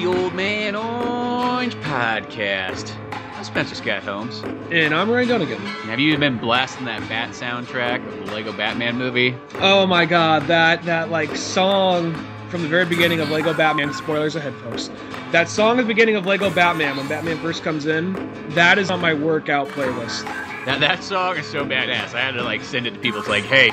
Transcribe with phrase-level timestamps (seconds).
[0.00, 2.96] the Old Man Orange podcast.
[3.34, 4.40] I'm Spencer Scott Holmes.
[4.70, 5.58] And I'm Ryan Dunnigan.
[5.58, 9.36] Have you been blasting that Bat soundtrack of the Lego Batman movie?
[9.56, 12.14] Oh my god, that that like song
[12.50, 13.94] from the very beginning of Lego Batman.
[13.94, 14.90] Spoilers ahead, folks.
[15.30, 18.12] That song at the beginning of Lego Batman when Batman first comes in,
[18.50, 20.24] that is on my workout playlist.
[20.66, 22.14] That that song is so badass.
[22.14, 23.20] I had to like send it to people.
[23.20, 23.66] It's like, hey,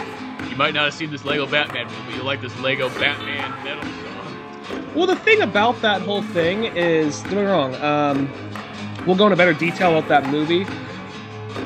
[0.50, 3.52] you might not have seen this Lego Batman movie, but you like this Lego Batman
[3.64, 4.94] metal song.
[4.96, 7.76] Well, the thing about that whole thing is, don't get me wrong.
[7.76, 8.30] Um,
[9.06, 10.66] we'll go into better detail about that movie.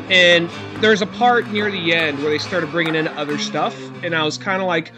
[0.10, 0.50] And
[0.82, 4.24] there's a part near the end where they started bringing in other stuff, and I
[4.24, 4.92] was kind of like,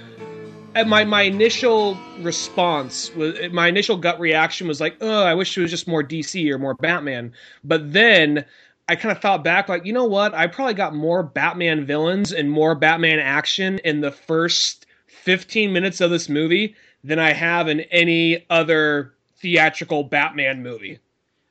[0.75, 5.55] Uh, my my initial response was my initial gut reaction was like, oh, I wish
[5.57, 7.33] it was just more DC or more Batman.
[7.63, 8.45] But then
[8.89, 10.33] I kind of thought back, like, you know what?
[10.33, 16.01] I probably got more Batman villains and more Batman action in the first 15 minutes
[16.01, 20.99] of this movie than I have in any other theatrical Batman movie.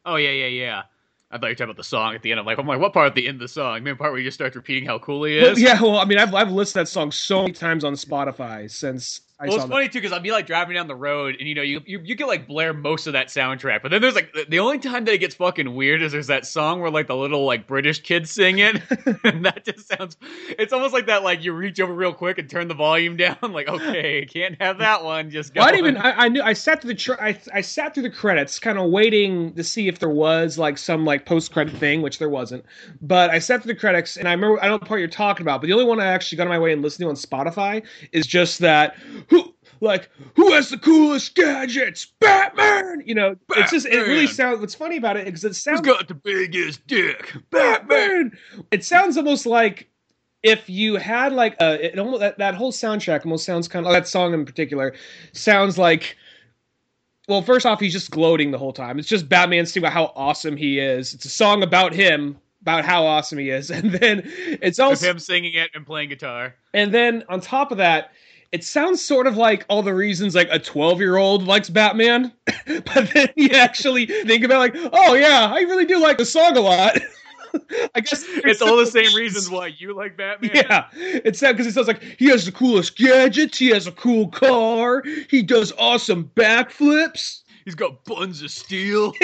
[0.05, 0.83] Oh yeah, yeah, yeah.
[1.33, 2.38] I thought you were talking about the song at the end.
[2.38, 3.83] I'm like, I'm like, what part at the end of the song?
[3.83, 5.61] Maybe the part where he just starts repeating how cool he Well, is.
[5.61, 8.70] yeah, well, I mean, I've, I've listened to that song so many times on Spotify
[8.70, 11.48] since I Well, it's funny too because I'd be like driving down the road, and
[11.48, 14.15] you know, you, you you can like blare most of that soundtrack, but then there's
[14.15, 17.09] like the- only time that it gets fucking weird is there's that song where like
[17.09, 18.81] the little like British kids sing it,
[19.25, 20.17] and that just sounds.
[20.59, 23.37] It's almost like that like you reach over real quick and turn the volume down,
[23.43, 25.31] like okay, can't have that one.
[25.31, 25.56] Just.
[25.56, 25.97] Well, I even.
[25.97, 26.43] I, I knew.
[26.43, 26.99] I sat through the.
[26.99, 30.56] Tr- I I sat through the credits, kind of waiting to see if there was
[30.56, 32.65] like some like post credit thing, which there wasn't.
[33.01, 34.59] But I sat through the credits, and I remember.
[34.61, 36.45] I don't know what part you're talking about, but the only one I actually got
[36.45, 38.95] on my way and listened to on Spotify is just that.
[39.83, 42.06] Like who has the coolest gadgets?
[42.20, 43.02] Batman.
[43.05, 44.61] You know, it's just it really sounds.
[44.61, 47.33] What's funny about it is it Who's sounds got the biggest dick?
[47.50, 48.38] Batman.
[48.71, 49.88] It sounds almost like
[50.44, 53.92] if you had like a it almost that, that whole soundtrack almost sounds kind of
[53.92, 54.94] that song in particular
[55.32, 56.16] sounds like
[57.28, 60.12] well first off he's just gloating the whole time it's just batman saying about how
[60.16, 64.22] awesome he is it's a song about him about how awesome he is and then
[64.25, 66.56] it's With also him singing it and playing guitar.
[66.75, 68.10] and then on top of that
[68.53, 72.33] it sounds sort of like all the reasons like a 12 year old likes batman
[72.67, 76.57] but then you actually think about like oh yeah i really do like the song
[76.57, 76.97] a lot
[77.95, 80.53] i guess It's all the same reasons why you like Batman.
[80.55, 83.59] yeah, it's sad because it sounds like he has the coolest gadgets.
[83.59, 85.03] He has a cool car.
[85.29, 87.43] He does awesome backflips.
[87.67, 89.13] He's got buns of steel.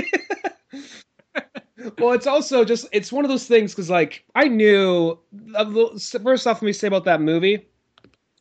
[1.99, 5.17] Well, it's also just it's one of those things because like I knew
[5.55, 7.69] uh, of first off, let me say about that movie.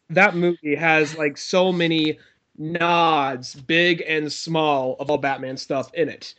[0.09, 2.19] That movie has like so many
[2.57, 6.33] nods, big and small, of all Batman stuff in it,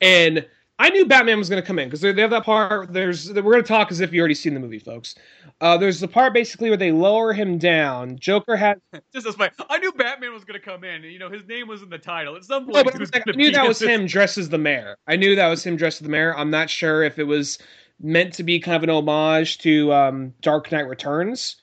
[0.00, 0.46] and
[0.78, 2.92] I knew Batman was going to come in because they have that part.
[2.92, 5.14] There's we're going to talk as if you already seen the movie, folks.
[5.60, 8.18] Uh, there's the part basically where they lower him down.
[8.18, 8.76] Joker has
[9.14, 11.04] Just as my, I knew Batman was going to come in.
[11.04, 12.34] and, You know, his name was in the title.
[12.34, 14.58] At some point, No, was like, I knew that was this- him dressed as the
[14.58, 14.96] mayor.
[15.06, 16.36] I knew that was him dressed as the mayor.
[16.36, 17.58] I'm not sure if it was
[18.00, 21.56] meant to be kind of an homage to um, Dark Knight Returns,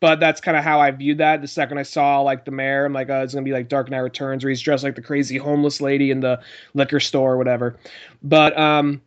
[0.00, 1.40] but that's kind of how I viewed that.
[1.40, 3.90] The second I saw like the mayor, I'm like, oh, it's gonna be like Dark
[3.90, 6.40] Knight Returns, where he's dressed like the crazy homeless lady in the
[6.74, 7.76] liquor store or whatever.
[8.22, 9.00] But um,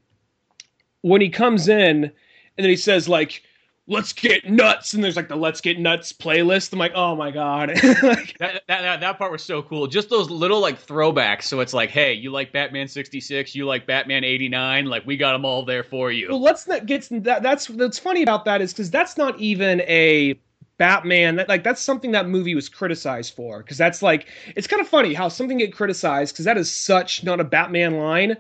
[1.02, 2.14] when he comes in and
[2.58, 3.44] then he says like.
[3.92, 6.72] Let's get nuts, and there's like the "Let's Get Nuts" playlist.
[6.72, 7.70] I'm like, oh my god!
[8.04, 9.88] like, That, that, that, that part was so cool.
[9.88, 11.46] Just those little like throwbacks.
[11.46, 15.32] So it's like, hey, you like Batman 66, you like Batman 89, like we got
[15.32, 16.28] them all there for you.
[16.30, 17.42] Well, let's not get that.
[17.42, 20.40] That's that's funny about that is because that's not even a
[20.80, 21.36] Batman.
[21.36, 24.88] That like that's something that movie was criticized for because that's like it's kind of
[24.88, 28.36] funny how something get criticized because that is such not a Batman line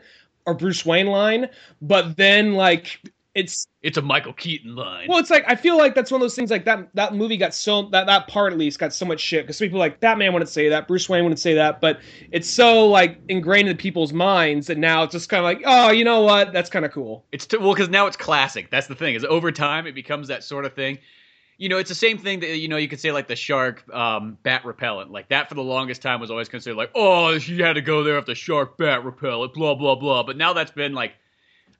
[0.47, 1.49] or Bruce Wayne line,
[1.83, 2.99] but then like
[3.35, 5.07] it's It's a Michael Keaton line.
[5.07, 6.49] well, it's like I feel like that's one of those things.
[6.49, 9.43] Like that that movie got so that that part at least got so much shit
[9.45, 11.99] because people like Batman wouldn't say that, Bruce Wayne wouldn't say that, but
[12.31, 15.91] it's so like ingrained in people's minds that now it's just kind of like, oh,
[15.91, 16.51] you know what?
[16.51, 17.23] That's kind of cool.
[17.31, 18.71] It's t- well because now it's classic.
[18.71, 19.13] That's the thing.
[19.13, 20.97] Is over time it becomes that sort of thing.
[21.59, 23.83] You know, it's the same thing that you know you could say like the shark
[23.93, 25.11] um, bat repellent.
[25.11, 28.03] Like that for the longest time was always considered like, oh, she had to go
[28.03, 30.23] there after the shark bat repellent, blah blah blah.
[30.23, 31.13] But now that's been like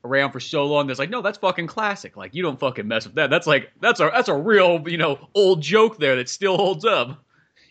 [0.04, 0.88] around for so long.
[0.88, 2.18] That's like, no, that's fucking classic.
[2.18, 3.30] Like you don't fucking mess with that.
[3.30, 6.86] That's like that's a that's a real you know old joke there that still holds
[6.86, 7.24] up.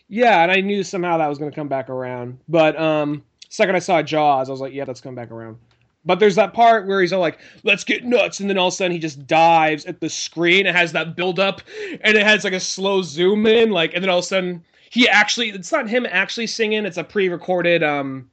[0.07, 2.39] Yeah, and I knew somehow that was going to come back around.
[2.49, 5.57] But um, second I saw Jaws, I was like, yeah, that's come back around.
[6.05, 8.73] But there's that part where he's all like, "Let's get nuts," and then all of
[8.73, 10.65] a sudden he just dives at the screen.
[10.65, 11.61] It has that build up,
[12.01, 14.63] and it has like a slow zoom in, like, and then all of a sudden
[14.89, 18.29] he actually—it's not him actually singing; it's a pre-recorded um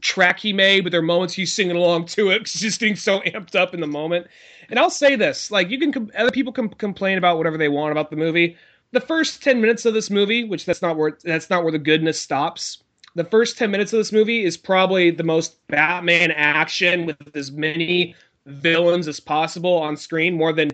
[0.00, 2.42] track he made, but there are moments he's singing along to it.
[2.42, 4.28] He's just getting so amped up in the moment.
[4.70, 7.90] And I'll say this: like you can, other people can complain about whatever they want
[7.92, 8.56] about the movie.
[8.92, 11.78] The first ten minutes of this movie, which that's not where that's not where the
[11.80, 12.83] goodness stops.
[13.14, 17.52] The first ten minutes of this movie is probably the most Batman action with as
[17.52, 18.14] many
[18.46, 20.70] villains as possible on screen, more than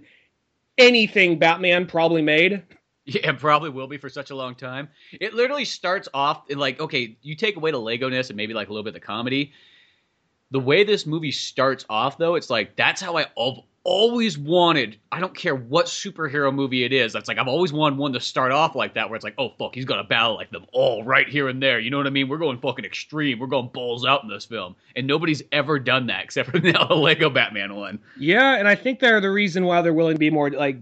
[0.78, 2.62] anything Batman probably made.
[3.04, 4.88] Yeah, probably will be for such a long time.
[5.12, 8.68] It literally starts off in like, okay, you take away the Lego-ness and maybe like
[8.68, 9.52] a little bit of the comedy.
[10.50, 13.26] The way this movie starts off, though, it's like that's how I
[13.82, 14.98] always wanted.
[15.10, 17.12] I don't care what superhero movie it is.
[17.12, 19.50] That's like I've always wanted one to start off like that, where it's like, oh
[19.58, 21.78] fuck, he's gonna battle like them all right here and there.
[21.78, 22.28] You know what I mean?
[22.28, 23.38] We're going fucking extreme.
[23.38, 26.72] We're going balls out in this film, and nobody's ever done that except for the
[26.94, 27.98] Lego Batman one.
[28.18, 30.78] Yeah, and I think they're the reason why they're willing to be more like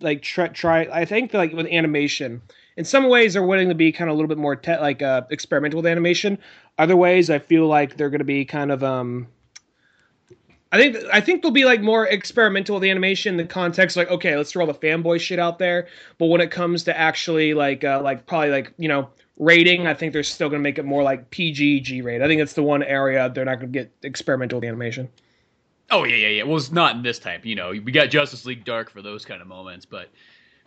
[0.00, 2.42] like try, try I think like with animation
[2.76, 5.02] in some ways they're willing to be kind of a little bit more te- like
[5.02, 6.38] uh, experimental with animation
[6.78, 9.28] other ways I feel like they're going to be kind of um
[10.72, 13.96] I think I think they'll be like more experimental with the animation in the context
[13.96, 15.86] like okay let's throw all the fanboy shit out there
[16.18, 19.08] but when it comes to actually like uh, like probably like you know
[19.38, 22.26] rating I think they're still going to make it more like PG G rate I
[22.26, 25.08] think it's the one area they're not going to get experimental with the animation
[25.90, 26.42] Oh yeah, yeah, yeah.
[26.42, 27.44] Well, it's not in this type.
[27.44, 30.08] You know, we got Justice League Dark for those kind of moments, but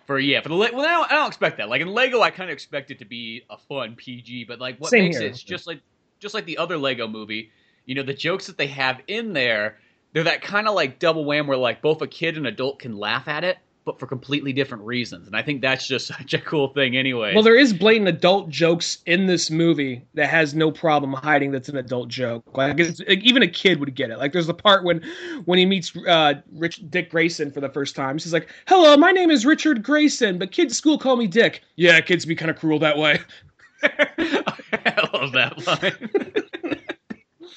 [0.06, 1.68] for yeah, for the well, I don't, I don't expect that.
[1.70, 4.78] Like in Lego, I kind of expect it to be a fun PG, but like
[4.80, 5.28] what Same makes here.
[5.28, 5.82] it just like
[6.20, 7.52] just like the other Lego movie.
[7.86, 9.78] You know, the jokes that they have in there,
[10.14, 12.98] they're that kind of like double wham where like both a kid and adult can
[12.98, 15.28] laugh at it, but for completely different reasons.
[15.28, 17.34] And I think that's just such a cool thing anyway.
[17.34, 21.70] Well, there is blatant adult jokes in this movie that has no problem hiding that's
[21.70, 22.44] an adult joke.
[22.56, 24.18] Like, like even a kid would get it.
[24.18, 25.04] Like there's the part when
[25.46, 28.18] when he meets uh, Rich Dick Grayson for the first time.
[28.18, 31.62] He's like, "Hello, my name is Richard Grayson, but kids at school call me Dick."
[31.76, 33.20] Yeah, kids be kind of cruel that way.
[33.84, 35.66] I love that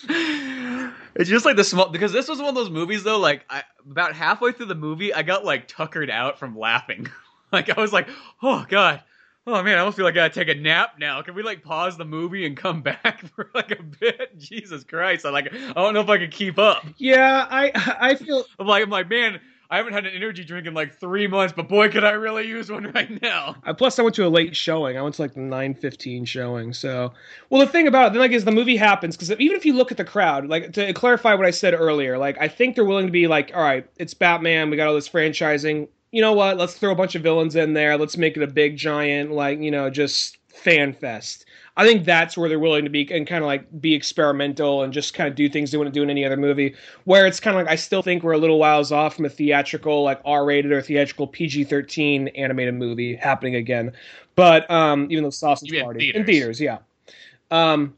[0.08, 0.92] line.
[1.14, 3.18] It's just like the small because this was one of those movies though.
[3.18, 7.08] Like I, about halfway through the movie, I got like tuckered out from laughing.
[7.52, 8.08] like I was like,
[8.42, 9.02] oh god,
[9.46, 11.20] oh man, I almost feel like I gotta take a nap now.
[11.22, 14.38] Can we like pause the movie and come back for like a bit?
[14.38, 16.84] Jesus Christ, I like I don't know if I can keep up.
[16.96, 19.40] Yeah, I I feel I'm like I'm like man,
[19.72, 22.46] I haven't had an energy drink in like three months, but boy, could I really
[22.46, 23.56] use one right now.
[23.78, 24.98] Plus, I went to a late showing.
[24.98, 26.74] I went to like the nine fifteen showing.
[26.74, 27.14] So,
[27.48, 29.72] well, the thing about it, then like is the movie happens because even if you
[29.72, 32.84] look at the crowd, like to clarify what I said earlier, like I think they're
[32.84, 34.68] willing to be like, all right, it's Batman.
[34.68, 35.88] We got all this franchising.
[36.10, 36.58] You know what?
[36.58, 37.96] Let's throw a bunch of villains in there.
[37.96, 41.46] Let's make it a big giant, like you know, just fan fest.
[41.76, 44.92] I think that's where they're willing to be and kind of like be experimental and
[44.92, 46.74] just kind of do things they wouldn't do in any other movie.
[47.04, 49.30] Where it's kind of like I still think we're a little whiles off from a
[49.30, 53.92] theatrical, like R-rated or theatrical PG-13 animated movie happening again.
[54.34, 56.20] But um, even though Sausage Party theaters.
[56.20, 56.78] in theaters, yeah.
[57.50, 57.96] Um,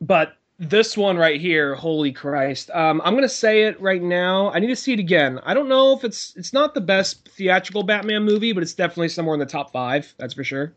[0.00, 2.70] but this one right here, holy Christ!
[2.72, 4.50] Um, I'm gonna say it right now.
[4.52, 5.40] I need to see it again.
[5.44, 9.08] I don't know if it's it's not the best theatrical Batman movie, but it's definitely
[9.08, 10.14] somewhere in the top five.
[10.18, 10.72] That's for sure.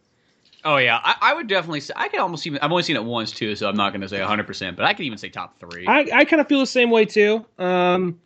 [0.65, 2.59] Oh yeah, I, I, would definitely say I could almost even.
[2.59, 4.83] I've only seen it once too, so I'm not going to say 100, percent but
[4.85, 5.85] I could even say top three.
[5.85, 7.45] I, I kind of feel the same way too.
[7.59, 8.19] Um,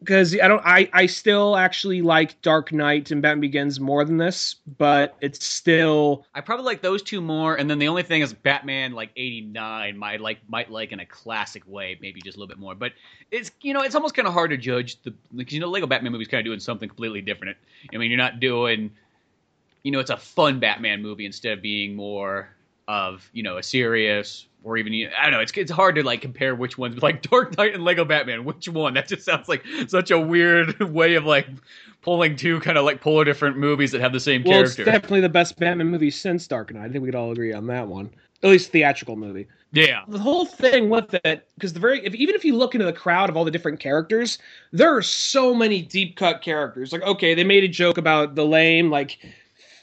[0.00, 4.18] because I don't, I, I still actually like Dark Knight and Batman Begins more than
[4.18, 6.24] this, but it's still.
[6.34, 9.98] I probably like those two more, and then the only thing is Batman like '89
[9.98, 12.74] might like might like in a classic way, maybe just a little bit more.
[12.74, 12.92] But
[13.30, 15.86] it's you know it's almost kind of hard to judge the because you know Lego
[15.86, 17.56] Batman movies kind of doing something completely different.
[17.92, 18.92] I mean, you're not doing
[19.86, 22.48] you know, it's a fun Batman movie instead of being more
[22.88, 25.38] of you know a serious or even I don't know.
[25.38, 28.44] It's it's hard to like compare which ones like Dark Knight and Lego Batman.
[28.44, 28.94] Which one?
[28.94, 31.46] That just sounds like such a weird way of like
[32.02, 34.82] pulling two kind of like polar different movies that have the same well, character.
[34.82, 36.86] It's definitely the best Batman movie since Dark Knight.
[36.86, 38.10] I think we could all agree on that one.
[38.42, 39.46] At least theatrical movie.
[39.72, 40.02] Yeah.
[40.08, 42.92] The whole thing with it, because the very, if, even if you look into the
[42.92, 44.38] crowd of all the different characters,
[44.72, 46.92] there are so many deep cut characters.
[46.92, 49.18] Like, okay, they made a joke about the lame, like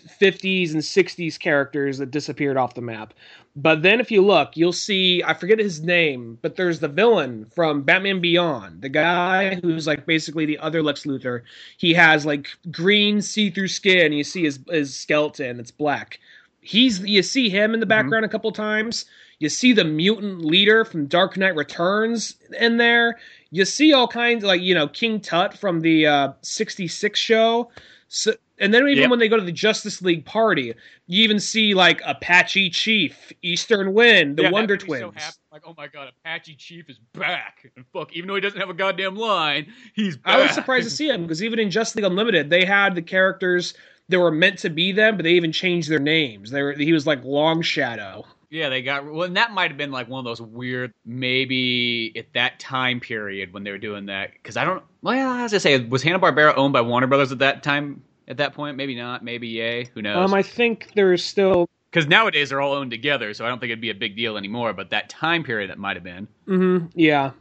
[0.07, 3.13] 50s and 60s characters that disappeared off the map.
[3.55, 7.45] But then if you look, you'll see I forget his name, but there's the villain
[7.53, 11.41] from Batman Beyond, the guy who's like basically the other Lex Luthor.
[11.77, 14.12] He has like green see-through skin.
[14.12, 16.19] You see his his skeleton, it's black.
[16.62, 17.89] He's you see him in the mm-hmm.
[17.89, 18.29] background mm-hmm.
[18.29, 19.05] a couple times.
[19.38, 23.19] You see the mutant leader from Dark Knight Returns in there.
[23.51, 27.69] You see all kinds like you know King Tut from the uh, 66 show.
[28.07, 29.10] So and then even yep.
[29.10, 30.74] when they go to the Justice League party,
[31.07, 35.13] you even see like Apache Chief, Eastern Wind, the yeah, Wonder Twins.
[35.17, 37.72] So like, oh my god, Apache Chief is back!
[37.75, 40.17] And fuck, even though he doesn't have a goddamn line, he's.
[40.17, 40.36] Back.
[40.36, 43.01] I was surprised to see him because even in Justice League Unlimited, they had the
[43.01, 43.74] characters
[44.10, 46.51] that were meant to be them, but they even changed their names.
[46.51, 48.25] They were he was like Long Shadow.
[48.53, 52.13] Yeah, they got well, and that might have been like one of those weird, maybe
[52.15, 54.31] at that time period when they were doing that.
[54.33, 57.39] Because I don't, well, as I say, was Hanna Barbera owned by Warner Brothers at
[57.39, 58.03] that time?
[58.27, 60.29] At that point, maybe not, maybe yay, who knows?
[60.29, 63.69] Um, I think there's still because nowadays they're all owned together, so I don't think
[63.69, 64.73] it'd be a big deal anymore.
[64.73, 66.27] But that time period, it might have been.
[66.47, 66.87] Mm-hmm.
[66.95, 67.31] Yeah.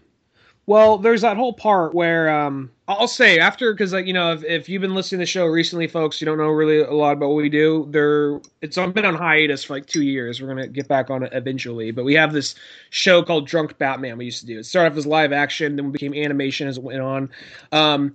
[0.66, 4.44] Well, there's that whole part where um, I'll say after because like you know if,
[4.44, 7.12] if you've been listening to the show recently, folks, you don't know really a lot
[7.12, 7.88] about what we do.
[7.90, 10.40] There, it's been on hiatus for like two years.
[10.40, 12.54] We're gonna get back on it eventually, but we have this
[12.90, 14.18] show called Drunk Batman.
[14.18, 16.78] We used to do it started off as live action, then we became animation as
[16.78, 17.30] it went on.
[17.72, 18.14] Um,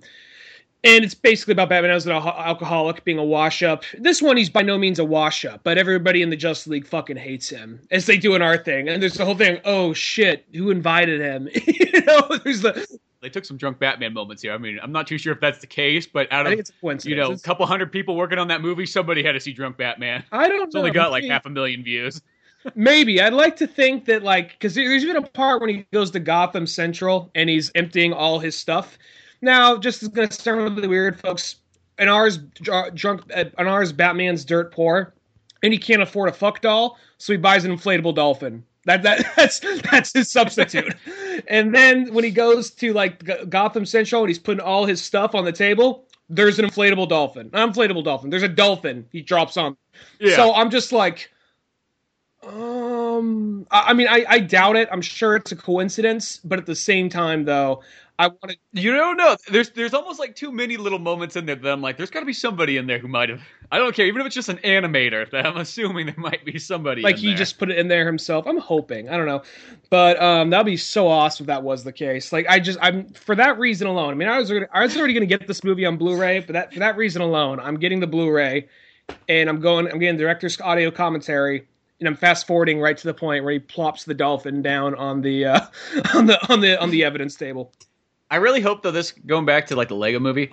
[0.84, 3.82] and it's basically about Batman as an alcoholic being a wash up.
[3.98, 6.86] This one, he's by no means a wash up, but everybody in the Justice League
[6.86, 8.88] fucking hates him, as they do in our thing.
[8.88, 9.60] And there's the whole thing.
[9.64, 11.48] Oh shit, who invited him?
[11.66, 12.98] you know, there's the.
[13.20, 14.52] They took some drunk Batman moments here.
[14.52, 16.52] I mean, I'm not too sure if that's the case, but out of
[17.04, 19.76] you know, a couple hundred people working on that movie, somebody had to see drunk
[19.76, 20.22] Batman.
[20.30, 20.62] I don't.
[20.62, 20.80] It's know.
[20.82, 22.22] only got like half a million views.
[22.74, 26.12] Maybe I'd like to think that like because there's even a part when he goes
[26.12, 28.98] to Gotham Central and he's emptying all his stuff
[29.40, 31.56] now, just going to start with the weird folks.
[31.98, 35.14] An ours drunk, an ours Batman's dirt poor,
[35.64, 38.64] and he can't afford a fuck doll, so he buys an inflatable dolphin.
[38.84, 40.94] That that that's that's his substitute.
[41.48, 45.34] and then when he goes to like Gotham Central and he's putting all his stuff
[45.34, 47.50] on the table, there's an inflatable dolphin.
[47.52, 48.30] Not inflatable dolphin.
[48.30, 49.76] There's a dolphin he drops on.
[50.20, 50.36] Yeah.
[50.36, 51.32] So I'm just like,
[52.42, 54.88] um, I, I mean, I, I doubt it.
[54.92, 57.82] I'm sure it's a coincidence, but at the same time, though,
[58.20, 58.56] I want to.
[58.72, 59.36] You don't know.
[59.48, 62.20] There's there's almost like too many little moments in there that I'm like, there's got
[62.20, 63.40] to be somebody in there who might have.
[63.70, 65.30] I don't care, even if it's just an animator.
[65.30, 67.02] That I'm assuming there might be somebody.
[67.02, 67.36] Like he there.
[67.36, 68.46] just put it in there himself.
[68.48, 69.08] I'm hoping.
[69.08, 69.42] I don't know,
[69.88, 72.32] but um, that'd be so awesome if that was the case.
[72.32, 74.10] Like I just I'm for that reason alone.
[74.10, 76.40] I mean, I was already, I was already going to get this movie on Blu-ray,
[76.40, 78.66] but that for that reason alone, I'm getting the Blu-ray,
[79.28, 79.86] and I'm going.
[79.86, 81.68] I'm getting director's audio commentary
[82.00, 85.20] and I'm fast forwarding right to the point where he plops the dolphin down on
[85.20, 85.60] the uh,
[86.14, 87.72] on the on the on the evidence table.
[88.30, 90.52] I really hope though this going back to like the Lego movie.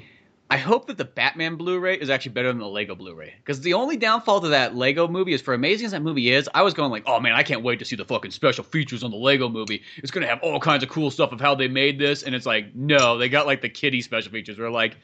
[0.49, 3.73] I hope that the Batman Blu-ray is actually better than the Lego Blu-ray because the
[3.73, 6.75] only downfall to that Lego movie is for amazing as that movie is, I was
[6.75, 9.17] going like, oh man, I can't wait to see the fucking special features on the
[9.17, 9.81] Lego movie.
[9.97, 12.45] It's gonna have all kinds of cool stuff of how they made this, and it's
[12.45, 14.59] like, no, they got like the kitty special features.
[14.59, 14.97] We're like,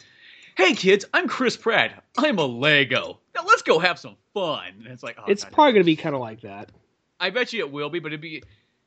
[0.56, 2.04] hey kids, I'm Chris Pratt.
[2.20, 3.20] I'm a Lego.
[3.36, 4.68] Now let's go have some fun.
[4.78, 6.72] And it's like, oh, it's God, probably gonna be kind of like that.
[7.20, 8.44] I bet you it will be, but it'd be.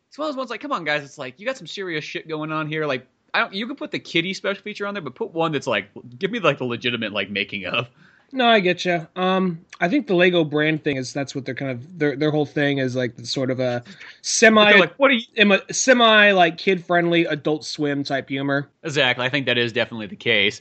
[0.09, 2.05] It's one of those ones like, come on guys, it's like you got some serious
[2.05, 3.53] shit going on here, like I don't.
[3.53, 5.89] You can put the kitty special feature on there, but put one that's like,
[6.19, 7.89] give me like the legitimate like making of.
[8.33, 9.07] No, I get you.
[9.17, 12.31] Um, I think the Lego brand thing is that's what they're kind of their their
[12.31, 13.85] whole thing is like sort of a
[14.23, 18.71] semi like what are you semi like kid friendly Adult Swim type humor.
[18.83, 20.61] Exactly, I think that is definitely the case.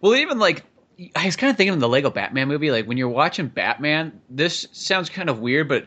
[0.00, 0.64] Well, even like
[1.14, 2.70] I was kind of thinking of the Lego Batman movie.
[2.70, 5.86] Like when you're watching Batman, this sounds kind of weird, but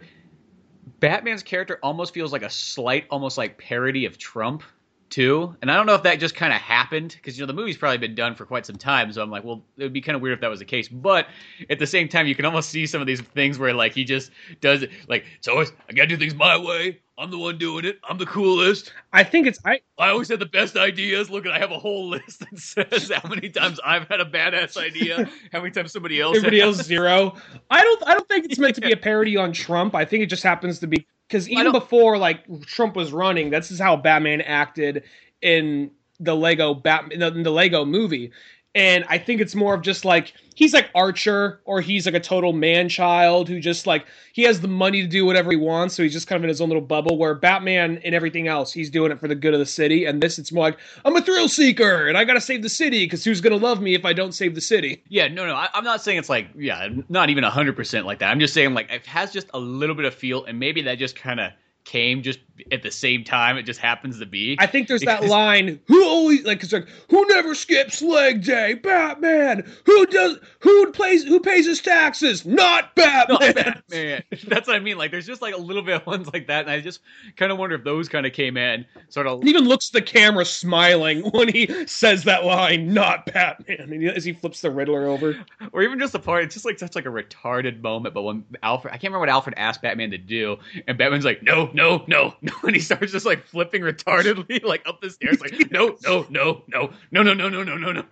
[0.99, 4.63] Batman's character almost feels like a slight, almost like parody of Trump
[5.09, 5.55] too.
[5.61, 7.77] And I don't know if that just kind of happened because you know the movie's
[7.77, 9.11] probably been done for quite some time.
[9.11, 10.87] So I'm like, well, it would be kind of weird if that was the case.
[10.87, 11.27] But
[11.69, 14.03] at the same time, you can almost see some of these things where like he
[14.03, 15.59] just does it like so.
[15.59, 16.99] I gotta do things my way.
[17.19, 17.99] I'm the one doing it.
[18.09, 18.93] I'm the coolest.
[19.11, 19.81] I think it's I.
[19.97, 21.29] I always had the best ideas.
[21.29, 24.77] Look, I have a whole list that says how many times I've had a badass
[24.77, 26.37] idea, how many times somebody else.
[26.37, 27.35] Everybody else zero.
[27.69, 28.07] I don't.
[28.07, 29.95] I don't think it's meant to be a parody on Trump.
[29.95, 33.69] I think it just happens to be because even before like Trump was running, this
[33.69, 35.03] is how Batman acted
[35.41, 38.31] in the Lego Batman in the Lego movie.
[38.75, 42.19] And I think it's more of just like he's like Archer or he's like a
[42.19, 45.95] total man child who just like he has the money to do whatever he wants,
[45.95, 47.17] so he's just kind of in his own little bubble.
[47.17, 50.05] Where Batman and everything else, he's doing it for the good of the city.
[50.05, 52.69] And this, it's more like I'm a thrill seeker and I got to save the
[52.69, 55.03] city because who's gonna love me if I don't save the city?
[55.09, 58.19] Yeah, no, no, I, am not saying it's like yeah, not even hundred percent like
[58.19, 58.29] that.
[58.29, 60.99] I'm just saying like it has just a little bit of feel, and maybe that
[60.99, 61.53] just kind of
[61.85, 62.39] came just
[62.71, 63.57] at the same time.
[63.57, 64.55] It just happens to be.
[64.59, 65.21] I think there's because...
[65.21, 65.79] that line.
[65.87, 68.75] Who always like it's like who never skips leg day?
[68.75, 69.69] Batman.
[69.85, 70.39] Who does?
[70.59, 71.23] Who plays?
[71.23, 72.45] Who pays his taxes?
[72.45, 73.39] Not Batman.
[73.39, 74.23] Not Batman.
[74.47, 74.97] That's what I mean.
[74.97, 77.01] Like there's just like a little bit of ones like that, and I just
[77.35, 79.43] kind of wonder if those kind of came in sort of.
[79.43, 82.93] He even looks at the camera smiling when he says that line.
[82.93, 83.93] Not Batman.
[83.93, 85.35] And as he flips the Riddler over,
[85.71, 86.43] or even just the part.
[86.43, 88.13] It's just like such like a retarded moment.
[88.13, 91.43] But when Alfred, I can't remember what Alfred asked Batman to do, and Batman's like,
[91.43, 95.39] no, no, no, no, and he starts just like flipping retardedly like up the stairs,
[95.41, 98.03] like no, no, no, no, no, no, no, no, no, no, no.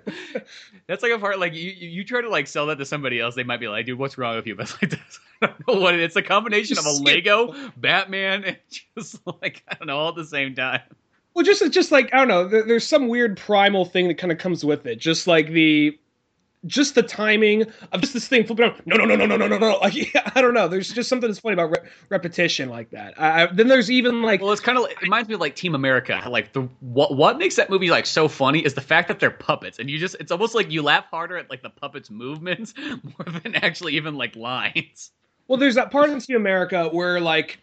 [0.87, 3.35] That's like a part like you you try to like sell that to somebody else,
[3.35, 4.55] they might be like, dude, what's wrong with you?
[4.55, 8.43] But like this, I don't know what it, it's a combination of a Lego, Batman,
[8.43, 8.57] and
[8.95, 10.81] just like I don't know, all at the same time.
[11.33, 14.31] Well, just just like I don't know, there, there's some weird primal thing that kind
[14.31, 15.97] of comes with it, just like the
[16.67, 18.81] just the timing of just this thing flipping around.
[18.85, 19.77] No, no, no, no, no, no, no, no.
[19.77, 20.67] Like yeah, I don't know.
[20.67, 23.19] There's just something that's funny about re- repetition like that.
[23.19, 25.55] I, I, then there's even like well, it's kind of it reminds me of like
[25.55, 26.21] Team America.
[26.29, 29.31] Like the what what makes that movie like so funny is the fact that they're
[29.31, 32.73] puppets, and you just it's almost like you laugh harder at like the puppets' movements
[33.03, 35.11] more than actually even like lines.
[35.47, 37.59] Well, there's that part in Team America where like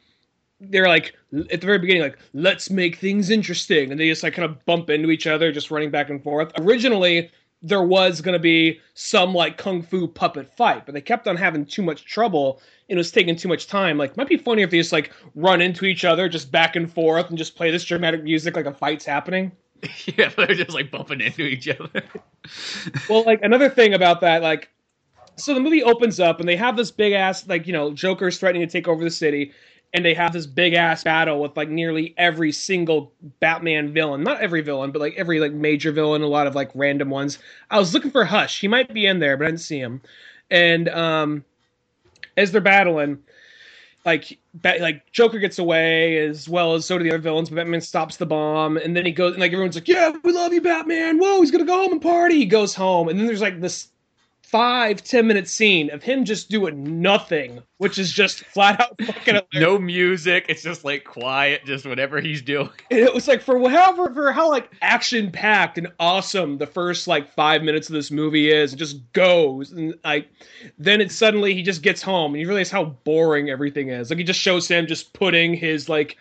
[0.60, 1.14] they're like
[1.50, 4.64] at the very beginning like let's make things interesting and they just like kind of
[4.66, 7.30] bump into each other just running back and forth originally
[7.62, 11.36] there was going to be some like kung fu puppet fight, but they kept on
[11.36, 13.98] having too much trouble and it was taking too much time.
[13.98, 16.92] Like, might be funny if they just like run into each other, just back and
[16.92, 19.52] forth, and just play this dramatic music like a fight's happening.
[20.16, 22.02] yeah, they're just like bumping into each other.
[23.08, 24.70] well, like another thing about that, like,
[25.36, 28.38] so the movie opens up and they have this big ass, like, you know, Joker's
[28.38, 29.52] threatening to take over the city,
[29.94, 34.22] and they have this big ass battle with like nearly every single Batman villain.
[34.22, 37.38] Not every villain, but like every like major villain, a lot of like random ones.
[37.70, 38.60] I was looking for Hush.
[38.60, 40.02] He might be in there, but I didn't see him.
[40.50, 41.44] And um
[42.36, 43.18] as they're battling,
[44.04, 47.48] like like Joker gets away as well as so do the other villains.
[47.48, 50.32] But Batman stops the bomb, and then he goes and like everyone's like, "Yeah, we
[50.32, 52.36] love you, Batman." Whoa, he's gonna go home and party.
[52.36, 53.88] He goes home, and then there's like this
[54.50, 59.40] five ten minute scene of him just doing nothing which is just flat out fucking
[59.54, 60.44] no music.
[60.48, 62.68] It's just like quiet just whatever he's doing.
[62.90, 67.06] And it was like for however for how like action packed and awesome the first
[67.06, 69.72] like five minutes of this movie is it just goes.
[69.72, 70.28] And like
[70.78, 74.10] then it suddenly he just gets home and you realize how boring everything is.
[74.10, 76.16] Like he just shows him just putting his like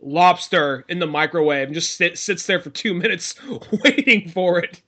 [0.00, 3.34] lobster in the microwave and just sit, sits there for two minutes
[3.84, 4.80] waiting for it.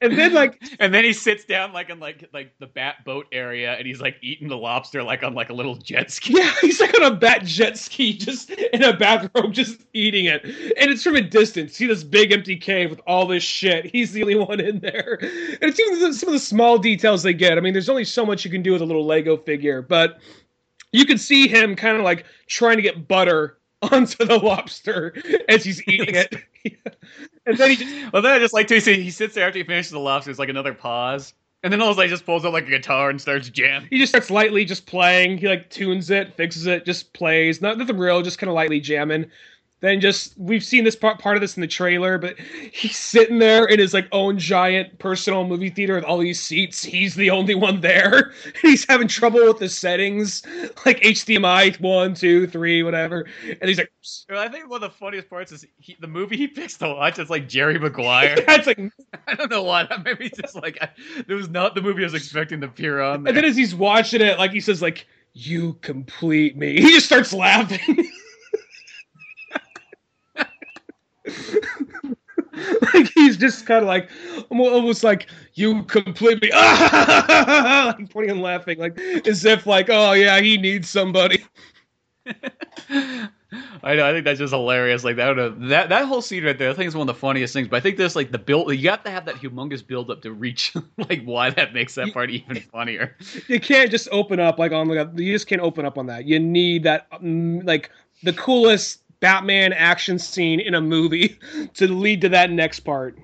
[0.00, 3.26] And then like and then he sits down like in like like the bat boat
[3.32, 6.34] area and he's like eating the lobster like on like a little jet ski.
[6.36, 10.44] Yeah he's like on a bat jet ski just in a bathrobe just eating it.
[10.44, 11.74] And it's from a distance.
[11.74, 13.86] See this big empty cave with all this shit?
[13.86, 15.18] He's the only one in there.
[15.20, 17.58] And it's even some of the small details they get.
[17.58, 20.20] I mean there's only so much you can do with a little lego figure but
[20.92, 23.58] you can see him kind of like trying to get butter
[23.92, 25.14] onto the lobster
[25.48, 26.36] as he's eating it.
[27.46, 29.58] and then he just well then I just like to see he sits there after
[29.58, 30.30] he finishes the lobster.
[30.30, 31.34] It's like another pause.
[31.62, 33.48] And then all of a sudden he just pulls out like a guitar and starts
[33.48, 33.88] jamming.
[33.88, 35.38] He just starts lightly just playing.
[35.38, 37.62] He like tunes it, fixes it, just plays.
[37.62, 39.30] Not nothing real, just kind of lightly jamming
[39.80, 42.38] then just we've seen this part part of this in the trailer, but
[42.72, 46.82] he's sitting there in his like own giant personal movie theater with all these seats.
[46.82, 48.32] He's the only one there.
[48.62, 50.42] he's having trouble with the settings,
[50.86, 53.26] like HDMI one, two, three, whatever.
[53.60, 53.92] And he's like,
[54.30, 57.18] I think one of the funniest parts is he, the movie he picks to watch
[57.18, 58.36] is like Jerry Maguire.
[58.46, 58.78] That's like
[59.26, 59.86] I don't know why.
[60.02, 60.88] Maybe just like I,
[61.28, 63.24] it was not the movie I was expecting to appear on.
[63.24, 63.30] There.
[63.30, 66.80] And then as he's watching it, like he says, like you complete me.
[66.80, 68.08] He just starts laughing.
[72.94, 74.08] like he's just kind of like
[74.50, 77.94] almost like you completely ah!
[77.96, 81.44] like pointing and laughing like as if like oh yeah he needs somebody
[83.82, 84.06] I know.
[84.06, 85.04] I think that's just hilarious.
[85.04, 86.70] Like I that that whole scene right there.
[86.70, 87.68] I think is one of the funniest things.
[87.68, 88.74] But I think there's like the build.
[88.74, 90.74] You have to have that humongous build up to reach
[91.08, 93.16] like why that makes that part even funnier.
[93.48, 96.24] You can't just open up like on like you just can't open up on that.
[96.24, 97.90] You need that mm, like
[98.22, 101.38] the coolest Batman action scene in a movie
[101.74, 103.18] to lead to that next part.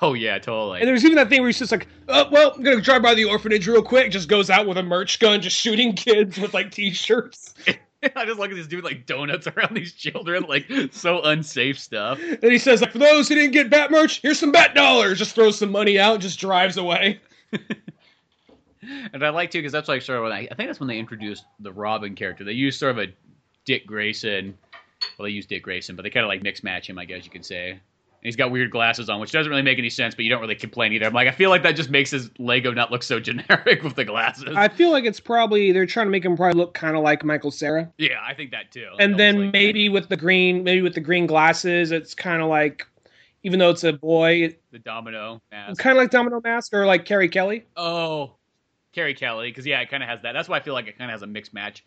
[0.00, 0.80] Oh yeah, totally.
[0.80, 3.12] And there's even that thing where he's just like, oh, "Well, I'm gonna drive by
[3.12, 6.54] the orphanage real quick." Just goes out with a merch gun, just shooting kids with
[6.54, 7.52] like t-shirts.
[8.16, 12.18] I just look at this dude like donuts around these children, like so unsafe stuff.
[12.22, 15.18] And he says, like, for those who didn't get Bat merch, here's some Bat dollars.
[15.18, 17.20] Just throws some money out, and just drives away.
[19.12, 20.88] and I like to because that's like sort of when I, I think that's when
[20.88, 22.44] they introduced the Robin character.
[22.44, 23.12] They used sort of a
[23.64, 24.56] Dick Grayson
[25.18, 27.24] well, they use Dick Grayson, but they kind of like mix match him, I guess
[27.24, 27.70] you could say.
[28.24, 30.40] And he's got weird glasses on, which doesn't really make any sense, but you don't
[30.40, 31.04] really complain either.
[31.04, 33.96] I'm like, I feel like that just makes his Lego not look so generic with
[33.96, 34.54] the glasses.
[34.56, 37.22] I feel like it's probably they're trying to make him probably look kind of like
[37.22, 37.92] Michael Cera.
[37.98, 38.88] Yeah, I think that too.
[38.98, 39.92] And then like maybe that.
[39.92, 42.86] with the green, maybe with the green glasses, it's kind of like,
[43.42, 47.04] even though it's a boy, the Domino mask, kind of like Domino mask or like
[47.04, 47.66] Carrie Kelly.
[47.76, 48.36] Oh,
[48.92, 50.32] Carrie Kelly, because yeah, it kind of has that.
[50.32, 51.84] That's why I feel like it kind of has a mixed match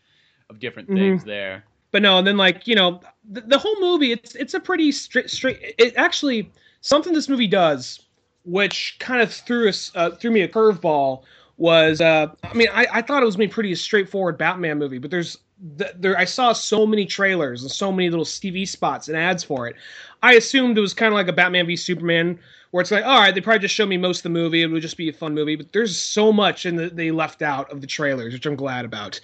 [0.51, 1.29] of different things mm-hmm.
[1.29, 4.59] there but no, and then like you know the, the whole movie, it's it's a
[4.59, 5.75] pretty straight straight.
[5.77, 7.99] It actually something this movie does,
[8.43, 11.23] which kind of threw us uh, threw me a curveball.
[11.57, 15.09] Was uh, I mean I, I thought it was a pretty straightforward Batman movie, but
[15.09, 19.43] there's there I saw so many trailers and so many little TV spots and ads
[19.43, 19.75] for it.
[20.21, 22.39] I assumed it was kind of like a Batman v Superman,
[22.71, 24.61] where it's like, all right, they probably just showed me most of the movie.
[24.61, 27.41] It would just be a fun movie, but there's so much in the, they left
[27.41, 29.19] out of the trailers, which I'm glad about.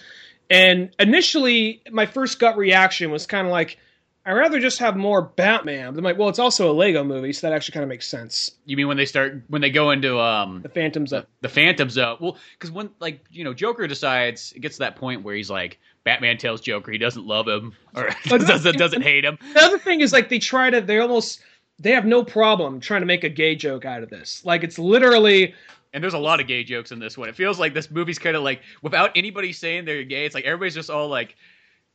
[0.50, 3.78] And initially, my first gut reaction was kind of like,
[4.26, 5.92] I'd rather just have more Batman.
[5.94, 8.08] But I'm like, well, it's also a Lego movie, so that actually kind of makes
[8.08, 8.52] sense.
[8.66, 11.26] You mean when they start when they go into um The Phantom Zone.
[11.42, 12.18] the Phantom Zone?
[12.22, 15.50] Well, because when like you know Joker decides it gets to that point where he's
[15.50, 19.38] like Batman tells Joker he doesn't love him or doesn't doesn't hate him.
[19.54, 21.42] The other thing is like they try to they almost
[21.80, 24.46] they have no problem trying to make a gay joke out of this.
[24.46, 25.54] Like it's literally
[25.94, 27.30] And there's a lot of gay jokes in this one.
[27.30, 30.26] It feels like this movie's kind of like without anybody saying they're gay.
[30.26, 31.36] It's like everybody's just all like,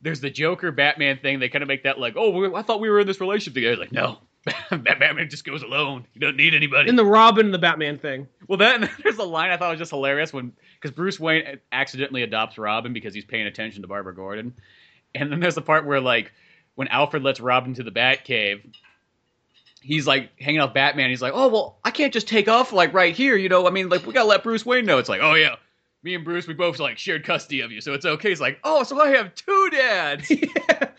[0.01, 1.39] there's the Joker Batman thing.
[1.39, 3.55] They kind of make that like, oh, we- I thought we were in this relationship
[3.55, 3.75] together.
[3.75, 4.19] Like, no,
[4.71, 6.07] Batman just goes alone.
[6.13, 6.87] He doesn't need anybody.
[6.87, 8.27] in the Robin and the Batman thing.
[8.47, 12.23] well, then there's a line I thought was just hilarious when because Bruce Wayne accidentally
[12.23, 14.53] adopts Robin because he's paying attention to Barbara Gordon,
[15.13, 16.31] and then there's the part where like
[16.75, 18.61] when Alfred lets Robin to the Batcave.
[19.81, 21.09] He's like hanging off Batman.
[21.09, 23.67] He's like, "Oh well, I can't just take off like right here, you know.
[23.67, 25.55] I mean, like we gotta let Bruce Wayne know." It's like, "Oh yeah,
[26.03, 28.59] me and Bruce, we both like shared custody of you, so it's okay." He's like,
[28.63, 30.89] "Oh, so I have two dads." yeah.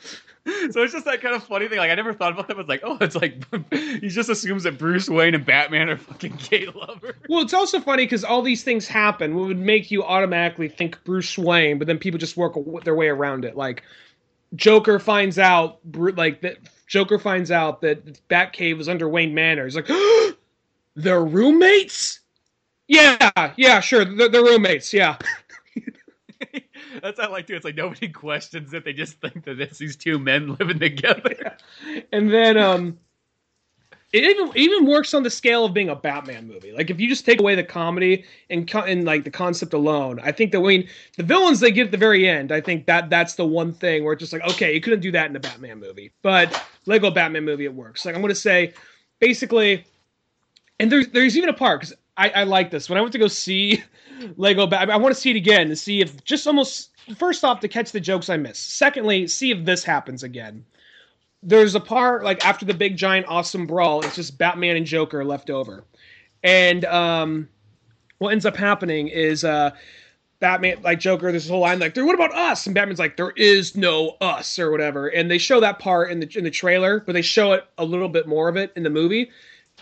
[0.70, 1.78] so it's just that kind of funny thing.
[1.78, 2.54] Like I never thought about that.
[2.56, 5.98] But it's like, oh, it's like he just assumes that Bruce Wayne and Batman are
[5.98, 7.16] fucking gay lovers.
[7.28, 11.02] Well, it's also funny because all these things happen what would make you automatically think
[11.04, 13.56] Bruce Wayne, but then people just work their way around it.
[13.56, 13.82] Like
[14.54, 16.56] Joker finds out, like that
[16.90, 19.64] Joker finds out that Batcave was under Wayne Manor.
[19.64, 19.88] He's like,
[20.96, 22.20] they're roommates.
[22.88, 24.92] Yeah, yeah, sure, they're, they're roommates.
[24.92, 25.16] Yeah,
[27.02, 27.56] That's how I like to.
[27.56, 28.84] It's like nobody questions it.
[28.84, 31.56] They just think that it's these two men living together.
[32.12, 32.98] and then um,
[34.12, 36.72] it even even works on the scale of being a Batman movie.
[36.72, 40.32] Like if you just take away the comedy and and like the concept alone, I
[40.32, 42.50] think that I mean the villains they get at the very end.
[42.50, 45.12] I think that that's the one thing where it's just like okay, you couldn't do
[45.12, 48.04] that in a Batman movie, but Lego Batman movie it works.
[48.04, 48.72] Like I'm gonna say,
[49.20, 49.84] basically,
[50.80, 53.18] and there's there's even a part because I, I like this when I went to
[53.18, 53.84] go see
[54.36, 54.90] Lego Bat.
[54.90, 57.92] I want to see it again to see if just almost first off to catch
[57.92, 58.76] the jokes I missed.
[58.76, 60.64] Secondly, see if this happens again
[61.42, 65.24] there's a part like after the big giant awesome brawl it's just batman and joker
[65.24, 65.84] left over.
[66.42, 67.48] And um
[68.18, 69.70] what ends up happening is uh
[70.38, 72.66] batman like joker there's this whole line like what about us?
[72.66, 75.08] And batman's like there is no us or whatever.
[75.08, 77.84] And they show that part in the in the trailer but they show it a
[77.84, 79.30] little bit more of it in the movie.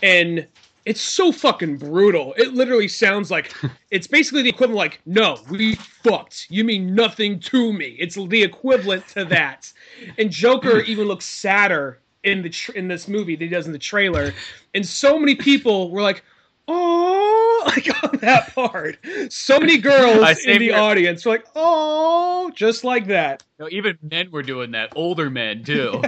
[0.01, 0.47] And
[0.85, 2.33] it's so fucking brutal.
[2.37, 3.53] It literally sounds like
[3.91, 6.47] it's basically the equivalent like, no, we fucked.
[6.49, 7.95] You mean nothing to me.
[7.99, 9.71] It's the equivalent to that.
[10.17, 13.73] And Joker even looks sadder in the tr- in this movie than he does in
[13.73, 14.33] the trailer.
[14.73, 16.23] And so many people were like,
[16.67, 18.97] oh, like on that part.
[19.29, 23.43] So many girls I in the your- audience were like, oh, just like that.
[23.59, 24.93] No, even men were doing that.
[24.95, 26.01] Older men too.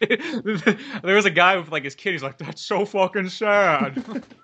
[1.02, 2.12] there was a guy with like his kid.
[2.12, 4.24] He's like, "That's so fucking sad."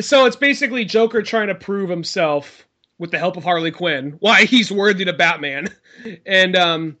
[0.00, 2.66] So it's basically Joker trying to prove himself
[2.98, 5.68] with the help of Harley Quinn why he's worthy to Batman.
[6.26, 6.98] And um,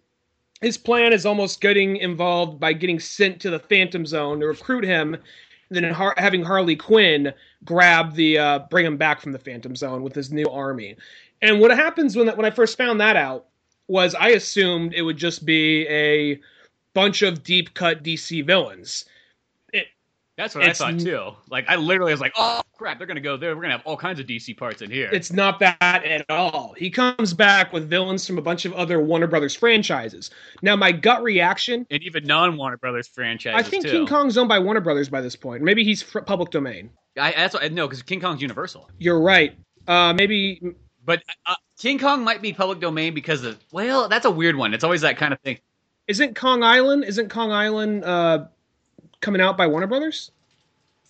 [0.62, 4.84] his plan is almost getting involved by getting sent to the Phantom Zone to recruit
[4.84, 5.22] him, and
[5.70, 7.34] then Har- having Harley Quinn
[7.64, 10.96] grab the uh, bring him back from the Phantom Zone with his new army.
[11.42, 13.46] And what happens when that, when I first found that out
[13.88, 16.40] was I assumed it would just be a
[16.94, 19.04] bunch of deep cut DC villains.
[20.36, 21.30] That's what I thought too.
[21.48, 23.54] Like I literally was like, "Oh crap, they're gonna go there.
[23.54, 26.74] We're gonna have all kinds of DC parts in here." It's not that at all.
[26.76, 30.30] He comes back with villains from a bunch of other Warner Brothers franchises.
[30.60, 33.64] Now, my gut reaction and even non Warner Brothers franchises.
[33.66, 33.92] I think too.
[33.92, 35.62] King Kong's owned by Warner Brothers by this point.
[35.62, 36.90] Maybe he's fr- public domain.
[37.16, 38.90] I, that's what, no, because King Kong's Universal.
[38.98, 39.56] You're right.
[39.86, 40.60] Uh, maybe
[41.04, 44.74] But uh, King Kong might be public domain because of well, that's a weird one.
[44.74, 45.58] It's always that kind of thing.
[46.06, 47.04] Isn't Kong Island?
[47.04, 48.46] Isn't Kong Island uh,
[49.20, 50.30] coming out by Warner Brothers?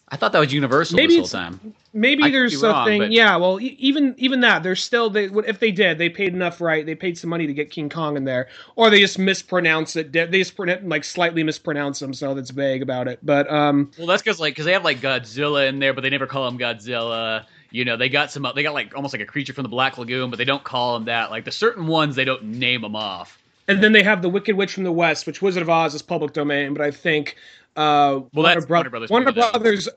[0.08, 1.74] I thought that was Universal Maybe this whole time.
[1.92, 3.02] Maybe I there's something.
[3.02, 6.34] wrong, Yeah, well, e- even even that, there's still they if they did, they paid
[6.34, 6.84] enough right.
[6.84, 10.12] They paid some money to get King Kong in there, or they just mispronounce it.
[10.12, 13.18] They just like slightly mispronounce them, so that's vague about it.
[13.22, 16.10] But um, Well, that's because like because they have like Godzilla in there, but they
[16.10, 17.46] never call him Godzilla.
[17.70, 18.46] You know, they got some.
[18.54, 20.96] They got like almost like a creature from the Black Lagoon, but they don't call
[20.96, 21.30] him that.
[21.30, 23.40] Like the certain ones, they don't name them off.
[23.66, 26.02] And then they have the Wicked Witch from the West, which Wizard of Oz is
[26.02, 27.36] public domain, but I think
[27.76, 29.52] uh, that's Warner Brothers Warner made that.
[29.52, 29.88] Brothers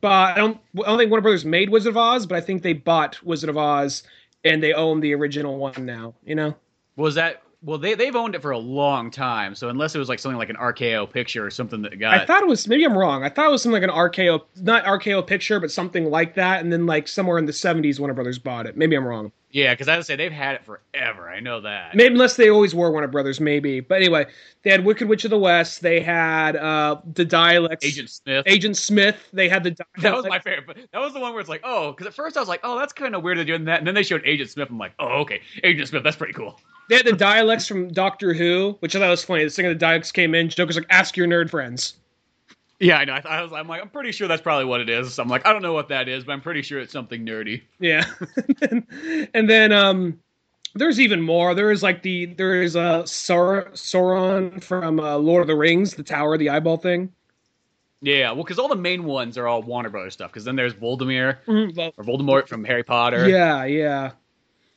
[0.00, 0.34] bought.
[0.36, 0.60] I don't.
[0.78, 3.48] I don't think Warner Brothers made Wizard of Oz, but I think they bought Wizard
[3.50, 4.02] of Oz
[4.44, 6.14] and they own the original one now.
[6.24, 6.54] You know,
[6.96, 7.42] Was that?
[7.64, 9.54] Well, they they've owned it for a long time.
[9.54, 12.26] So unless it was like something like an RKO picture or something that got I
[12.26, 13.22] thought it was maybe I'm wrong.
[13.22, 16.60] I thought it was something like an RKO, not RKO picture, but something like that.
[16.60, 18.76] And then like somewhere in the 70s, Warner Brothers bought it.
[18.76, 19.30] Maybe I'm wrong.
[19.52, 21.28] Yeah, because I would say they've had it forever.
[21.28, 21.94] I know that.
[21.94, 23.80] Maybe unless they always were Warner Brothers, maybe.
[23.80, 24.24] But anyway,
[24.62, 25.82] they had Wicked Witch of the West.
[25.82, 27.84] They had uh the Daleks.
[27.84, 28.44] Agent Smith.
[28.46, 29.28] Agent Smith.
[29.34, 29.84] They had the Daleks.
[30.02, 30.66] that was my favorite.
[30.66, 32.60] But that was the one where it's like, oh, because at first I was like,
[32.64, 34.70] oh, that's kind of weird they're doing that, and then they showed Agent Smith.
[34.70, 36.58] I'm like, oh, okay, Agent Smith, that's pretty cool.
[36.88, 39.44] they had the Daleks from Doctor Who, which I thought was funny.
[39.44, 40.48] The thing of the Daleks came in.
[40.48, 41.94] Joker's like, "Ask your nerd friends."
[42.82, 43.14] Yeah, I know.
[43.14, 45.20] I, th- I was, I'm like, I'm pretty sure that's probably what it is.
[45.20, 47.62] I'm like, I don't know what that is, but I'm pretty sure it's something nerdy.
[47.78, 48.04] Yeah,
[48.70, 50.18] and, then, and then um,
[50.74, 51.54] there's even more.
[51.54, 55.54] There is like the there is a uh, Sor- Sauron from uh, Lord of the
[55.54, 57.12] Rings, the tower, the eyeball thing.
[58.00, 60.32] Yeah, well, because all the main ones are all Warner Brothers stuff.
[60.32, 63.28] Because then there's Voldemort Mhm, or Voldemort from Harry Potter.
[63.28, 64.10] Yeah, yeah.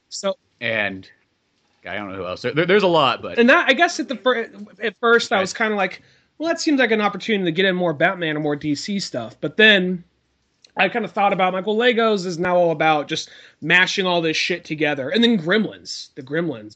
[0.10, 1.10] So and
[1.88, 2.44] I don't know who else.
[2.44, 5.42] There, there's a lot, but and that I guess at the fir- at first I
[5.42, 6.04] was kind of like,
[6.38, 9.36] well, that seems like an opportunity to get in more Batman and more DC stuff.
[9.40, 10.04] But then
[10.78, 13.30] I kind of thought about like, well, Legos is now all about just
[13.62, 16.76] mashing all this shit together, and then Gremlins, the Gremlins.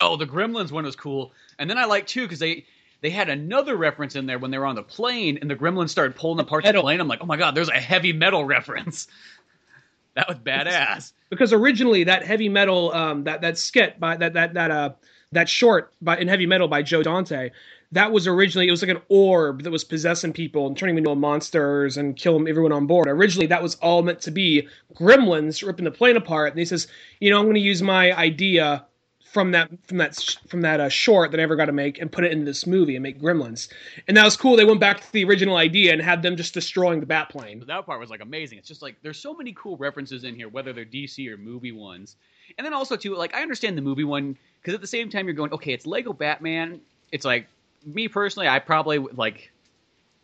[0.00, 1.32] oh, the Gremlins one was cool.
[1.58, 2.66] And then I like too because they
[3.00, 5.90] they had another reference in there when they were on the plane, and the Gremlins
[5.90, 7.00] started pulling apart the plane.
[7.00, 9.08] I'm like, oh my god, there's a heavy metal reference.
[10.14, 11.12] that was badass.
[11.30, 14.90] because originally that heavy metal um, that that skit by that that that uh
[15.32, 17.50] that short by in heavy metal by Joe Dante
[17.92, 21.06] that was originally it was like an orb that was possessing people and turning them
[21.06, 23.08] into monsters and killing everyone on board.
[23.08, 26.52] Originally that was all meant to be gremlins ripping the plane apart.
[26.52, 26.86] And he says,
[27.20, 28.84] you know, I'm going to use my idea
[29.32, 30.16] from that from that
[30.48, 32.66] from that uh, short that I ever got to make and put it into this
[32.66, 33.68] movie and make Gremlins.
[34.06, 34.56] And that was cool.
[34.56, 37.62] They went back to the original idea and had them just destroying the bat plane.
[37.66, 38.58] that part was like amazing.
[38.58, 41.72] It's just like there's so many cool references in here, whether they're DC or movie
[41.72, 42.16] ones.
[42.56, 45.26] And then also too, like I understand the movie one because at the same time
[45.26, 46.80] you're going, okay, it's Lego Batman.
[47.12, 47.46] It's like
[47.84, 49.50] me personally, I probably like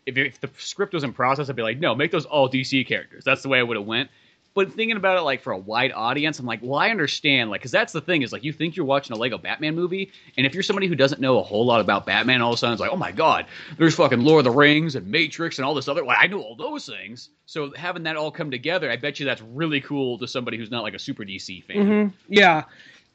[0.06, 2.86] if, if the script was in process, I'd be like, no, make those all DC
[2.86, 3.24] characters.
[3.24, 4.10] That's the way I would have went.
[4.54, 7.60] But thinking about it like for a wide audience, I'm like, well, I understand, like,
[7.60, 10.46] because that's the thing is like you think you're watching a Lego Batman movie, and
[10.46, 12.72] if you're somebody who doesn't know a whole lot about Batman, all of a sudden
[12.72, 13.46] it's like, oh my god,
[13.78, 16.04] there's fucking Lord of the Rings and Matrix and all this other.
[16.04, 19.26] Well, I know all those things, so having that all come together, I bet you
[19.26, 21.86] that's really cool to somebody who's not like a super DC fan.
[21.86, 22.62] hmm Yeah,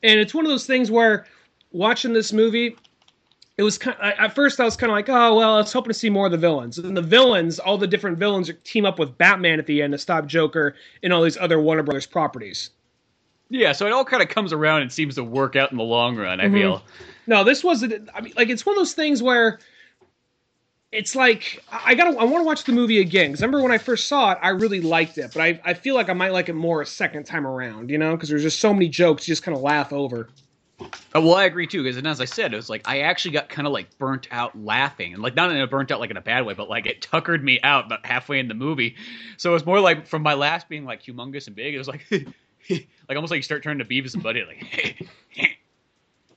[0.03, 1.25] and it's one of those things where
[1.71, 2.75] watching this movie,
[3.59, 3.97] it was kind.
[3.99, 6.09] Of, at first, I was kind of like, oh well, I was hoping to see
[6.09, 6.77] more of the villains.
[6.77, 9.97] And the villains, all the different villains, team up with Batman at the end to
[9.97, 12.69] stop Joker and all these other Warner Brothers properties.
[13.49, 15.83] Yeah, so it all kind of comes around and seems to work out in the
[15.83, 16.39] long run.
[16.39, 16.53] I Mhm.
[16.53, 16.83] feel.
[17.27, 18.07] No, this wasn't.
[18.15, 19.59] I mean, like it's one of those things where
[20.93, 22.17] it's like I gotta.
[22.17, 24.49] I want to watch the movie again because remember when I first saw it, I
[24.49, 27.25] really liked it, but I I feel like I might like it more a second
[27.25, 27.89] time around.
[27.89, 30.29] You know, because there's just so many jokes you just kind of laugh over.
[30.81, 33.49] Uh, well, I agree too, because as I said, it was like I actually got
[33.49, 36.17] kind of like burnt out laughing, and like not in a burnt out like in
[36.17, 38.95] a bad way, but like it tuckered me out about halfway in the movie.
[39.37, 41.87] So it was more like from my last being like humongous and big, it was
[41.87, 42.05] like
[42.69, 45.09] like almost like you start turning to Beavis and Butthead, like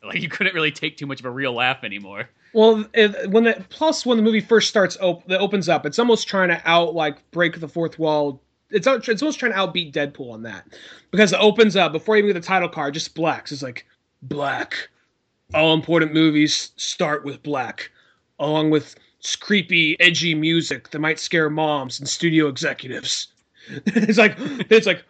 [0.04, 2.28] like you couldn't really take too much of a real laugh anymore.
[2.54, 5.98] Well, it, when the plus when the movie first starts, op- that opens up, it's
[5.98, 8.42] almost trying to out like break the fourth wall.
[8.70, 10.66] It's out, it's almost trying to outbeat Deadpool on that
[11.10, 13.52] because it opens up before even get the title card, just blacks.
[13.52, 13.86] It's like
[14.22, 14.88] black.
[15.54, 17.90] All important movies start with black,
[18.38, 18.94] along with
[19.40, 23.28] creepy, edgy music that might scare moms and studio executives.
[23.86, 25.04] it's like it's like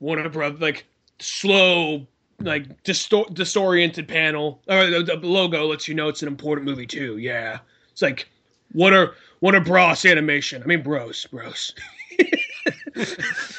[0.00, 0.84] Warner Brothers like
[1.18, 2.06] slow
[2.40, 6.86] like distor- disoriented panel or the, the logo lets you know it's an important movie
[6.86, 7.16] too.
[7.18, 7.58] Yeah,
[7.90, 8.28] it's like
[8.74, 10.04] Warner Warner Bros.
[10.04, 10.62] animation.
[10.62, 11.74] I mean, bros, bros.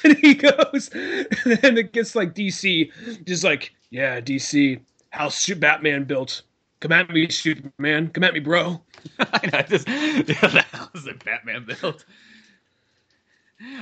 [0.04, 4.80] and he goes, and it gets like DC, just like yeah, DC.
[5.12, 6.44] How's Su- Batman built?
[6.80, 8.10] Come at me, Superman.
[8.10, 8.82] Come at me, bro.
[9.20, 12.06] I know, just that was a Batman build.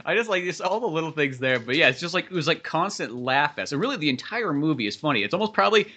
[0.06, 2.32] I just like this all the little things there, but yeah, it's just like it
[2.32, 3.70] was like constant laugh fest.
[3.70, 5.22] So really, the entire movie is funny.
[5.22, 5.88] It's almost probably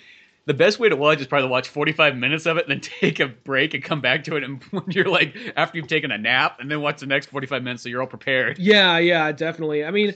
[0.45, 2.73] the best way to watch is probably to watch forty five minutes of it, and
[2.73, 5.87] then take a break and come back to it, and when you're like after you've
[5.89, 8.59] taken a nap, and then watch the next forty five minutes so you're all prepared.
[8.59, 9.83] Yeah, yeah, definitely.
[9.85, 10.13] I mean,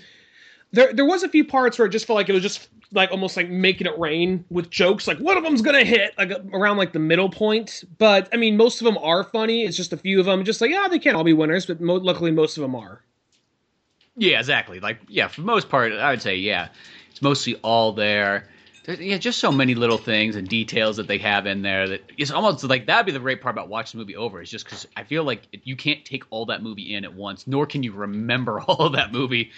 [0.74, 3.10] there there was a few parts where it just felt like it was just like
[3.10, 5.06] almost like making it rain with jokes.
[5.06, 8.56] Like one of them's gonna hit like around like the middle point, but I mean,
[8.56, 9.64] most of them are funny.
[9.64, 11.80] It's just a few of them, just like yeah, they can't all be winners, but
[11.80, 13.02] mo- luckily most of them are.
[14.16, 14.80] Yeah, exactly.
[14.80, 16.68] Like yeah, for the most part, I would say yeah,
[17.10, 18.48] it's mostly all there.
[18.84, 22.02] There's, yeah, just so many little things and details that they have in there that
[22.18, 24.42] it's almost like that'd be the great part about watching the movie over.
[24.42, 27.46] Is just because I feel like you can't take all that movie in at once,
[27.46, 29.50] nor can you remember all of that movie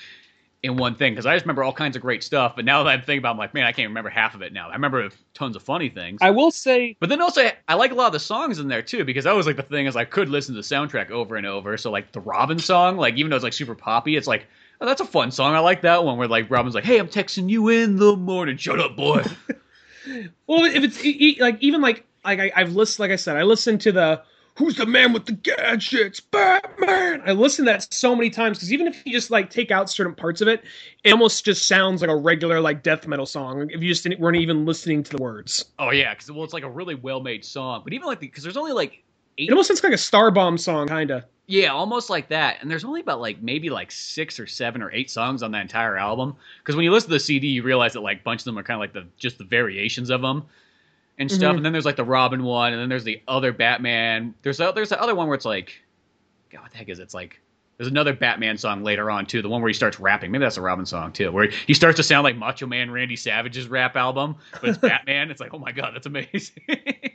[0.66, 1.12] in one thing.
[1.12, 3.30] Because I just remember all kinds of great stuff, but now that I'm thinking about,
[3.30, 4.68] it, I'm like, man, I can't remember half of it now.
[4.68, 6.18] I remember tons of funny things.
[6.20, 8.82] I will say, But then also, I like a lot of the songs in there
[8.82, 11.36] too, because that was like the thing is I could listen to the soundtrack over
[11.36, 11.76] and over.
[11.76, 14.46] So like the Robin song, like even though it's like super poppy, it's like
[14.80, 15.54] oh, that's a fun song.
[15.54, 18.56] I like that one where like Robin's like, "Hey, I'm texting you in the morning.
[18.56, 19.22] Shut up, boy."
[20.46, 23.80] well, if it's like even like like I, I've listened, like I said, I listened
[23.82, 24.22] to the
[24.56, 26.20] who's the man with the gadgets?
[26.20, 27.22] Batman.
[27.24, 29.88] I listened to that so many times because even if you just like take out
[29.90, 30.64] certain parts of it,
[31.04, 33.70] it almost just sounds like a regular like death metal song.
[33.70, 35.64] If you just weren't even listening to the words.
[35.78, 37.82] Oh yeah, because well, it's like a really well made song.
[37.84, 39.02] But even like because there's only like
[39.38, 39.48] eight.
[39.48, 41.26] It almost sounds like a Starbomb song, kinda.
[41.48, 42.56] Yeah, almost like that.
[42.60, 45.62] And there's only about like maybe like six or seven or eight songs on that
[45.62, 46.34] entire album.
[46.58, 48.58] Because when you listen to the CD, you realize that like a bunch of them
[48.58, 50.46] are kind of like the just the variations of them
[51.18, 51.42] and stuff.
[51.42, 51.56] Mm-hmm.
[51.56, 54.34] And then there's like the Robin one, and then there's the other Batman.
[54.42, 55.80] There's a, there's the other one where it's like,
[56.50, 57.04] God, what the heck is it?
[57.04, 57.40] It's like
[57.76, 60.30] there's another Batman song later on too, the one where he starts rapping.
[60.30, 63.16] Maybe that's a Robin song too, where he starts to sound like Macho Man Randy
[63.16, 65.30] Savage's rap album, but it's Batman.
[65.30, 66.62] It's like, oh my god, that's amazing.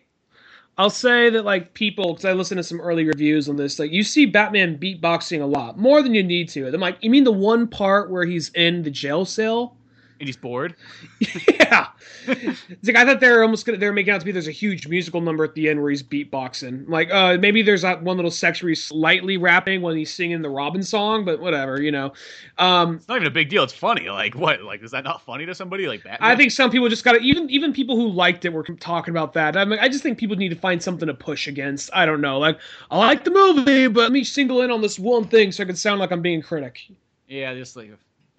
[0.77, 3.91] I'll say that like people, because I listened to some early reviews on this, like
[3.91, 6.67] you see Batman beatboxing a lot more than you need to.
[6.67, 9.75] I'm like, you mean the one part where he's in the jail cell?
[10.21, 10.75] And he's bored.
[11.19, 11.87] yeah,
[12.27, 14.47] it's like I thought they were almost gonna, they were making out to be there's
[14.47, 16.87] a huge musical number at the end where he's beatboxing.
[16.87, 20.43] Like, uh, maybe there's that one little section where he's slightly rapping when he's singing
[20.43, 22.13] the Robin song, but whatever, you know.
[22.59, 23.63] Um, it's not even a big deal.
[23.63, 24.09] It's funny.
[24.09, 24.61] Like, what?
[24.61, 25.87] Like, is that not funny to somebody?
[25.87, 26.31] Like, Batman?
[26.31, 29.11] I think some people just got to even even people who liked it were talking
[29.11, 29.57] about that.
[29.57, 31.89] I mean, I just think people need to find something to push against.
[31.93, 32.37] I don't know.
[32.37, 32.59] Like,
[32.91, 35.65] I like the movie, but let me single in on this one thing so I
[35.65, 36.79] can sound like I'm being critic.
[37.27, 37.89] Yeah, just like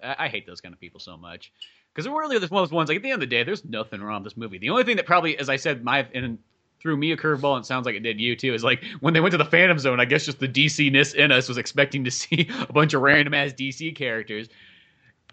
[0.03, 1.51] I, hate those kind of people so much
[1.93, 2.89] because really one of those ones.
[2.89, 4.57] Like at the end of the day, there's nothing wrong with this movie.
[4.57, 6.37] The only thing that probably, as I said, my and
[6.83, 9.13] threw me a curveball and it sounds like it did you too is like when
[9.13, 9.99] they went to the Phantom Zone.
[9.99, 13.01] I guess just the DC ness in us was expecting to see a bunch of
[13.01, 14.49] random ass DC characters.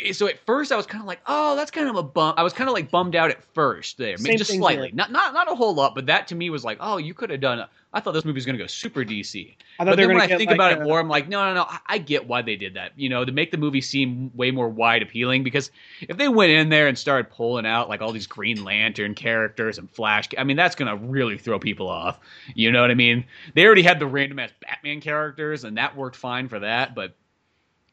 [0.00, 2.34] Eh, so at first I was kind of like, oh, that's kind of a bum.
[2.36, 4.96] I was kind of like bummed out at first there, Same just slightly, here.
[4.96, 7.30] not not not a whole lot, but that to me was like, oh, you could
[7.30, 7.66] have done.
[7.92, 9.56] I thought this movie was going to go super DC.
[9.78, 11.62] but then when I think about it more, I'm like, no, no, no.
[11.62, 12.92] I, I, get why they did that.
[12.96, 15.42] You know, to make the movie seem way more wide appealing.
[15.42, 15.72] Because
[16.02, 19.76] if they went in there and started pulling out like all these Green Lantern characters
[19.76, 22.20] and Flash, I mean, that's going to really throw people off.
[22.54, 23.24] You know what I mean?
[23.54, 26.94] They already had the random ass Batman characters, and that worked fine for that.
[26.94, 27.16] But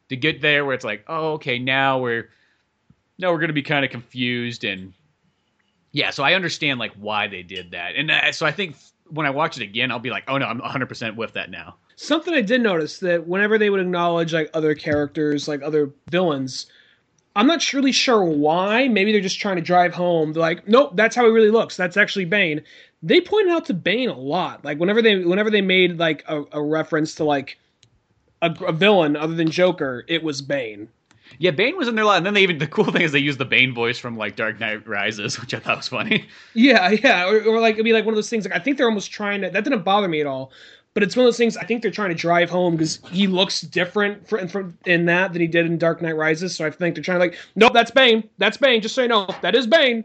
[0.10, 2.30] to get there, where it's like, oh, okay, now we're
[3.18, 4.94] now we're going to be kind of confused and
[5.92, 8.76] yeah, so I understand like why they did that, and uh, so I think
[9.10, 11.50] when I watch it again, I'll be like, oh no, I'm 100 percent with that
[11.50, 11.76] now.
[11.96, 16.68] Something I did notice that whenever they would acknowledge like other characters, like other villains,
[17.36, 18.88] I'm not really sure why.
[18.88, 20.34] Maybe they're just trying to drive home.
[20.34, 21.78] They're like, nope, that's how he really looks.
[21.78, 22.64] That's actually Bane.
[23.04, 24.66] They pointed out to Bane a lot.
[24.66, 27.60] Like whenever they whenever they made like a, a reference to like
[28.42, 30.90] a, a villain other than Joker, it was Bane.
[31.40, 33.12] Yeah, Bane was in there a lot, and then they even the cool thing is
[33.12, 36.28] they used the Bane voice from like Dark Knight Rises, which I thought was funny.
[36.54, 38.46] Yeah, yeah, or, or like it'd be like one of those things.
[38.46, 39.50] Like I think they're almost trying to.
[39.50, 40.52] That didn't bother me at all,
[40.94, 41.58] but it's one of those things.
[41.58, 45.34] I think they're trying to drive home because he looks different for, for, in that
[45.34, 46.56] than he did in Dark Knight Rises.
[46.56, 48.28] So I think they're trying to like, nope, that's Bane.
[48.38, 48.82] That's Bane.
[48.82, 50.04] Just so you know, that is Bane.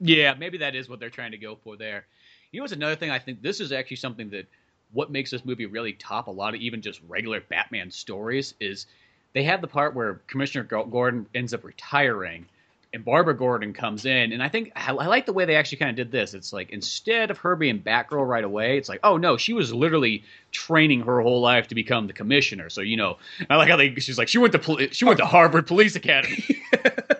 [0.00, 2.06] Yeah, maybe that is what they're trying to go for there.
[2.50, 3.10] You know, what's another thing?
[3.10, 4.46] I think this is actually something that
[4.92, 8.86] what makes this movie really top a lot of even just regular Batman stories is
[9.32, 12.46] they have the part where Commissioner Gordon ends up retiring
[12.92, 15.90] and Barbara Gordon comes in, and I think I, like the way they actually kind
[15.90, 16.34] of did this.
[16.34, 19.72] It's like instead of her being Batgirl right away, it's like, oh no, she was
[19.72, 22.68] literally training her whole life to become the commissioner.
[22.68, 25.18] So you know, I like how they she's like she went to poli- she went
[25.18, 26.44] to Harvard Police Academy.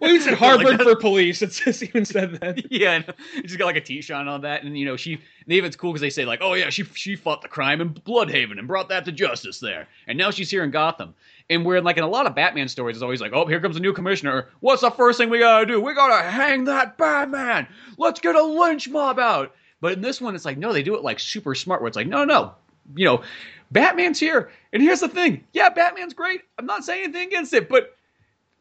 [0.00, 1.42] well, you said Harvard like for police.
[1.42, 2.70] It says even said that.
[2.70, 5.18] yeah, and she's got like a T-shirt on that, and you know she.
[5.46, 7.94] Even it's cool because they say like, oh yeah, she she fought the crime in
[7.94, 11.14] Blüdhaven and brought that to justice there, and now she's here in Gotham.
[11.50, 13.60] And where in like in a lot of Batman stories, it's always like, oh, here
[13.60, 14.48] comes a new commissioner.
[14.60, 15.80] What's the first thing we gotta do?
[15.80, 17.66] We gotta hang that Batman.
[17.96, 19.54] Let's get a lynch mob out.
[19.80, 21.80] But in this one, it's like, no, they do it like super smart.
[21.80, 22.52] Where it's like, no, no,
[22.94, 23.22] you know,
[23.70, 25.44] Batman's here, and here's the thing.
[25.52, 26.42] Yeah, Batman's great.
[26.58, 27.96] I'm not saying anything against it, but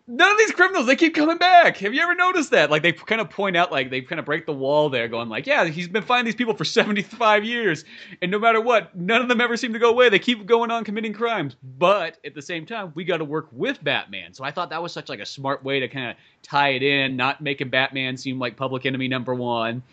[0.07, 1.77] none of these criminals they keep coming back.
[1.77, 2.71] Have you ever noticed that?
[2.71, 5.27] Like they kind of point out like they kind of break the wall there going
[5.27, 7.83] like yeah he's been finding these people for 75 years.
[8.21, 10.09] And no matter what none of them ever seem to go away.
[10.09, 11.55] They keep going on committing crimes.
[11.77, 14.33] But at the same time we got to work with batman.
[14.33, 16.83] So i thought that was such like a smart way to kind of tie it
[16.83, 19.83] in not making batman seem like public enemy number one.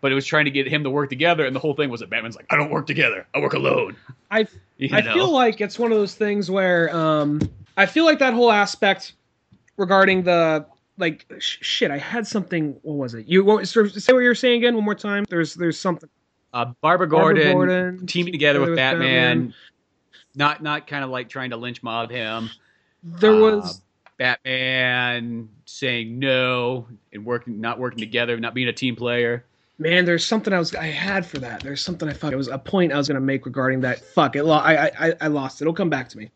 [0.00, 2.00] But it was trying to get him to work together and the whole thing was
[2.00, 3.26] that batman's like i don't work together.
[3.32, 3.96] I work alone.
[4.28, 4.48] I
[4.78, 4.98] you know?
[4.98, 7.40] i feel like it's one of those things where um
[7.76, 9.12] i feel like that whole aspect
[9.76, 10.66] regarding the
[10.98, 11.90] like sh- shit.
[11.90, 12.76] I had something.
[12.82, 13.26] What was it?
[13.26, 15.24] You what, say what you're saying again one more time.
[15.28, 16.08] There's there's something.
[16.52, 19.54] Uh, Barbara Gordon, Barbara Gordon teaming together with, with Batman, Batman,
[20.34, 22.50] not not kind of like trying to lynch mob him.
[23.02, 28.96] There was uh, Batman saying no and working not working together, not being a team
[28.96, 29.44] player.
[29.78, 31.62] Man, there's something I was I had for that.
[31.62, 34.00] There's something I thought it was a point I was going to make regarding that.
[34.00, 35.64] Fuck it, I I I lost it.
[35.64, 36.30] It'll come back to me.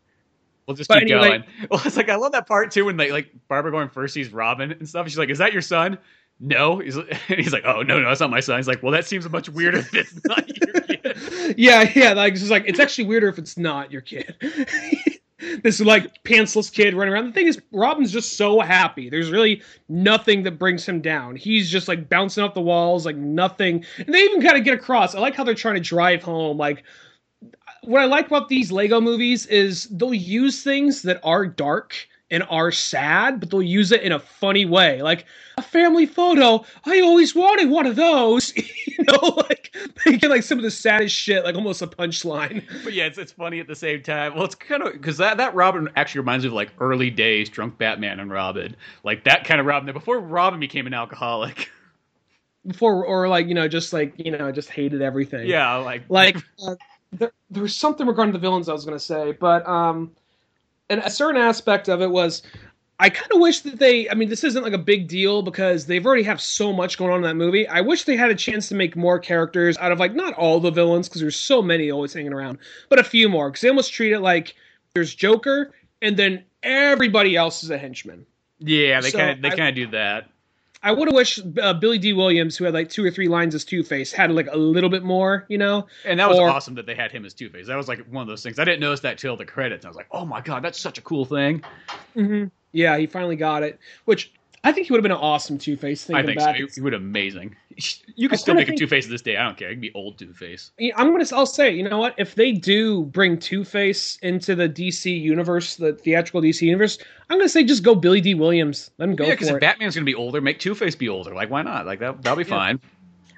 [0.66, 1.44] We'll just but keep anyway, going.
[1.70, 4.32] Well, it's like I love that part too when they like Barbara going first sees
[4.32, 5.08] Robin and stuff.
[5.08, 5.98] She's like, "Is that your son?"
[6.40, 6.78] no.
[6.78, 6.96] He's,
[7.28, 8.58] he's like, oh no, no, that's not my son.
[8.58, 11.54] He's like, well, that seems a much weirder if it's not your kid.
[11.58, 14.34] yeah, yeah, like it's like it's actually weirder if it's not your kid.
[15.62, 17.26] this like pantsless kid running around.
[17.26, 19.08] The thing is, Robin's just so happy.
[19.08, 21.36] There's really nothing that brings him down.
[21.36, 23.84] He's just like bouncing off the walls, like nothing.
[23.98, 25.14] And they even kind of get across.
[25.14, 26.56] I like how they're trying to drive home.
[26.58, 26.84] Like
[27.86, 31.94] what I like about these Lego movies is they'll use things that are dark
[32.30, 35.00] and are sad, but they'll use it in a funny way.
[35.00, 35.26] Like
[35.58, 36.64] a family photo.
[36.84, 38.52] I always wanted one of those.
[38.56, 39.74] you know, like
[40.04, 42.64] they get like some of the saddest shit, like almost a punchline.
[42.82, 44.34] But yeah, it's, it's funny at the same time.
[44.34, 47.48] Well, it's kind of because that, that Robin actually reminds me of like early days
[47.48, 48.74] drunk Batman and Robin,
[49.04, 49.86] like that kind of Robin.
[49.86, 51.70] There before Robin became an alcoholic.
[52.66, 55.46] Before, or like you know, just like you know, just hated everything.
[55.46, 56.74] Yeah, like like uh,
[57.12, 60.12] there, there was something regarding the villains I was going to say, but um
[60.88, 62.42] and a certain aspect of it was
[62.98, 64.08] I kind of wish that they.
[64.08, 67.10] I mean, this isn't like a big deal because they've already have so much going
[67.10, 67.68] on in that movie.
[67.68, 70.60] I wish they had a chance to make more characters out of like not all
[70.60, 73.68] the villains because there's so many always hanging around, but a few more because they
[73.68, 74.54] almost treat it like
[74.94, 78.24] there's Joker and then everybody else is a henchman.
[78.60, 80.30] Yeah, they so kind of they kind of do that.
[80.86, 83.56] I would have wished uh, Billy Dee Williams, who had like two or three lines
[83.56, 85.88] as Two Face, had like a little bit more, you know.
[86.04, 87.66] And that was or, awesome that they had him as Two Face.
[87.66, 88.60] That was like one of those things.
[88.60, 89.84] I didn't notice that till the credits.
[89.84, 91.64] I was like, oh my god, that's such a cool thing.
[92.14, 92.50] Mm-hmm.
[92.70, 93.80] Yeah, he finally got it.
[94.04, 94.32] Which
[94.64, 96.04] I think he would have been an awesome Two Face.
[96.04, 96.16] Thing.
[96.16, 96.56] I think back.
[96.56, 96.66] so.
[96.74, 97.56] He would have amazing.
[98.18, 99.36] You could still make think, a Two Face this day.
[99.36, 99.68] I don't care.
[99.68, 100.70] He can be old Two Face.
[100.96, 101.26] I'm gonna.
[101.32, 101.74] I'll say.
[101.74, 102.14] You know what?
[102.16, 106.96] If they do bring Two Face into the DC universe, the theatrical DC universe,
[107.28, 108.90] I'm gonna say just go Billy Dee Williams.
[108.96, 109.24] Let him go.
[109.24, 111.34] Yeah, because if Batman's gonna be older, make Two Face be older.
[111.34, 111.84] Like, why not?
[111.84, 112.22] Like that.
[112.22, 112.56] That'll be yeah.
[112.56, 112.80] fine.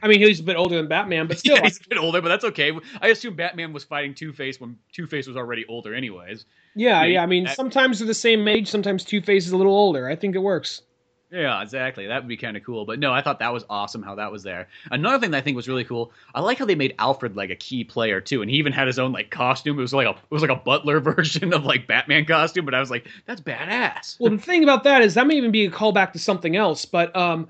[0.02, 2.20] I mean, he's a bit older than Batman, but still, yeah, he's a bit older,
[2.20, 2.72] but that's okay.
[3.00, 6.44] I assume Batman was fighting Two Face when Two Face was already older, anyways.
[6.74, 7.22] Yeah, I mean, yeah.
[7.22, 10.08] I mean, that, sometimes they're the same age, sometimes Two Face is a little older.
[10.08, 10.82] I think it works.
[11.30, 12.06] Yeah, exactly.
[12.06, 12.86] That would be kind of cool.
[12.86, 14.68] But no, I thought that was awesome how that was there.
[14.90, 17.50] Another thing that I think was really cool, I like how they made Alfred like
[17.50, 19.78] a key player too, and he even had his own like costume.
[19.78, 22.74] It was like a it was like a butler version of like Batman costume, but
[22.74, 24.18] I was like, that's badass.
[24.18, 26.86] Well, the thing about that is that may even be a callback to something else,
[26.86, 27.48] but um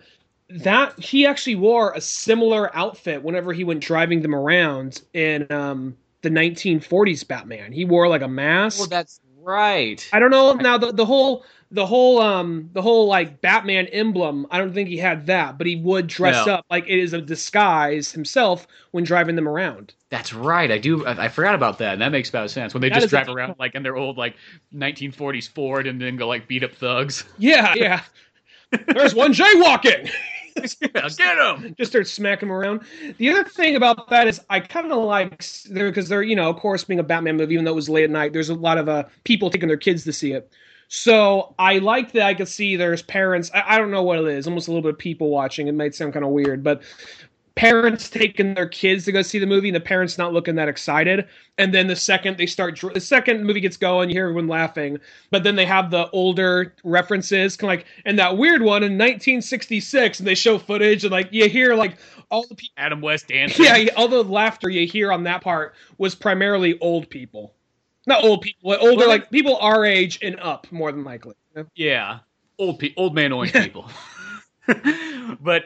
[0.50, 5.96] that he actually wore a similar outfit whenever he went driving them around in um
[6.22, 7.70] the 1940s Batman.
[7.70, 8.80] He wore like a mask.
[8.80, 10.08] Well, that's right.
[10.12, 14.46] I don't know now the the whole the whole um the whole like Batman emblem,
[14.50, 16.54] I don't think he had that, but he would dress no.
[16.54, 19.92] up like it is a disguise himself when driving them around.
[20.10, 20.70] That's right.
[20.70, 21.04] I do.
[21.04, 21.94] I, I forgot about that.
[21.94, 24.16] And that makes about sense when they that just drive around like in their old
[24.16, 24.36] like
[24.74, 27.24] 1940s Ford and then go like beat up thugs.
[27.36, 28.02] Yeah, yeah.
[28.86, 30.10] There's one jaywalking.
[30.80, 31.74] yeah, get him!
[31.78, 32.80] Just start smacking him around.
[33.18, 36.50] The other thing about that is I kind of like there because they're you know
[36.50, 38.32] of course being a Batman movie, even though it was late at night.
[38.32, 40.50] There's a lot of uh, people taking their kids to see it.
[40.89, 43.51] So I like that I could see there's parents.
[43.55, 44.47] I, I, don't know what it is.
[44.47, 45.68] Almost a little bit of people watching.
[45.68, 46.82] It might sound kind of weird, but
[47.59, 50.68] parents taking their kids to go see the movie and the parents not looking that
[50.68, 51.26] excited
[51.59, 54.97] and then the second they start the second movie gets going you hear everyone laughing
[55.32, 58.93] but then they have the older references kind of like and that weird one in
[58.93, 61.97] 1966 and they show footage and like you hear like
[62.30, 65.74] all the people adam west dancing yeah all the laughter you hear on that part
[65.99, 67.57] was primarily old people
[68.09, 71.34] not old people, older well, like people our age and up, more than likely.
[71.74, 72.20] Yeah,
[72.59, 73.88] old pe- old man orange people.
[75.40, 75.64] but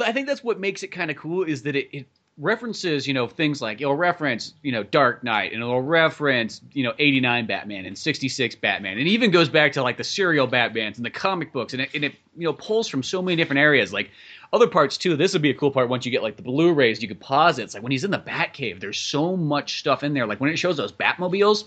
[0.00, 2.06] I think that's what makes it kind of cool is that it, it
[2.38, 6.82] references, you know, things like it'll reference, you know, Dark Knight and it'll reference, you
[6.82, 8.98] know, 89 Batman and 66 Batman.
[8.98, 11.90] And even goes back to like the serial Batmans and the comic books and it,
[11.94, 13.92] and it you know, pulls from so many different areas.
[13.92, 14.10] Like
[14.52, 15.16] other parts too.
[15.16, 17.00] This would be a cool part once you get like the Blu-rays.
[17.00, 17.62] You could pause it.
[17.62, 18.80] It's like when he's in the Batcave.
[18.80, 20.26] There's so much stuff in there.
[20.26, 21.64] Like when it shows those Batmobiles,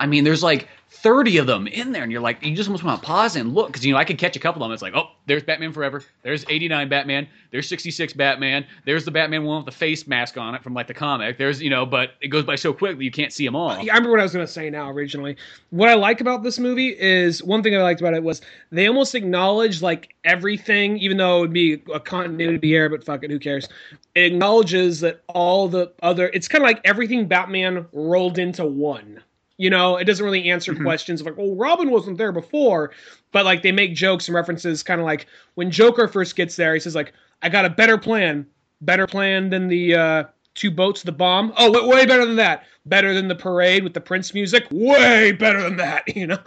[0.00, 2.84] I mean, there's like 30 of them in there, and you're like, you just almost
[2.84, 4.74] want to pause and look because you know I could catch a couple of them.
[4.74, 6.04] It's like, oh, there's Batman Forever.
[6.22, 7.26] There's 89 Batman.
[7.50, 8.66] There's 66 Batman.
[8.84, 11.38] There's the Batman one with the face mask on it from like the comic.
[11.38, 13.70] There's you know, but it goes by so quickly you can't see them all.
[13.70, 15.36] I remember what I was going to say now originally.
[15.70, 18.86] What I like about this movie is one thing I liked about it was they
[18.86, 23.30] almost acknowledge like everything, even though it would be a continuity error, but fuck it,
[23.30, 23.66] who cares?
[24.14, 26.30] It acknowledges that all the other.
[26.34, 29.22] It's kind of like everything Batman rolled into one
[29.58, 30.84] you know, it doesn't really answer mm-hmm.
[30.84, 32.90] questions of like, well, Robin wasn't there before,
[33.32, 36.74] but like they make jokes and references, kind of like when Joker first gets there,
[36.74, 38.46] he says like, I got a better plan,
[38.80, 40.24] better plan than the uh,
[40.54, 41.52] two boats, the bomb.
[41.56, 42.64] Oh, way, way better than that.
[42.86, 44.66] Better than the parade with the Prince music.
[44.70, 46.04] Way better than that.
[46.16, 46.38] You know,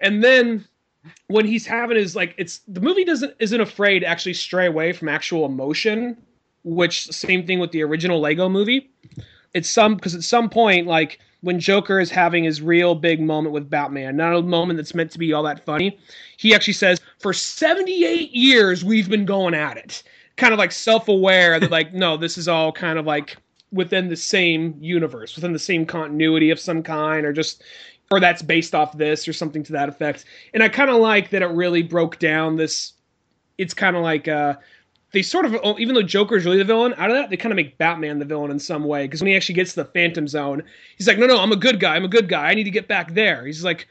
[0.00, 0.64] and then
[1.28, 4.92] when he's having his like, it's the movie doesn't isn't afraid to actually stray away
[4.92, 6.16] from actual emotion,
[6.62, 8.90] which same thing with the original Lego movie
[9.54, 13.52] it's some because at some point like when Joker is having his real big moment
[13.52, 15.98] with Batman, not a moment that's meant to be all that funny,
[16.38, 20.02] he actually says, "For 78 years we've been going at it."
[20.36, 23.36] Kind of like self-aware that like no, this is all kind of like
[23.72, 27.62] within the same universe, within the same continuity of some kind, or just
[28.10, 30.24] or that's based off this or something to that effect.
[30.54, 32.92] And I kind of like that it really broke down this.
[33.58, 34.54] It's kind of like uh,
[35.14, 37.52] they sort of, oh, even though Joker's really the villain, out of that they kind
[37.52, 39.04] of make Batman the villain in some way.
[39.04, 40.62] Because when he actually gets to the Phantom Zone,
[40.98, 41.96] he's like, "No, no, I'm a good guy.
[41.96, 42.50] I'm a good guy.
[42.50, 43.88] I need to get back there." He's like,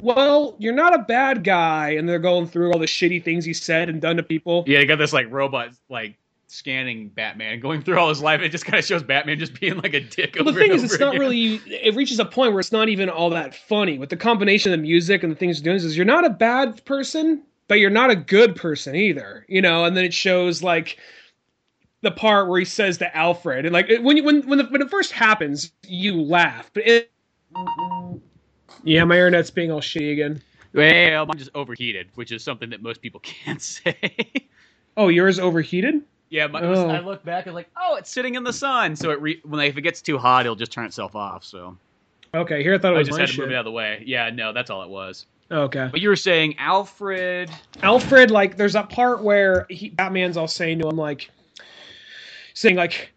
[0.00, 3.52] "Well, you're not a bad guy," and they're going through all the shitty things he
[3.52, 4.64] said and done to people.
[4.66, 8.40] Yeah, you got this like robot like scanning Batman, going through all his life.
[8.40, 10.36] It just kind of shows Batman just being like a dick.
[10.36, 11.08] Well, the thing is, it's again.
[11.08, 11.56] not really.
[11.66, 13.98] It reaches a point where it's not even all that funny.
[13.98, 16.30] With the combination of the music and the things you're doing, is you're not a
[16.30, 19.44] bad person, but you're not a good person either.
[19.48, 20.98] You know, and then it shows like
[22.02, 24.82] the part where he says to Alfred, and like when you, when when the, when
[24.82, 27.10] it first happens, you laugh, but it.
[28.82, 30.42] Yeah, my internet's being all shitty again.
[30.74, 33.96] Well, I'm just overheated, which is something that most people can't say.
[34.96, 36.02] oh, yours overheated?
[36.30, 36.88] Yeah, my, oh.
[36.88, 38.96] I look back and like, oh, it's sitting in the sun.
[38.96, 41.44] So it re- when if it gets too hot, it'll just turn itself off.
[41.44, 41.76] So
[42.34, 43.36] okay, here I thought it was I just had shit.
[43.36, 44.02] to move it out of the way.
[44.04, 45.26] Yeah, no, that's all it was.
[45.50, 47.50] Okay, but you were saying Alfred.
[47.82, 51.30] Alfred, like, there's a part where he, Batman's all saying to him like,
[52.54, 53.12] saying like,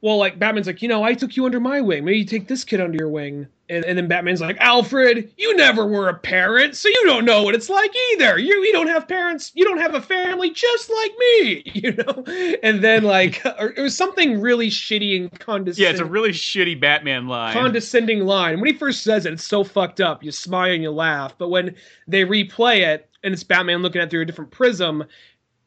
[0.00, 2.04] well, like Batman's like, you know, I took you under my wing.
[2.04, 3.48] Maybe you take this kid under your wing.
[3.70, 7.42] And, and then Batman's like, Alfred, you never were a parent, so you don't know
[7.42, 8.38] what it's like either.
[8.38, 12.24] You you don't have parents, you don't have a family just like me, you know.
[12.62, 15.84] And then like it was something really shitty and condescending.
[15.84, 17.52] Yeah, it's a really shitty Batman line.
[17.52, 18.60] Condescending line.
[18.60, 20.22] When he first says it, it's so fucked up.
[20.22, 21.34] You smile and you laugh.
[21.36, 21.74] But when
[22.06, 25.04] they replay it and it's Batman looking at it through a different prism,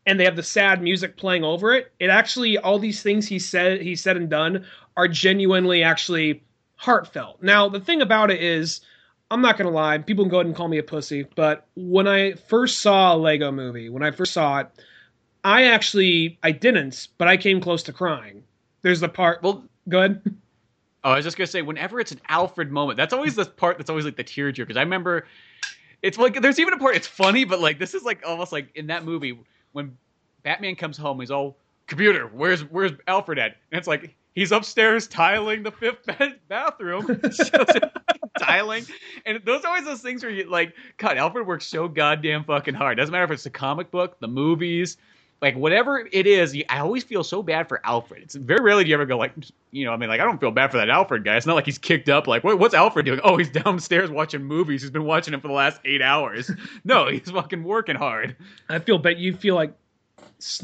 [0.05, 3.39] and they have the sad music playing over it, it actually all these things he
[3.39, 4.65] said he said and done
[4.97, 6.43] are genuinely actually
[6.81, 7.43] heartfelt.
[7.43, 8.81] Now, the thing about it is,
[9.29, 12.07] I'm not gonna lie, people can go ahead and call me a pussy, but when
[12.07, 14.67] I first saw a Lego movie, when I first saw it,
[15.43, 18.43] I actually I didn't, but I came close to crying.
[18.81, 20.21] There's the part well go ahead.
[21.03, 23.79] Oh, I was just gonna say, whenever it's an Alfred moment, that's always the part
[23.79, 24.57] that's always like the tearjerker.
[24.57, 25.25] Because I remember,
[26.03, 28.67] it's like there's even a part it's funny, but like this is like almost like
[28.75, 29.39] in that movie
[29.71, 29.97] when
[30.43, 31.57] Batman comes home, he's all
[31.87, 33.57] computer, where's where's Alfred at?
[33.71, 36.07] And it's like he's upstairs tiling the fifth
[36.47, 37.21] bathroom,
[38.39, 38.85] tiling,
[39.25, 42.73] and those are always those things where you like, God, Alfred works so goddamn fucking
[42.73, 42.97] hard.
[42.97, 44.97] Doesn't matter if it's the comic book, the movies,
[45.41, 46.55] like whatever it is.
[46.69, 48.21] I always feel so bad for Alfred.
[48.21, 49.33] It's very rarely do you ever go like,
[49.71, 51.35] you know, I mean, like I don't feel bad for that Alfred guy.
[51.35, 52.27] It's not like he's kicked up.
[52.27, 53.19] Like, what, what's Alfred doing?
[53.23, 54.81] Oh, he's downstairs watching movies.
[54.81, 56.51] He's been watching them for the last eight hours.
[56.83, 58.35] no, he's fucking working hard.
[58.69, 59.19] I feel bad.
[59.19, 59.73] You feel like.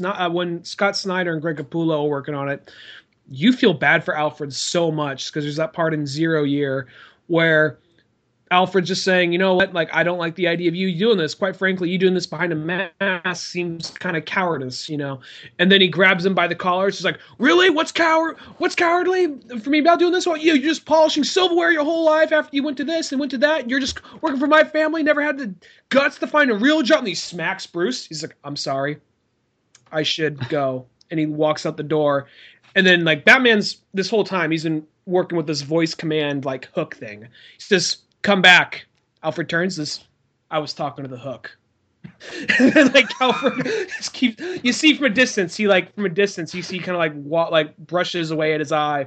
[0.02, 2.68] Uh, when Scott Snyder and Greg Capullo are working on it,
[3.30, 6.86] you feel bad for Alfred so much because there's that part in Zero Year
[7.26, 7.78] where
[8.50, 11.18] Alfred's just saying, you know what, like I don't like the idea of you doing
[11.18, 11.34] this.
[11.34, 12.56] Quite frankly, you doing this behind a
[13.00, 15.20] mask seems kind of cowardice, you know.
[15.58, 16.88] And then he grabs him by the collar.
[16.88, 17.68] It's like, really?
[17.68, 18.38] What's coward?
[18.56, 20.26] What's cowardly for me about doing this?
[20.26, 23.20] What you you're just polishing silverware your whole life after you went to this and
[23.20, 23.68] went to that.
[23.68, 25.02] You're just working for my family.
[25.02, 25.54] Never had the
[25.90, 27.00] guts to find a real job.
[27.00, 28.06] And he smacks Bruce.
[28.06, 28.98] He's like, I'm sorry,
[29.92, 30.86] I should go.
[31.10, 32.28] And he walks out the door
[32.74, 36.66] and then like Batman's this whole time he's been working with this voice command like
[36.74, 37.22] hook thing.
[37.22, 38.86] He says, "Come back."
[39.22, 40.04] Alfred turns this.
[40.50, 41.56] I was talking to the hook.
[42.58, 43.64] and then like Alfred
[43.96, 44.42] just keeps.
[44.62, 47.14] You see from a distance, he like from a distance, you see kind of like
[47.22, 49.06] what like brushes away at his eye.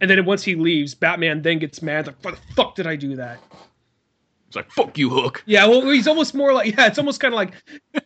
[0.00, 2.06] And then once he leaves, Batman then gets mad.
[2.06, 3.38] Like, why the fuck did I do that?
[4.56, 5.42] It's like fuck you, Hook.
[5.46, 6.86] Yeah, well, he's almost more like yeah.
[6.86, 7.52] It's almost kind of like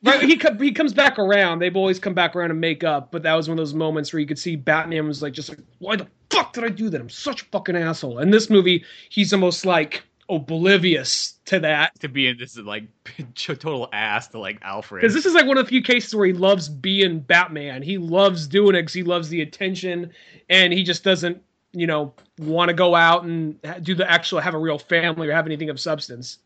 [0.03, 0.23] right.
[0.23, 1.61] He he comes back around.
[1.61, 3.11] They've always come back around and make up.
[3.11, 5.49] But that was one of those moments where you could see Batman was like just
[5.49, 7.01] like why the fuck did I do that?
[7.01, 8.19] I'm such a fucking asshole.
[8.19, 11.99] And this movie, he's almost like oblivious to that.
[12.01, 12.85] To be in this like
[13.35, 15.03] total ass to like Alfred.
[15.03, 17.83] Because this is like one of the few cases where he loves being Batman.
[17.83, 20.13] He loves doing it because he loves the attention,
[20.49, 21.43] and he just doesn't
[21.73, 25.33] you know, want to go out and do the actual have a real family or
[25.33, 26.39] have anything of substance.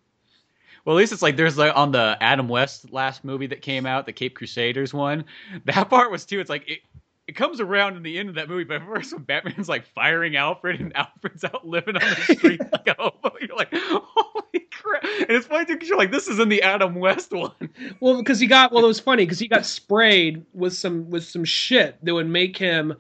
[0.85, 3.87] Well, at least it's like there's like on the Adam West last movie that came
[3.87, 5.25] out, the Cape Crusaders one.
[5.65, 6.41] That part was too.
[6.41, 6.81] It's like it,
[7.27, 10.37] it comes around in the end of that movie, but first when Batman's like firing
[10.37, 15.05] Alfred and Alfred's out living on the street like oh, hobo, you're like, holy crap!
[15.05, 17.53] And it's funny too because you're like, this is in the Adam West one.
[18.01, 21.25] Well, because he got well, it was funny because he got sprayed with some with
[21.25, 22.95] some shit that would make him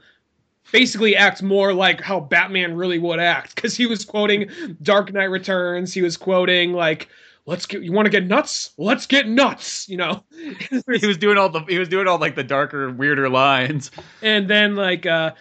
[0.73, 4.51] basically act more like how Batman really would act because he was quoting
[4.83, 5.93] Dark Knight Returns.
[5.93, 7.09] He was quoting like,
[7.47, 8.71] "Let's get you want to get nuts?
[8.79, 10.25] Let's get nuts." You know,
[10.71, 13.91] he was doing all the he was doing all like the darker, weirder lines.
[14.23, 15.33] And then like uh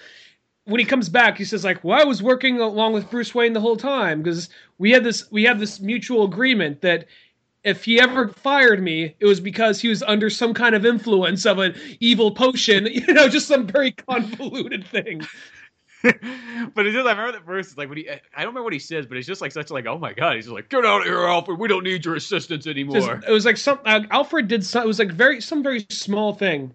[0.65, 3.53] when he comes back, he says like, "Well, I was working along with Bruce Wayne
[3.53, 7.07] the whole time because we had this we had this mutual agreement that
[7.63, 11.45] if he ever fired me, it was because he was under some kind of influence
[11.45, 15.21] of an evil potion, you know, just some very convoluted thing."
[16.03, 17.67] but it's just I remember that verse.
[17.67, 19.71] It's like when he I don't remember what he says, but it's just like such
[19.71, 21.59] like oh my god, he's just like get out of here, Alfred.
[21.59, 22.99] We don't need your assistance anymore.
[22.99, 24.83] Just, it was like some uh, Alfred did some.
[24.83, 26.73] It was like very some very small thing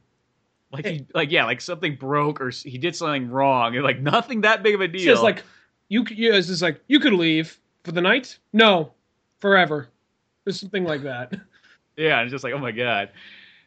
[0.71, 3.75] like he, like yeah, like something broke or he did something wrong.
[3.75, 5.13] And Like nothing that big of a deal.
[5.13, 5.43] It's like
[5.89, 8.39] you, yeah, it's just like you could leave for the night.
[8.53, 8.93] No,
[9.41, 9.89] forever.
[10.49, 11.35] There's something like that.
[11.99, 13.11] Yeah, it's just like oh my god.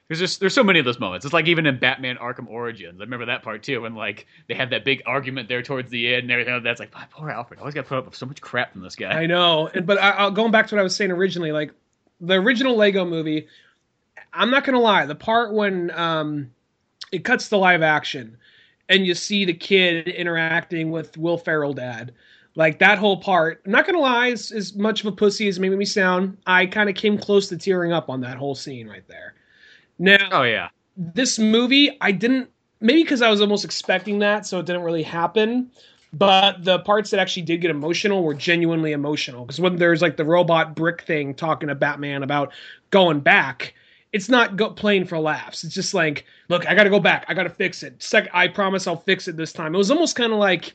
[0.08, 1.26] There's just there's so many of those moments.
[1.26, 3.02] It's like even in Batman Arkham Origins.
[3.02, 6.14] I remember that part too, when like they have that big argument there towards the
[6.14, 6.64] end and everything.
[6.64, 7.60] That's like, poor Alfred.
[7.60, 9.12] I always got to put up with so much crap from this guy.
[9.12, 11.74] I know, but I, going back to what I was saying originally, like
[12.22, 13.48] the original Lego movie.
[14.32, 16.52] I'm not gonna lie, the part when um,
[17.12, 18.38] it cuts to live action
[18.88, 22.14] and you see the kid interacting with Will Ferrell dad.
[22.56, 25.60] Like that whole part, I'm not gonna lie, as, as much of a pussy as
[25.60, 28.88] made me sound, I kind of came close to tearing up on that whole scene
[28.88, 29.36] right there.
[30.00, 32.50] Now, oh yeah, this movie, I didn't
[32.82, 35.72] maybe because I was almost expecting that, so it didn't really happen.
[36.14, 40.18] But the parts that actually did get emotional were genuinely emotional because when there's like
[40.18, 42.52] the robot brick thing talking to Batman about
[42.90, 43.76] going back,
[44.12, 45.64] it's not go- playing for laughs.
[45.64, 47.24] It's just like, look, I got to go back.
[47.30, 48.04] I got to fix it.
[48.04, 49.74] Sec- I promise I'll fix it this time.
[49.74, 50.74] It was almost kind of like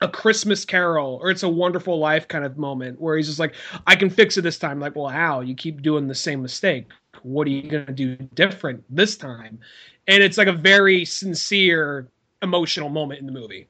[0.00, 3.54] a Christmas Carol or It's a Wonderful Life kind of moment where he's just like,
[3.86, 4.80] I can fix it this time.
[4.80, 5.40] Like, well, how?
[5.40, 6.88] You keep doing the same mistake.
[7.22, 9.58] What are you going to do different this time?
[10.06, 12.08] And it's like a very sincere,
[12.42, 13.68] emotional moment in the movie.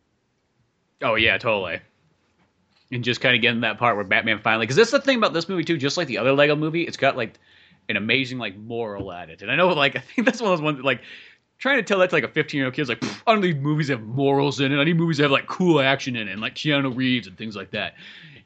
[1.02, 1.80] Oh, yeah, totally.
[2.90, 5.32] And just kind of getting that part where Batman finally, because that's the thing about
[5.32, 5.76] this movie too.
[5.76, 7.38] Just like the other Lego movie, it's got like
[7.88, 9.42] an amazing like moral at it.
[9.42, 11.02] And I know like I think that's one of those ones like
[11.64, 13.40] trying to tell that to like a 15 year old kid is like I don't
[13.40, 14.78] need movies that have morals in it.
[14.78, 17.38] I need movies that have like cool action in it, and like Keanu Reeves and
[17.38, 17.94] things like that.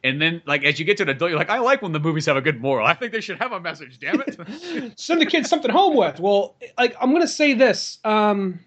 [0.04, 1.98] And then, like, as you get to an adult, you're like, I like when the
[1.98, 2.86] movies have a good moral.
[2.86, 3.98] I think they should have a message.
[3.98, 4.92] Damn it!
[5.00, 6.20] Send the kids something home with.
[6.20, 7.98] Well, like, I'm gonna say this.
[8.04, 8.60] Um,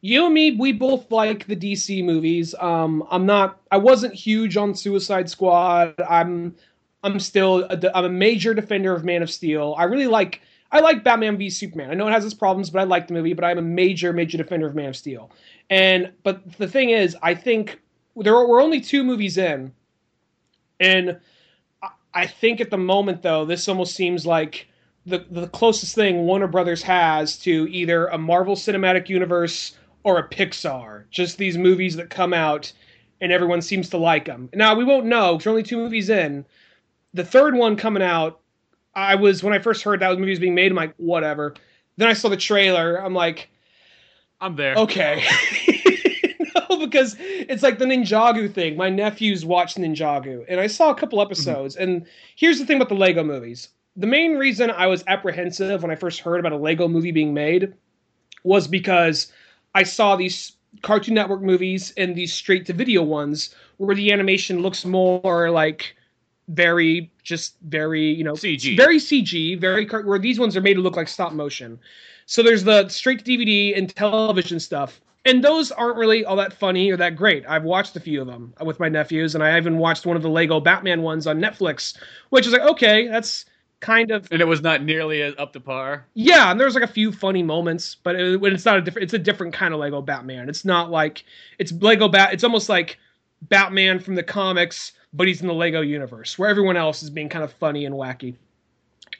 [0.00, 2.54] you and me, we both like the DC movies.
[2.58, 3.60] Um, I'm not.
[3.70, 6.00] I wasn't huge on Suicide Squad.
[6.08, 6.56] I'm.
[7.02, 9.74] I'm still a, I'm a major defender of Man of Steel.
[9.76, 10.40] I really like
[10.74, 11.92] I like Batman v Superman.
[11.92, 13.32] I know it has its problems, but I like the movie.
[13.32, 15.30] But I'm a major major defender of Man of Steel.
[15.70, 17.80] And but the thing is, I think
[18.16, 19.72] there are, we're only two movies in,
[20.80, 21.18] and
[22.12, 24.66] I think at the moment though, this almost seems like
[25.06, 30.28] the the closest thing Warner Brothers has to either a Marvel Cinematic Universe or a
[30.28, 31.04] Pixar.
[31.10, 32.72] Just these movies that come out
[33.20, 34.50] and everyone seems to like them.
[34.52, 36.44] Now we won't know because we're only two movies in
[37.14, 38.40] the third one coming out,
[38.96, 41.54] I was when I first heard that movie was being made, I'm like, whatever.
[41.96, 42.96] Then I saw the trailer.
[42.96, 43.48] I'm like,
[44.40, 44.74] I'm there.
[44.76, 45.24] Okay.
[46.70, 48.76] no, because it's like the Ninjago thing.
[48.76, 51.74] My nephews watched Ninjago, and I saw a couple episodes.
[51.74, 51.82] Mm-hmm.
[51.82, 53.68] And here's the thing about the Lego movies.
[53.96, 57.32] The main reason I was apprehensive when I first heard about a Lego movie being
[57.32, 57.74] made
[58.42, 59.32] was because
[59.74, 64.60] I saw these Cartoon Network movies and these straight to video ones where the animation
[64.60, 65.96] looks more like
[66.48, 70.80] very just very you know CG, very CG, very where these ones are made to
[70.80, 71.80] look like stop motion.
[72.26, 76.52] So there's the straight to DVD and television stuff, and those aren't really all that
[76.52, 77.44] funny or that great.
[77.48, 80.22] I've watched a few of them with my nephews, and I even watched one of
[80.22, 81.96] the Lego Batman ones on Netflix,
[82.30, 83.46] which is like okay, that's
[83.80, 86.06] kind of and it was not nearly as up to par.
[86.14, 89.04] Yeah, and there's like a few funny moments, but it, it's not a different.
[89.04, 90.48] It's a different kind of Lego Batman.
[90.48, 91.24] It's not like
[91.58, 92.32] it's Lego Bat.
[92.32, 92.98] It's almost like
[93.42, 97.28] Batman from the comics but he's in the Lego universe where everyone else is being
[97.28, 98.34] kind of funny and wacky.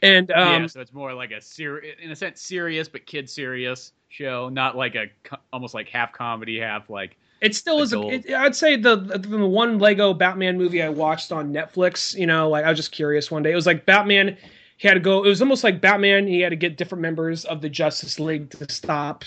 [0.02, 3.30] And um, yeah, so it's more like a ser- in a sense serious but kid
[3.30, 5.06] serious show, not like a
[5.52, 7.16] almost like half comedy, half like.
[7.40, 7.92] It still is.
[7.92, 12.14] A, it, I'd say the the one Lego Batman movie I watched on Netflix.
[12.14, 13.52] You know, like I was just curious one day.
[13.52, 14.36] It was like Batman.
[14.76, 15.24] He had to go.
[15.24, 16.26] It was almost like Batman.
[16.26, 19.24] He had to get different members of the Justice League to stop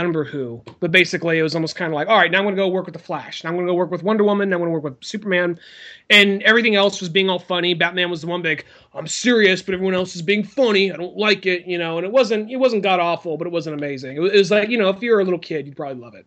[0.00, 2.38] I don't remember who, but basically it was almost kind of like, all right, now
[2.38, 3.44] I'm going to go work with the Flash.
[3.44, 4.48] Now I'm going to go work with Wonder Woman.
[4.48, 5.60] Now I'm going to work with Superman,
[6.08, 7.74] and everything else was being all funny.
[7.74, 10.90] Batman was the one big, I'm serious, but everyone else is being funny.
[10.90, 11.98] I don't like it, you know.
[11.98, 14.16] And it wasn't, it wasn't god awful, but it wasn't amazing.
[14.16, 16.14] It was, it was like, you know, if you're a little kid, you'd probably love
[16.14, 16.24] it.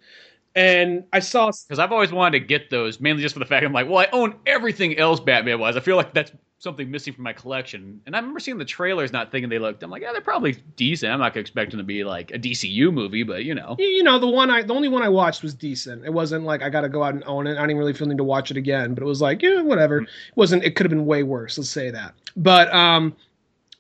[0.56, 3.66] And I saw because I've always wanted to get those mainly just for the fact
[3.66, 5.76] I'm like, well, I own everything else Batman wise.
[5.76, 6.32] I feel like that's
[6.64, 8.02] something missing from my collection.
[8.06, 9.84] And I remember seeing the trailers, not thinking they looked.
[9.84, 11.12] I'm like, yeah, they're probably decent.
[11.12, 14.28] I'm not expecting to be like a DCU movie, but you know, you know, the
[14.28, 16.06] one I, the only one I watched was decent.
[16.06, 17.58] It wasn't like I got to go out and own it.
[17.58, 19.98] I didn't really feel need to watch it again, but it was like, yeah, whatever.
[19.98, 20.06] Mm-hmm.
[20.06, 20.64] It wasn't.
[20.64, 21.58] It could have been way worse.
[21.58, 22.16] Let's say that.
[22.38, 23.14] But um,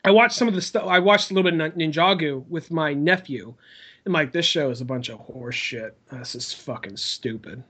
[0.03, 0.86] I watched some of the stuff.
[0.86, 3.53] I watched a little bit of Ninjago with my nephew.
[4.03, 5.95] And like, this show is a bunch of horse shit.
[6.11, 7.63] This is fucking stupid.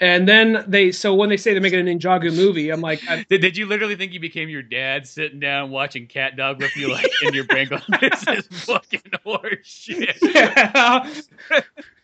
[0.00, 3.24] And then they, so when they say they're making a Ninjago movie, I'm like, I,
[3.28, 6.74] Did, did you literally think you became your dad sitting down watching Cat Dog with
[6.74, 10.16] you like in your brain going, this is fucking horse shit?
[10.22, 11.12] yeah,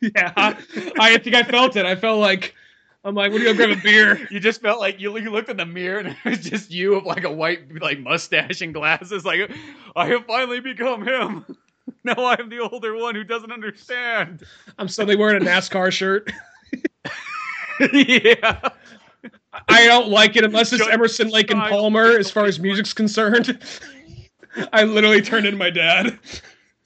[0.00, 0.32] yeah.
[0.98, 1.86] I think I felt it.
[1.86, 2.54] I felt like
[3.02, 4.28] I'm like, what do you go grab a beer?
[4.30, 6.96] You just felt like you, you looked in the mirror and it was just you
[6.96, 9.24] with like a white like mustache and glasses.
[9.24, 9.50] Like
[9.94, 11.44] I have finally become him.
[12.02, 14.44] Now I am the older one who doesn't understand.
[14.76, 16.32] I'm suddenly wearing a NASCAR shirt.
[17.92, 18.60] Yeah.
[19.68, 23.58] I don't like it unless it's Emerson, Lake, and Palmer as far as music's concerned.
[24.72, 26.18] I literally turned into my dad.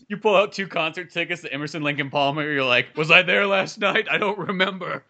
[0.08, 2.50] You pull out two concert tickets to Emerson Lake and Palmer.
[2.50, 4.08] You're like, was I there last night?
[4.10, 5.04] I don't remember.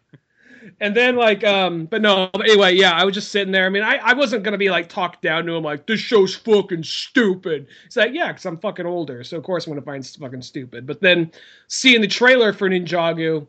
[0.81, 2.29] And then like, um, but no.
[2.33, 3.65] But anyway, yeah, I was just sitting there.
[3.65, 6.35] I mean, I, I wasn't gonna be like talked down to him like this show's
[6.35, 7.67] fucking stupid.
[7.87, 10.43] It's like, yeah, because I'm fucking older, so of course I'm gonna find it fucking
[10.43, 10.87] stupid.
[10.87, 11.33] But then
[11.69, 13.47] seeing the trailer for Ninjago,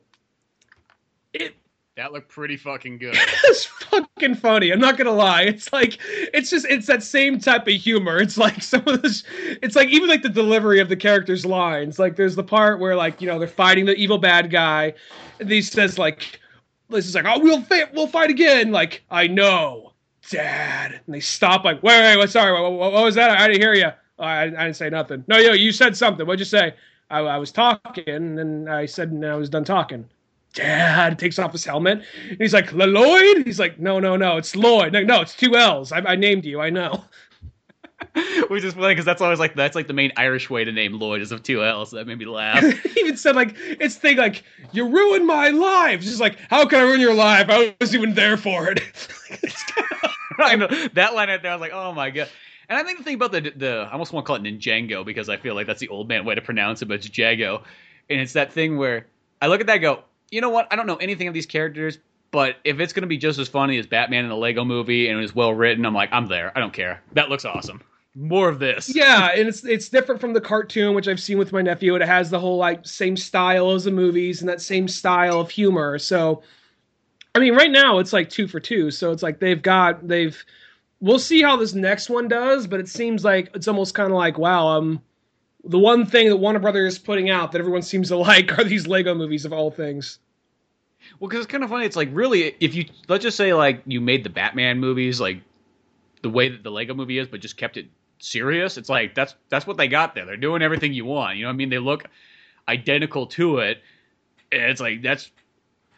[2.02, 3.14] That looked pretty fucking good.
[3.44, 4.72] it's fucking funny.
[4.72, 5.44] I'm not gonna lie.
[5.44, 6.00] It's like
[6.34, 8.18] it's just it's that same type of humor.
[8.18, 9.24] It's like some of this.
[9.62, 12.00] It's like even like the delivery of the characters' lines.
[12.00, 14.96] Like there's the part where like you know they're fighting the evil bad guy,
[15.40, 16.40] and he says like
[16.90, 18.72] this is like oh we'll fa- we'll fight again.
[18.72, 19.94] Like I know,
[20.28, 21.02] Dad.
[21.06, 23.30] And they stop like wait wait wait sorry what, what, what was that?
[23.30, 23.92] I didn't hear you.
[24.18, 25.24] Oh, I, I didn't say nothing.
[25.28, 26.26] No yo you said something.
[26.26, 26.74] What'd you say?
[27.12, 30.10] I, I was talking and then I said and I was done talking.
[30.54, 32.04] Dad takes off his helmet.
[32.30, 33.46] And he's like, Lloyd?
[33.46, 34.94] He's like, no, no, no, it's Lloyd.
[34.94, 35.92] No, no, it's two L's.
[35.92, 36.60] I, I named you.
[36.60, 37.04] I know.
[38.50, 41.00] Which is funny because that's always like that's like the main Irish way to name
[41.00, 41.92] Lloyd is of two L's.
[41.92, 42.62] So that made me laugh.
[42.84, 44.44] he even said like, it's thing like,
[44.74, 46.00] you ruined my life.
[46.00, 47.46] It's just like, how can I ruin your life?
[47.50, 48.82] I wasn't even there for it.
[50.40, 51.52] I know that line right there.
[51.52, 52.28] I was like, oh my god.
[52.68, 55.06] And I think the thing about the the I almost want to call it Ninjango
[55.06, 57.64] because I feel like that's the old man way to pronounce it, but it's Jago.
[58.10, 59.06] And it's that thing where
[59.42, 60.68] I look at that and go, you know what?
[60.72, 62.00] I don't know anything of these characters,
[62.32, 65.10] but if it's going to be just as funny as Batman in the Lego movie
[65.10, 66.52] and it was well written, I'm like, I'm there.
[66.56, 67.04] I don't care.
[67.14, 67.82] That looks awesome.
[68.16, 68.94] More of this.
[68.96, 71.96] yeah, and it's it's different from the cartoon, which I've seen with my nephew.
[71.96, 75.50] It has the whole like same style as the movies and that same style of
[75.50, 76.00] humor.
[76.00, 76.42] So,
[77.36, 78.92] I mean, right now it's like two for two.
[78.92, 80.44] So it's like they've got they've.
[81.00, 84.18] We'll see how this next one does, but it seems like it's almost kind of
[84.18, 85.02] like wow, um,
[85.64, 88.64] the one thing that Warner Brothers is putting out that everyone seems to like are
[88.64, 90.20] these Lego movies of all things.
[91.22, 91.86] Well, because it's kind of funny.
[91.86, 95.40] It's like really, if you let's just say like you made the Batman movies like
[96.24, 97.86] the way that the Lego movie is, but just kept it
[98.18, 98.76] serious.
[98.76, 100.26] It's like that's that's what they got there.
[100.26, 101.38] They're doing everything you want.
[101.38, 101.70] You know what I mean?
[101.70, 102.06] They look
[102.68, 103.84] identical to it,
[104.52, 105.30] and it's like that's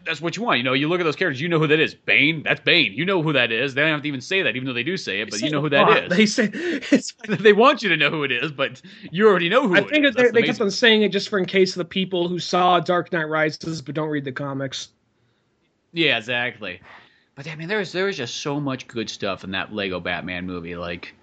[0.05, 0.57] that's what you want.
[0.57, 1.95] You know, you look at those characters, you know who that is.
[1.95, 2.91] Bane, that's Bane.
[2.91, 3.75] You know who that is.
[3.75, 5.51] They don't have to even say that, even though they do say it, but you
[5.51, 6.09] know who that is.
[6.09, 7.13] They say it's.
[7.29, 9.89] they want you to know who it is, but you already know who I it
[9.89, 10.15] think is.
[10.15, 12.39] they, That's they kept on saying it just for in case of the people who
[12.39, 14.89] saw Dark Knight Rises but don't read the comics.
[15.93, 16.81] Yeah, exactly.
[17.35, 20.75] But I mean, there's there's just so much good stuff in that Lego Batman movie.
[20.75, 21.13] Like,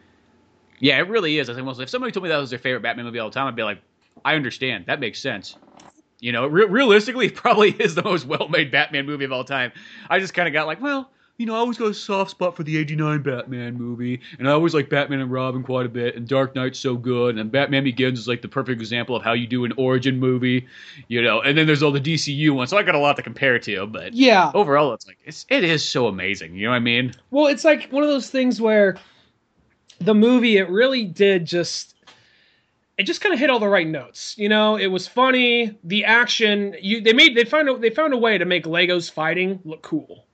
[0.79, 1.51] yeah, it really is.
[1.51, 3.35] I think if somebody told me that was their favorite Batman movie of all the
[3.35, 3.81] time, I'd be like,
[4.25, 4.87] I understand.
[4.87, 5.57] That makes sense.
[6.21, 9.73] You know, re- realistically, it probably is the most well-made Batman movie of all time.
[10.09, 11.11] I just kind of got like, well,
[11.41, 14.53] you know, I always got a soft spot for the '89 Batman movie, and I
[14.53, 17.83] always like Batman and Robin quite a bit, and Dark Knight's so good, and Batman
[17.83, 20.67] Begins is like the perfect example of how you do an origin movie,
[21.09, 21.41] you know.
[21.41, 23.87] And then there's all the DCU ones, so I got a lot to compare to,
[23.87, 24.51] but Yeah.
[24.53, 27.65] overall it's like it's it is so amazing you know what i mean Well, it's
[27.65, 28.99] like one of those things where
[29.99, 31.95] the movie it really did just
[32.99, 34.37] it just kind of hit all the right notes.
[34.37, 38.13] You know, it was funny, the action, you they made they found a, they found
[38.13, 40.27] a way to make Legos fighting look cool.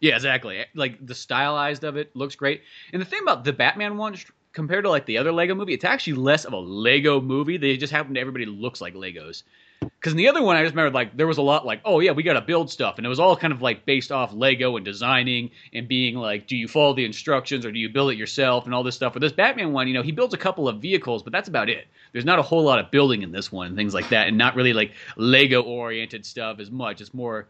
[0.00, 0.58] Yeah exactly.
[0.58, 2.62] Eh, like the stylized of it looks great.
[2.92, 4.16] And the thing about the batman one
[4.52, 7.56] compared to like the other lego movie it's actually less of a lego movie.
[7.56, 9.42] They just happen to everybody looks like legos.
[9.80, 12.00] Because in the other one i just remember like there was a lot like oh
[12.00, 12.96] yeah we gotta build stuff.
[12.96, 16.46] And it was all kind of like based off lego and designing and being like
[16.46, 19.12] do you follow the instructions or do you build it yourself and all this stuff.
[19.12, 21.68] For this batman one you know he builds a couple of vehicles but that's about
[21.68, 21.86] it.
[22.12, 24.36] There's not a whole lot of building in this one and things like that and
[24.36, 27.00] not really like lego oriented stuff as much.
[27.00, 27.46] It's more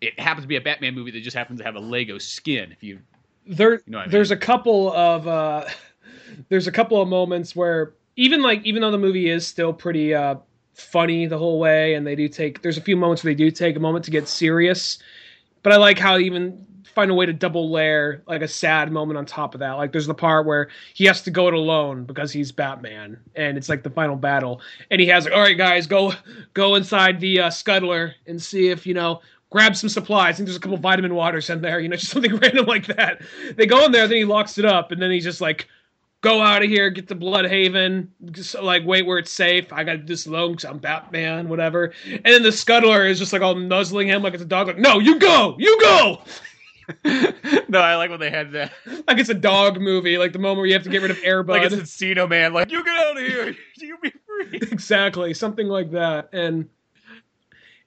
[0.00, 2.72] it happens to be a Batman movie that just happens to have a Lego skin.
[2.72, 3.00] If you
[3.46, 5.64] There know what I there's a couple of uh
[6.48, 10.14] there's a couple of moments where even like even though the movie is still pretty
[10.14, 10.36] uh
[10.74, 13.50] funny the whole way and they do take there's a few moments where they do
[13.50, 14.98] take a moment to get serious
[15.62, 19.16] but i like how even find a way to double layer like a sad moment
[19.16, 22.04] on top of that like there's the part where he has to go it alone
[22.04, 25.56] because he's batman and it's like the final battle and he has like all right
[25.56, 26.12] guys go
[26.52, 29.20] go inside the uh, scuttler and see if you know
[29.56, 30.34] grab some supplies.
[30.34, 32.86] I think there's a couple vitamin waters in there, you know, just something random like
[32.88, 33.22] that.
[33.56, 35.66] They go in there, then he locks it up, and then he's just like,
[36.20, 39.72] go out of here, get to Blüdhaven, just like wait where it's safe.
[39.72, 41.94] I got to do this alone because I'm Batman, whatever.
[42.04, 44.66] And then the scuttler is just like all nuzzling him like it's a dog.
[44.66, 46.20] Like, no, you go, you go.
[47.68, 48.72] no, I like when they had that.
[49.08, 51.18] Like it's a dog movie, like the moment where you have to get rid of
[51.18, 51.48] Airbud.
[51.48, 54.58] like it's Encino Man, like you get out of here, you be free.
[54.70, 56.28] exactly, something like that.
[56.32, 56.68] And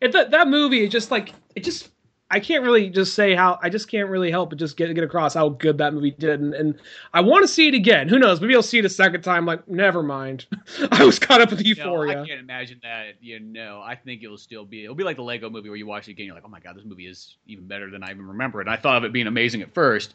[0.02, 1.90] it that that movie, it just like it just
[2.32, 5.04] I can't really just say how I just can't really help but just get get
[5.04, 6.80] across how good that movie did, and, and
[7.14, 8.08] I want to see it again.
[8.08, 8.40] Who knows?
[8.40, 9.46] Maybe I'll see it a second time.
[9.46, 10.46] Like, never mind.
[10.92, 12.16] I was caught up with Euphoria.
[12.16, 13.16] No, I can't imagine that.
[13.20, 14.84] You know, I think it'll still be.
[14.84, 16.60] It'll be like the Lego Movie where you watch it again, you're like, oh my
[16.60, 18.68] god, this movie is even better than I even remember it.
[18.68, 20.14] And I thought of it being amazing at first.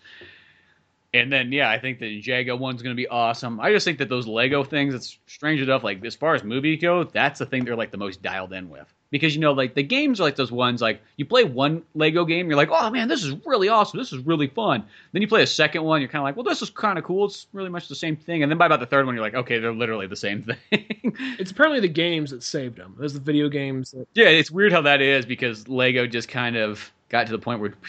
[1.15, 3.61] And then, yeah, I think the Jago one's going to be awesome.
[3.61, 6.77] I just think that those Lego things, it's strange enough, like as far as movie
[6.77, 9.77] go, that's the thing they're like the most dialed in with because you know like
[9.77, 12.91] the games are like those ones like you play one Lego game, you're like, oh
[12.91, 14.83] man, this is really awesome, this is really fun.
[15.13, 17.05] Then you play a second one, you're kind of like, well, this is kind of
[17.05, 17.27] cool.
[17.27, 18.43] It's really much the same thing.
[18.43, 21.17] And then by about the third one, you're like, okay, they're literally the same thing.
[21.39, 22.97] it's apparently the games that saved them.
[22.99, 23.93] There's the video games.
[23.93, 24.09] That...
[24.15, 27.61] Yeah, it's weird how that is because Lego just kind of got to the point
[27.61, 27.75] where.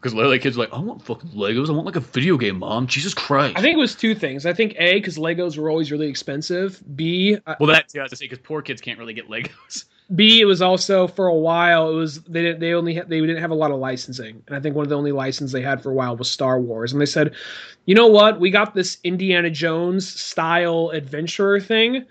[0.00, 1.68] Because literally, kids are like, I want fucking Legos.
[1.68, 2.86] I want like a video game, mom.
[2.86, 3.58] Jesus Christ.
[3.58, 4.46] I think it was two things.
[4.46, 6.82] I think A, because Legos were always really expensive.
[6.96, 9.84] B, well, that's yeah, I was to say because poor kids can't really get Legos.
[10.14, 11.90] B, it was also for a while.
[11.90, 14.60] It was they didn't they only they didn't have a lot of licensing, and I
[14.60, 16.92] think one of the only license they had for a while was Star Wars.
[16.92, 17.34] And they said,
[17.84, 22.06] you know what, we got this Indiana Jones style adventurer thing.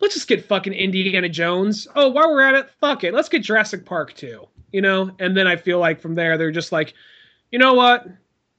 [0.00, 1.86] Let's just get fucking Indiana Jones.
[1.94, 4.48] Oh, while we're at it, fuck it, let's get Jurassic Park too.
[4.72, 6.94] You know, and then I feel like from there they're just like,
[7.50, 8.06] you know what,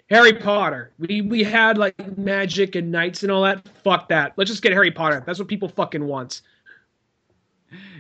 [0.10, 0.92] Harry Potter.
[1.00, 3.68] We we had like magic and knights and all that.
[3.84, 4.34] Fuck that.
[4.38, 5.24] Let's just get Harry Potter.
[5.26, 6.42] That's what people fucking want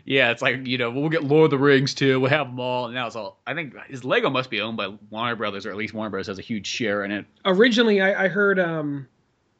[0.05, 2.20] yeah, it's like you know we'll get Lord of the Rings too.
[2.20, 3.39] We'll have them all, and now it's all.
[3.45, 6.28] I think his Lego must be owned by Warner Brothers, or at least Warner Brothers
[6.28, 7.26] has a huge share in it.
[7.45, 9.07] Originally, I, I heard um,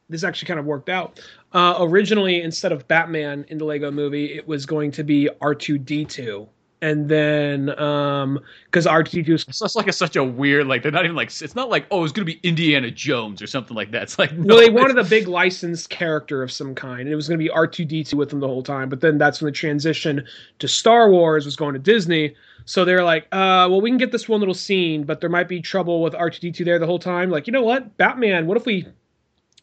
[0.08, 1.20] this actually kind of worked out.
[1.52, 5.54] Uh, originally, instead of Batman in the Lego movie, it was going to be R
[5.54, 6.48] two D two
[6.82, 11.04] and then um because R2D2 so it's like a, such a weird like they're not
[11.04, 14.02] even like it's not like oh it's gonna be Indiana Jones or something like that.
[14.02, 17.16] It's like no, well they wanted a big licensed character of some kind, and it
[17.16, 18.88] was gonna be R2D2 with them the whole time.
[18.88, 20.26] But then that's when the transition
[20.58, 22.34] to Star Wars was going to Disney.
[22.64, 25.48] So they're like, uh, well, we can get this one little scene, but there might
[25.48, 27.30] be trouble with R2D2 there the whole time.
[27.30, 28.46] Like, you know what, Batman?
[28.46, 28.86] What if we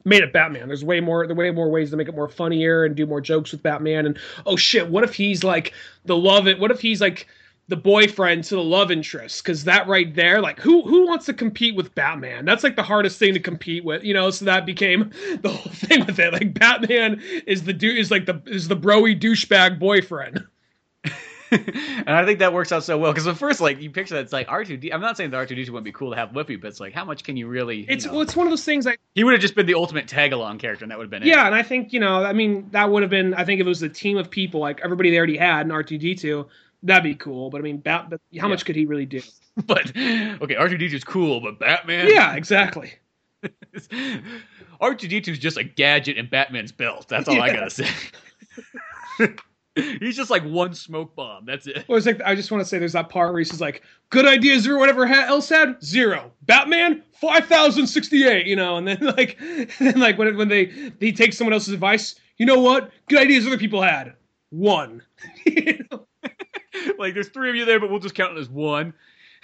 [0.06, 0.68] made it Batman.
[0.68, 3.22] There's way more there way more ways to make it more funnier and do more
[3.22, 4.06] jokes with Batman.
[4.06, 5.74] And oh shit, what if he's like
[6.06, 6.60] the love it?
[6.60, 7.28] What if he's like
[7.68, 9.44] the boyfriend to the love interest?
[9.44, 12.46] Because that right there, like who who wants to compete with Batman?
[12.46, 14.30] That's like the hardest thing to compete with, you know.
[14.32, 16.34] So that became the whole thing with it.
[16.34, 20.46] Like Batman is the dude is like the is the broy douchebag boyfriend.
[21.52, 24.22] and I think that works out so well because at first, like you picture that
[24.22, 24.92] it's like R two D.
[24.92, 26.68] I'm not saying the R two D two wouldn't be cool to have Whippy, but
[26.68, 27.78] it's like how much can you really?
[27.78, 28.86] You it's know, well, it's one of those things.
[28.86, 31.12] Like he would have just been the ultimate tag along character, and that would have
[31.12, 31.34] been yeah.
[31.34, 31.36] It.
[31.36, 33.34] Yeah, and I think you know, I mean, that would have been.
[33.34, 35.72] I think if it was a team of people, like everybody they already had in
[35.72, 36.48] R two D two,
[36.84, 37.50] that'd be cool.
[37.50, 38.48] But I mean, Bat, but how yeah.
[38.48, 39.22] much could he really do?
[39.66, 42.10] but okay, R two D two is cool, but Batman.
[42.10, 42.94] Yeah, exactly.
[44.82, 47.08] R two D two is just a gadget in Batman's belt.
[47.10, 47.42] That's all yeah.
[47.42, 47.90] I gotta say.
[50.00, 51.46] He's just like one smoke bomb.
[51.46, 51.86] That's it.
[51.88, 54.26] Well, it's like I just want to say there's that part where he's like, "Good
[54.26, 54.80] idea, zero.
[54.80, 56.32] Whatever else had zero.
[56.44, 58.48] Batman five thousand sixty eight.
[58.48, 61.74] You know, and then like, and then like when when they he takes someone else's
[61.74, 62.92] advice, you know what?
[63.08, 64.14] Good ideas other people had
[64.50, 65.02] one.
[65.46, 66.08] you know?
[66.98, 68.94] like there's three of you there, but we'll just count it as one.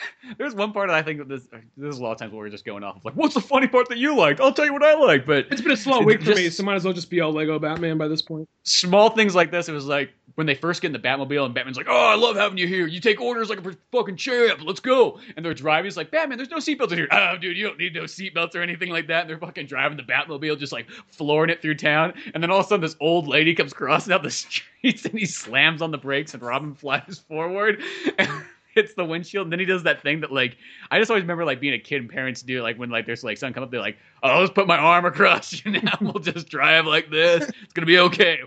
[0.37, 2.39] There's one part that I think that this uh, there's a lot of times where
[2.43, 4.39] we're just going off of like, what's the funny part that you liked?
[4.39, 5.25] I'll tell you what I like.
[5.25, 7.31] But it's been a slow week for me, so might as well just be all
[7.31, 8.49] Lego Batman by this point.
[8.63, 11.53] Small things like this, it was like when they first get in the Batmobile and
[11.53, 12.87] Batman's like, "Oh, I love having you here.
[12.87, 14.61] You take orders like a fucking champ.
[14.63, 15.85] Let's go." And they're driving.
[15.85, 18.55] He's like, "Batman, there's no seatbelts in here." Oh, dude, you don't need no seatbelts
[18.55, 19.21] or anything like that.
[19.21, 22.13] And they're fucking driving the Batmobile, just like flooring it through town.
[22.33, 25.17] And then all of a sudden, this old lady comes crossing out the streets, and
[25.17, 27.81] he slams on the brakes, and Robin flies forward.
[28.17, 28.29] And
[28.75, 30.57] hits the windshield, and then he does that thing that like
[30.91, 33.23] I just always remember like being a kid and parents do like when like there's
[33.23, 35.97] like something come up, they're like, "Oh, I'll just put my arm across you now.
[36.01, 37.49] we'll just drive like this.
[37.63, 38.41] It's gonna be okay.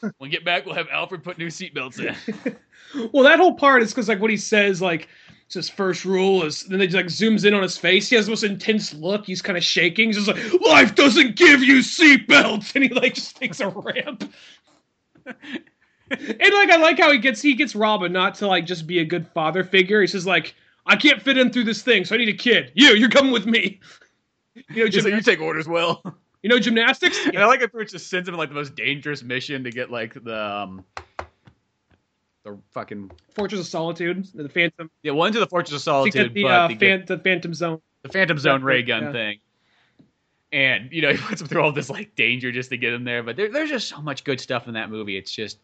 [0.00, 2.56] When we get back, we'll have Alfred put new seatbelts in."
[3.12, 5.08] well, that whole part is because like what he says like.
[5.46, 8.08] It's his first rule is then they just like zooms in on his face.
[8.08, 9.26] He has the most intense look.
[9.26, 10.08] He's kind of shaking.
[10.08, 14.24] He's just like, "Life doesn't give you seatbelts," and he like just takes a ramp
[16.20, 18.98] and like I like how he gets he gets Robin not to like just be
[18.98, 20.00] a good father figure.
[20.00, 20.54] He says like
[20.86, 22.72] I can't fit in through this thing, so I need a kid.
[22.74, 23.80] You, you're coming with me.
[24.68, 26.00] You know, gymnast- you take orders well.
[26.44, 27.18] You know gymnastics.
[27.18, 27.30] Yeah.
[27.34, 29.90] And I like it it just sends him like the most dangerous mission to get
[29.90, 30.84] like the um,
[32.44, 34.88] the fucking Fortress of Solitude, the Phantom.
[35.02, 38.10] Yeah, one to the Fortress of Solitude, the, but uh, fan- the Phantom Zone, the
[38.10, 39.12] Phantom Zone ray gun yeah.
[39.12, 39.38] thing
[40.54, 43.04] and you know he puts him through all this like danger just to get him
[43.04, 43.22] there.
[43.22, 45.18] But there, there's just so much good stuff in that movie.
[45.18, 45.58] It's just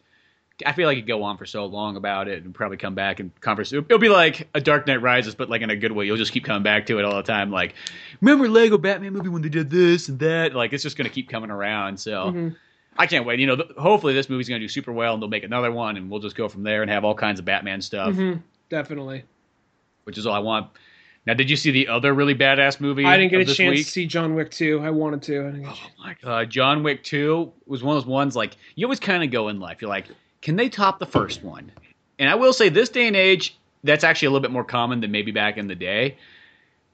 [0.66, 3.20] I feel like you go on for so long about it and probably come back
[3.20, 3.72] and converse.
[3.72, 6.06] It'll be like a Dark Knight Rises, but like in a good way.
[6.06, 7.50] You'll just keep coming back to it all the time.
[7.50, 7.74] Like,
[8.20, 10.54] remember Lego Batman movie when they did this and that?
[10.54, 11.98] Like, it's just going to keep coming around.
[11.98, 12.48] So Mm-hmm.
[12.98, 13.38] I can't wait.
[13.40, 15.70] You know, th- hopefully this movie's going to do super well and they'll make another
[15.72, 18.42] one and we'll just go from there and have all kinds of Batman stuff, Mhm.
[18.68, 19.24] Definitely.
[20.04, 20.68] which is all I want.
[21.26, 23.04] Now, did you see the other really badass movie?
[23.04, 23.86] I didn't get a chance week?
[23.86, 24.80] to see John Wick 2.
[24.82, 25.40] I wanted to.
[25.46, 25.68] I.
[25.70, 29.22] Oh my god, John Wick 2 was one of those ones like you always kind
[29.22, 29.78] of go in life.
[29.82, 30.06] You're like,
[30.42, 31.70] can they top the first one?
[32.18, 35.00] And I will say, this day and age, that's actually a little bit more common
[35.00, 36.16] than maybe back in the day.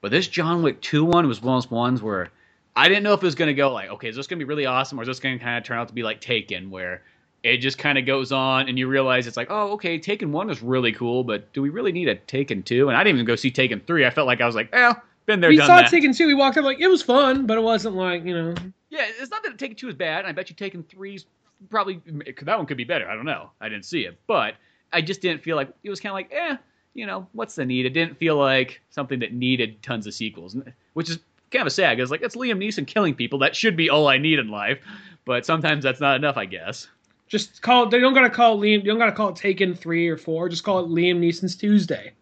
[0.00, 2.30] But this John Wick 2 one was one of those ones where
[2.76, 4.44] I didn't know if it was going to go like, okay, is this going to
[4.44, 6.20] be really awesome or is this going to kind of turn out to be like
[6.20, 7.02] Taken, where
[7.42, 10.50] it just kind of goes on and you realize it's like, oh, okay, Taken 1
[10.50, 12.88] is really cool, but do we really need a Taken 2?
[12.88, 14.06] And I didn't even go see Taken 3.
[14.06, 14.94] I felt like I was like, eh,
[15.24, 15.90] been there, we done saw that.
[15.90, 16.26] Taken 2.
[16.26, 18.54] We walked up like, it was fun, but it wasn't like, you know.
[18.90, 20.24] Yeah, it's not that Taken Two is bad.
[20.24, 21.26] I bet you Taken Three's
[21.70, 22.00] probably
[22.42, 23.08] that one could be better.
[23.08, 23.50] I don't know.
[23.60, 24.54] I didn't see it, but
[24.92, 26.56] I just didn't feel like it was kind of like, eh,
[26.94, 27.86] you know, what's the need?
[27.86, 30.56] It didn't feel like something that needed tons of sequels,
[30.94, 31.18] which is
[31.50, 33.38] kind of a sad because like it's Liam Neeson killing people.
[33.38, 34.78] That should be all I need in life,
[35.24, 36.88] but sometimes that's not enough, I guess.
[37.28, 40.08] Just call it, they don't gotta call Liam, you don't gotta call it Taken 3
[40.08, 40.48] or 4.
[40.48, 42.12] Just call it Liam Neeson's Tuesday.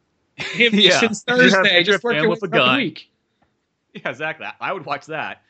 [0.38, 1.00] Liam Yeah.
[1.00, 1.82] Neeson's You Thursday.
[1.84, 2.76] Just work man your way with a the gun.
[2.78, 3.10] week.
[3.94, 4.46] Yeah, exactly.
[4.60, 5.42] I would watch that.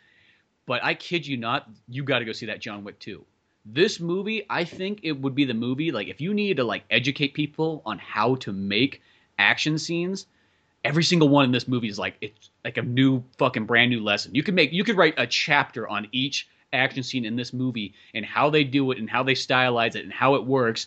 [0.70, 3.24] But I kid you not, you got to go see that John Wick 2.
[3.66, 6.84] This movie, I think it would be the movie like if you needed to like
[6.92, 9.02] educate people on how to make
[9.36, 10.26] action scenes,
[10.84, 14.00] every single one in this movie is like it's like a new fucking brand new
[14.00, 14.32] lesson.
[14.32, 17.92] You could make you could write a chapter on each action scene in this movie
[18.14, 20.86] and how they do it and how they stylize it and how it works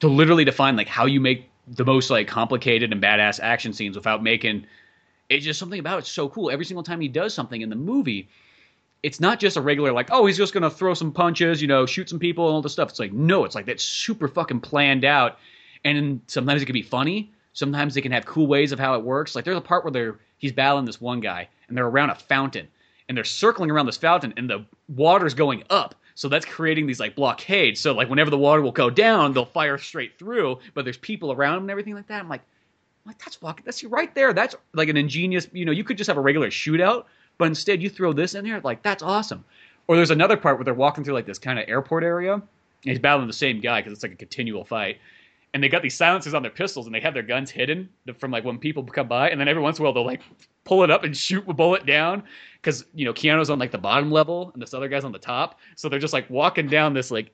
[0.00, 3.96] to literally define like how you make the most like complicated and badass action scenes
[3.96, 4.66] without making
[5.30, 6.50] it's just something about it's so cool.
[6.50, 8.28] Every single time he does something in the movie,
[9.02, 11.86] it's not just a regular like, oh, he's just gonna throw some punches, you know,
[11.86, 12.90] shoot some people and all this stuff.
[12.90, 15.38] It's like no, it's like that's super fucking planned out.
[15.84, 17.32] And sometimes it can be funny.
[17.52, 19.34] Sometimes they can have cool ways of how it works.
[19.34, 22.14] Like there's a part where they're he's battling this one guy and they're around a
[22.14, 22.68] fountain
[23.08, 25.94] and they're circling around this fountain and the water's going up.
[26.14, 27.80] So that's creating these like blockades.
[27.80, 31.32] So like whenever the water will go down, they'll fire straight through, but there's people
[31.32, 32.20] around them and everything like that.
[32.20, 32.42] I'm like,
[33.04, 34.32] like that's fucking that's right there.
[34.32, 35.48] That's like an ingenious.
[35.52, 37.04] You know, you could just have a regular shootout,
[37.38, 38.60] but instead you throw this in there.
[38.60, 39.44] Like that's awesome.
[39.88, 42.34] Or there's another part where they're walking through like this kind of airport area.
[42.34, 42.42] And
[42.90, 44.98] he's battling the same guy because it's like a continual fight.
[45.54, 48.30] And they got these silencers on their pistols, and they have their guns hidden from
[48.30, 49.28] like when people come by.
[49.28, 50.22] And then every once in a while they'll like
[50.64, 52.22] pull it up and shoot a bullet down
[52.54, 55.18] because you know Keanu's on like the bottom level and this other guy's on the
[55.18, 55.58] top.
[55.76, 57.32] So they're just like walking down this like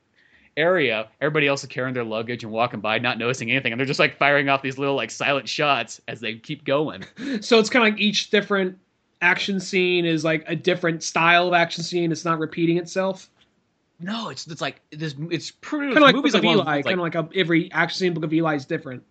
[0.57, 1.09] area.
[1.20, 4.01] Everybody else is carrying their luggage and walking by, not noticing anything, and they're just
[4.01, 7.05] like firing off these little like silent shots as they keep going.
[7.40, 8.78] So it's kind of like each different
[9.20, 12.12] action scene is like a different style of action scene.
[12.12, 13.28] It's not repeating itself.
[14.00, 15.14] No, it's it's like this.
[15.30, 16.76] It's pretty Kind of like movies Book of like, Eli.
[16.76, 19.02] those, Kind of like a, every action scene Book of Eli is different.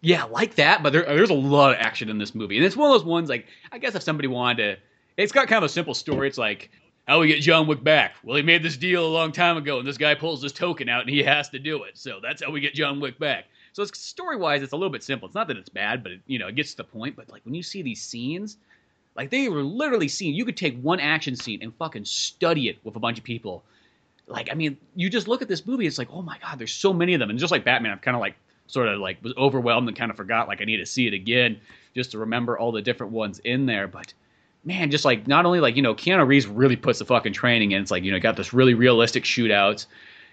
[0.00, 0.82] yeah, like that.
[0.82, 3.04] But there, there's a lot of action in this movie, and it's one of those
[3.04, 4.82] ones like I guess if somebody wanted to,
[5.16, 6.28] it's got kind of a simple story.
[6.28, 6.70] It's like
[7.08, 8.14] how we get John Wick back.
[8.22, 10.88] Well, he made this deal a long time ago, and this guy pulls this token
[10.88, 11.98] out, and he has to do it.
[11.98, 13.46] So that's how we get John Wick back.
[13.72, 15.26] So it's story wise, it's a little bit simple.
[15.26, 17.16] It's not that it's bad, but it, you know it gets to the point.
[17.16, 18.58] But like when you see these scenes,
[19.14, 20.34] like they were literally seen.
[20.34, 23.62] You could take one action scene and fucking study it with a bunch of people.
[24.26, 25.86] Like I mean, you just look at this movie.
[25.86, 27.30] It's like, oh my god, there's so many of them.
[27.30, 28.34] And just like Batman, I'm kind of like
[28.66, 31.12] sort of like was overwhelmed and kind of forgot like I need to see it
[31.12, 31.60] again
[31.94, 33.86] just to remember all the different ones in there.
[33.86, 34.14] But
[34.64, 37.72] man, just like not only like you know Keanu Reeves really puts the fucking training
[37.72, 37.82] in.
[37.82, 39.86] It's like you know got this really realistic shootouts,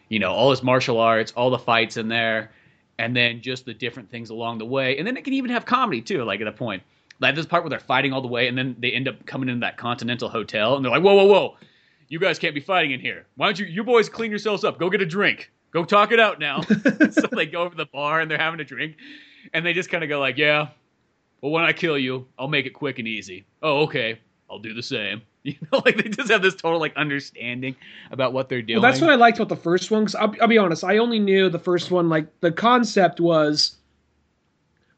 [0.07, 2.51] you know all his martial arts, all the fights in there,
[2.97, 4.97] and then just the different things along the way.
[4.97, 6.83] And then it can even have comedy too, like at a point.
[7.19, 9.49] Like this part where they're fighting all the way, and then they end up coming
[9.49, 11.57] into that Continental Hotel, and they're like, "Whoa, whoa, whoa!
[12.07, 13.25] You guys can't be fighting in here.
[13.35, 14.79] Why don't you, you boys, clean yourselves up?
[14.79, 15.51] Go get a drink.
[15.71, 16.61] Go talk it out now."
[17.11, 18.95] so they go over to the bar and they're having a drink,
[19.53, 20.69] and they just kind of go like, "Yeah,
[21.41, 23.45] well, when I kill you, I'll make it quick and easy.
[23.61, 26.95] Oh, okay, I'll do the same." You know, like they just have this total like
[26.97, 27.77] understanding
[28.11, 28.81] about what they're doing.
[28.81, 30.03] Well, that's what I liked about the first one.
[30.03, 32.09] Cause I'll, I'll be honest, I only knew the first one.
[32.09, 33.77] Like the concept was,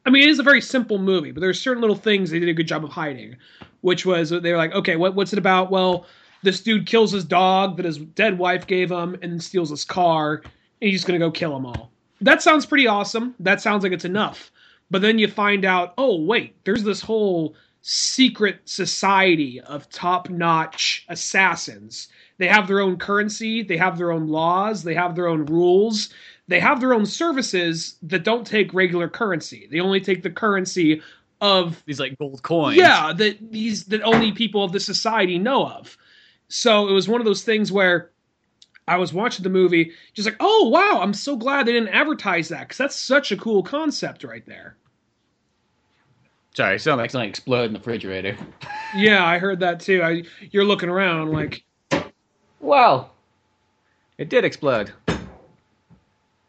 [0.04, 2.48] I mean, it is a very simple movie, but there's certain little things they did
[2.48, 3.36] a good job of hiding.
[3.82, 5.70] Which was they were like, okay, what, what's it about?
[5.70, 6.06] Well,
[6.44, 10.42] this dude kills his dog that his dead wife gave him, and steals his car,
[10.44, 11.90] and he's gonna go kill them all.
[12.20, 13.34] That sounds pretty awesome.
[13.40, 14.52] That sounds like it's enough.
[14.90, 22.06] But then you find out, oh wait, there's this whole secret society of top-notch assassins.
[22.38, 26.10] They have their own currency, they have their own laws, they have their own rules,
[26.48, 29.68] they have their own services that don't take regular currency.
[29.70, 31.02] They only take the currency
[31.40, 32.76] of These like gold coins.
[32.76, 35.96] yeah that these that only people of the society know of.
[36.48, 38.10] So it was one of those things where
[38.86, 42.48] I was watching the movie, just like, oh wow, I'm so glad they didn't advertise
[42.48, 44.76] that because that's such a cool concept right there.
[46.54, 48.36] Sorry, sound like something exploded in the refrigerator.
[48.94, 50.02] Yeah, I heard that too.
[50.02, 51.64] I, you're looking around like,
[52.60, 53.12] Wow.
[54.18, 54.92] It did explode.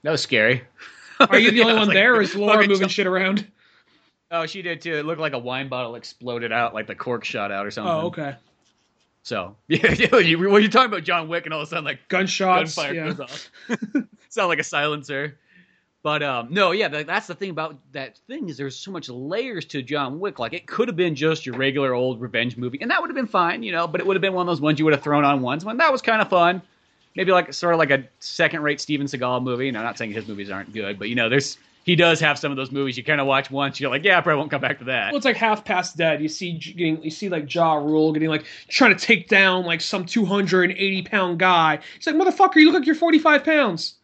[0.04, 0.64] That was scary.
[1.20, 3.48] are you the only one like, there, or is Laura moving jump- shit around?
[4.32, 4.96] Oh, she did too.
[4.96, 7.94] It looked like a wine bottle exploded out, like the cork shot out or something.
[7.94, 8.36] Oh, okay.
[9.22, 11.86] So, yeah, yeah, you, when you're talking about John Wick and all of a sudden,
[11.86, 12.76] like, Gunshots.
[12.76, 13.14] gunfire yeah.
[13.14, 13.52] goes off.
[14.30, 15.38] Sound like a silencer.
[16.04, 19.64] But um, no, yeah, that's the thing about that thing is there's so much layers
[19.68, 20.38] to John Wick.
[20.38, 23.16] Like it could have been just your regular old revenge movie, and that would have
[23.16, 23.88] been fine, you know.
[23.88, 25.64] But it would have been one of those ones you would have thrown on once.
[25.64, 26.62] When that was kind of fun,
[27.16, 29.68] maybe like sort of like a second-rate Steven Seagal movie.
[29.68, 32.40] And I'm not saying his movies aren't good, but you know, there's he does have
[32.40, 34.52] some of those movies you kind of watch once, you're like, yeah, I probably won't
[34.52, 35.12] come back to that.
[35.12, 36.22] Well, it's like half past dead.
[36.22, 39.82] You see, getting you see like Ja Rule getting like trying to take down like
[39.82, 41.80] some 280 pound guy.
[41.96, 43.96] He's like, motherfucker, you look like you're 45 pounds.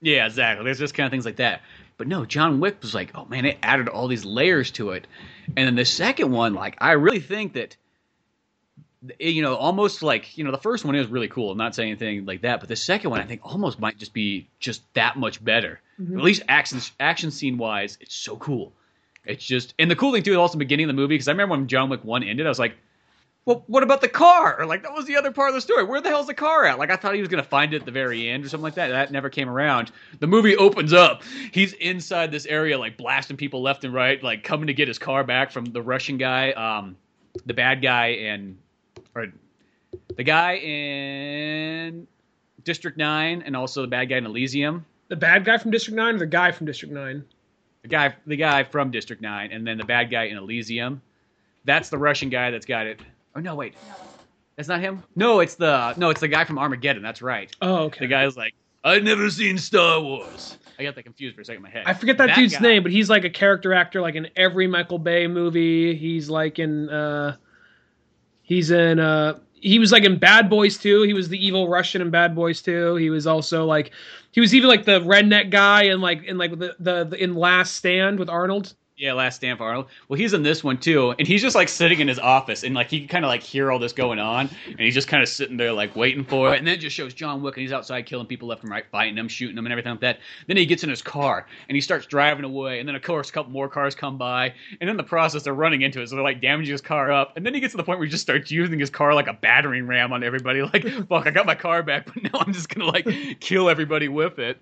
[0.00, 0.64] Yeah, exactly.
[0.64, 1.60] There's just kind of things like that.
[1.96, 5.06] But no, John Wick was like, oh man, it added all these layers to it.
[5.56, 7.76] And then the second one, like, I really think that,
[9.18, 11.50] you know, almost like, you know, the first one is really cool.
[11.50, 14.12] I'm not saying anything like that, but the second one, I think, almost might just
[14.12, 15.80] be just that much better.
[16.00, 18.72] At least action action scene wise, it's so cool.
[19.24, 21.28] It's just, and the cool thing too, is also the beginning of the movie, because
[21.28, 22.76] I remember when John Wick one ended, I was like,
[23.46, 24.64] well, what about the car?
[24.66, 25.84] Like that was the other part of the story.
[25.84, 26.78] Where the hell's the car at?
[26.78, 28.74] Like I thought he was gonna find it at the very end or something like
[28.74, 28.88] that.
[28.88, 29.92] That never came around.
[30.18, 31.22] The movie opens up.
[31.52, 34.98] He's inside this area, like blasting people left and right, like coming to get his
[34.98, 36.96] car back from the Russian guy, um,
[37.44, 38.56] the bad guy, and
[39.14, 39.26] or
[40.16, 42.06] the guy in
[42.64, 44.84] District Nine, and also the bad guy in Elysium.
[45.08, 47.24] The bad guy from District 9 or the guy from District 9?
[47.82, 51.02] The guy, the guy from District Nine, and then the bad guy in Elysium.
[51.66, 53.00] That's the Russian guy that's got it.
[53.36, 53.74] Oh no, wait,
[54.56, 55.02] that's not him.
[55.16, 57.02] No, it's the no, it's the guy from Armageddon.
[57.02, 57.54] That's right.
[57.60, 58.00] Oh, okay.
[58.00, 58.54] The guy's like,
[58.84, 60.56] I've never seen Star Wars.
[60.78, 61.84] I got that confused for a second in my head.
[61.86, 64.66] I forget that, dude's guy- name, but he's like a character actor, like in every
[64.66, 65.94] Michael Bay movie.
[65.94, 67.36] He's like in, uh,
[68.44, 71.02] he's in, uh, he was like in Bad Boys too.
[71.02, 72.94] He was the evil Russian in Bad Boys too.
[72.96, 73.90] He was also like,
[74.30, 77.34] he was even like the redneck guy and like in like the the, the in
[77.34, 78.74] Last Stand with Arnold.
[78.96, 79.86] Yeah, Last Stand for Arnold.
[80.08, 82.76] Well, he's in this one too, and he's just like sitting in his office, and
[82.76, 85.20] like he can kind of like hear all this going on, and he's just kind
[85.20, 87.62] of sitting there like waiting for it, and then it just shows John Wick, and
[87.62, 90.20] he's outside killing people left and right, fighting them, shooting them, and everything like that.
[90.46, 93.30] Then he gets in his car and he starts driving away, and then of course
[93.30, 96.14] a couple more cars come by, and in the process they're running into it, so
[96.14, 98.12] they're like damaging his car up, and then he gets to the point where he
[98.12, 101.46] just starts using his car like a battering ram on everybody, like fuck, I got
[101.46, 103.08] my car back, but now I'm just gonna like
[103.40, 104.60] kill everybody with it.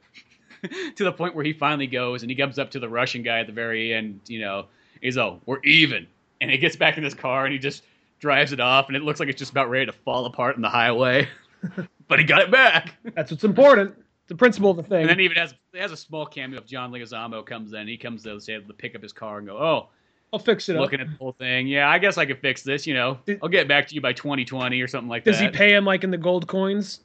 [0.97, 3.41] to the point where he finally goes and he comes up to the Russian guy
[3.41, 4.67] at the very end, you know,
[5.01, 6.07] he's oh, we're even.
[6.41, 7.85] And he gets back in his car and he just
[8.21, 10.63] drives it off and it looks like it's just about ready to fall apart in
[10.63, 11.29] the highway.
[12.09, 12.95] but he got it back.
[13.15, 13.95] That's what's important.
[14.23, 15.03] It's The principle of the thing.
[15.03, 17.89] And then he even has he has a small cameo of John Leguizamo comes in.
[17.89, 19.89] He comes to say to pick up his car and go, "Oh,
[20.33, 20.83] I'll fix it up.
[20.83, 21.67] looking at the whole thing.
[21.67, 22.87] Yeah, I guess I could fix this.
[22.87, 25.53] You know, I'll get back to you by 2020 or something like Does that." Does
[25.53, 27.01] he pay him like in the gold coins?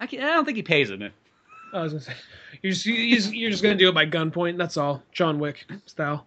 [0.00, 1.12] I, I don't think he pays in it.
[1.72, 2.14] I was gonna say,
[2.62, 4.58] you're just, you're just, you're just gonna do it by gunpoint.
[4.58, 6.26] That's all, John Wick style.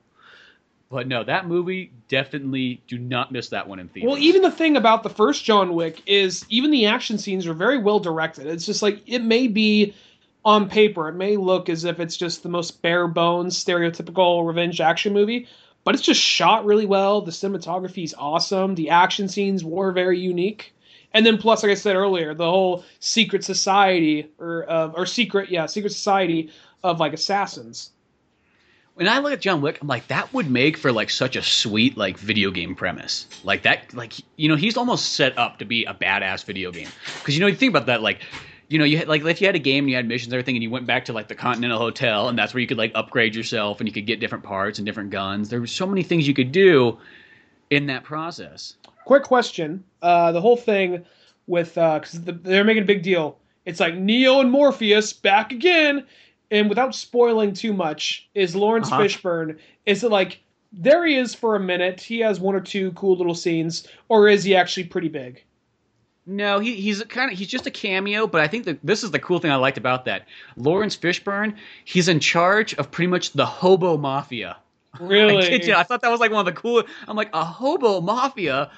[0.89, 4.08] But no, that movie definitely do not miss that one in theaters.
[4.08, 7.54] Well, even the thing about the first John Wick is even the action scenes are
[7.54, 8.46] very well directed.
[8.48, 9.96] It's just like it may be
[10.43, 14.80] on paper, it may look as if it's just the most bare bones, stereotypical revenge
[14.80, 15.48] action movie,
[15.84, 17.22] but it's just shot really well.
[17.22, 18.76] The cinematography is awesome.
[18.76, 20.74] The action scenes were very unique.
[21.16, 25.49] And then plus, like I said earlier, the whole secret society or uh, or secret,
[25.49, 26.51] yeah, secret society
[26.84, 27.91] of like assassins.
[28.95, 31.41] when I look at John Wick, I'm like, that would make for like such a
[31.41, 33.28] sweet like video game premise.
[33.45, 36.89] Like that, like you know, he's almost set up to be a badass video game.
[37.20, 38.20] Because you know, you think about that, like,
[38.68, 40.34] you know, you had, like if you had a game and you had missions and
[40.34, 42.78] everything, and you went back to like the Continental Hotel, and that's where you could
[42.78, 45.47] like upgrade yourself and you could get different parts and different guns.
[45.47, 46.99] There were so many things you could do
[47.70, 48.76] in that process.
[49.06, 51.06] Quick question uh the whole thing
[51.48, 55.52] with uh because the, they're making a big deal it's like neo and morpheus back
[55.52, 56.06] again
[56.52, 59.03] and without spoiling too much is laurence Uh-huh.
[59.03, 60.41] fishburne is it like
[60.73, 64.27] there he is for a minute he has one or two cool little scenes or
[64.27, 65.44] is he actually pretty big
[66.27, 69.11] No, he, he's kind of he's just a cameo, but I think that this is
[69.11, 70.26] the cool thing I liked about that.
[70.57, 71.56] Laurence Fishburne,
[71.86, 74.57] he's in charge of pretty much the hobo mafia.
[74.99, 76.84] really I you, I thought that was like one of the cool.
[77.07, 78.72] I'm like a hobo mafia.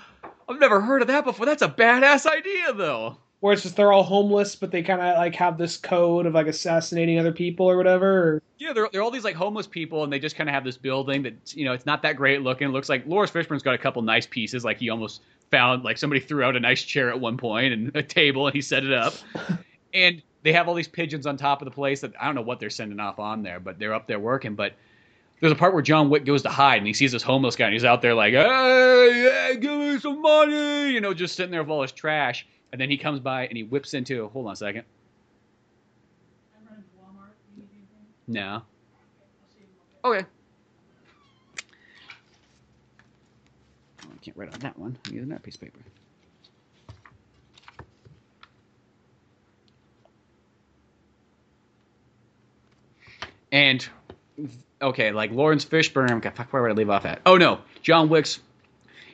[0.50, 1.46] I've never heard of that before.
[1.46, 3.18] That's a badass idea, though.
[3.40, 6.34] where it's just they're all homeless, but they kind of like have this code of
[6.34, 8.08] like assassinating other people or whatever.
[8.08, 8.44] Or...
[8.58, 10.78] Yeah, they're, they're all these like homeless people, and they just kind of have this
[10.78, 12.70] building that you know it's not that great looking.
[12.70, 15.22] It looks like Laurence Fishburne's got a couple nice pieces, like he almost
[15.52, 18.56] found like somebody threw out a nice chair at one point and a table, and
[18.56, 19.14] he set it up.
[19.94, 22.42] and they have all these pigeons on top of the place that I don't know
[22.42, 24.56] what they're sending off on there, but they're up there working.
[24.56, 24.74] But
[25.40, 27.66] there's a part where John Wick goes to hide and he sees this homeless guy
[27.66, 31.52] and he's out there like, hey, hey, give me some money, you know, just sitting
[31.52, 32.48] there with all his trash.
[32.72, 34.28] And then he comes by and he whips into.
[34.30, 34.84] Hold on a second.
[38.28, 38.64] No.
[40.04, 40.26] Okay.
[44.04, 44.98] Oh, I can't write on that one.
[45.08, 45.80] I'm using that piece of paper.
[53.52, 53.88] And
[54.82, 56.22] okay, like Laurence Fishburne.
[56.36, 57.22] Fuck, where would I leave off at?
[57.26, 58.40] Oh no, John Wick's.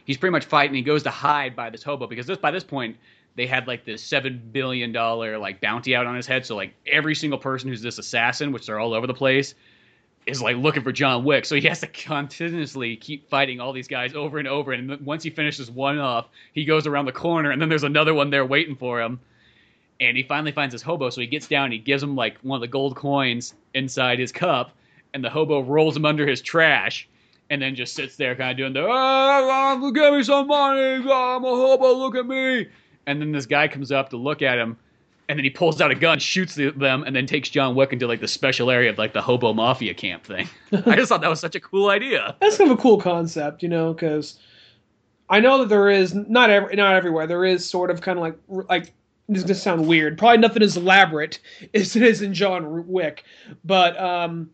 [0.05, 0.75] He's pretty much fighting.
[0.75, 2.97] He goes to hide by this hobo because this by this point
[3.35, 6.45] they had like this seven billion dollar like bounty out on his head.
[6.45, 9.55] So like every single person who's this assassin, which they're all over the place,
[10.25, 11.45] is like looking for John Wick.
[11.45, 14.71] So he has to continuously keep fighting all these guys over and over.
[14.71, 18.13] And once he finishes one off, he goes around the corner, and then there's another
[18.13, 19.19] one there waiting for him.
[19.99, 22.37] And he finally finds this hobo, so he gets down and he gives him like
[22.39, 24.71] one of the gold coins inside his cup,
[25.13, 27.07] and the hobo rolls him under his trash
[27.49, 31.43] and then just sits there kind of doing the, oh, give me some money, I'm
[31.43, 32.67] a hobo, look at me
[33.05, 34.77] and then this guy comes up to look at him,
[35.29, 38.07] and then he pulls out a gun, shoots them, and then takes John Wick into
[38.07, 40.49] like the special area of like the hobo mafia camp thing.
[40.85, 42.35] I just thought that was such a cool idea.
[42.41, 44.39] That's kind of a cool concept, you know, because
[45.29, 47.25] I know that there is not every not everywhere.
[47.25, 48.93] There is sort of kind of like like
[49.29, 50.17] this is gonna sound weird.
[50.17, 51.39] Probably nothing as elaborate
[51.73, 53.23] as it is in John Wick,
[53.63, 54.49] but um,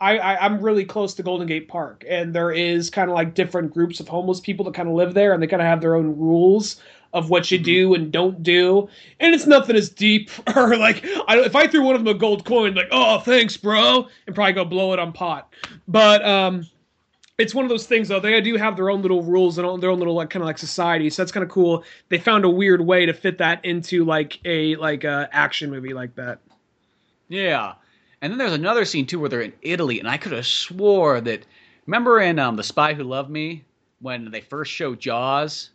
[0.00, 3.34] I, I am really close to Golden Gate Park, and there is kind of like
[3.34, 5.80] different groups of homeless people that kind of live there, and they kind of have
[5.80, 6.80] their own rules
[7.14, 7.64] of what you mm-hmm.
[7.64, 8.88] do and don't do.
[9.20, 12.18] And it's nothing as deep or like I, if I threw one of them a
[12.18, 15.54] gold coin, like oh thanks bro, and probably go blow it on pot.
[15.88, 16.66] But um,
[17.38, 18.20] it's one of those things though.
[18.20, 20.58] They do have their own little rules and their own little like kind of like
[20.58, 21.08] society.
[21.08, 21.84] So that's kind of cool.
[22.08, 25.94] They found a weird way to fit that into like a like a action movie
[25.94, 26.40] like that.
[27.28, 27.74] Yeah.
[28.24, 31.20] And then there's another scene too where they're in Italy, and I could have swore
[31.20, 31.44] that.
[31.84, 33.64] Remember in um, The Spy Who Loved Me
[34.00, 35.68] when they first show Jaws,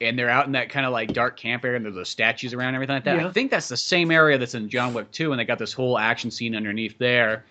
[0.00, 2.52] and they're out in that kind of like dark camp area and there's those statues
[2.52, 3.18] around and everything like that.
[3.18, 3.28] Yeah.
[3.28, 5.72] I think that's the same area that's in John Wick 2 and they got this
[5.72, 7.44] whole action scene underneath there.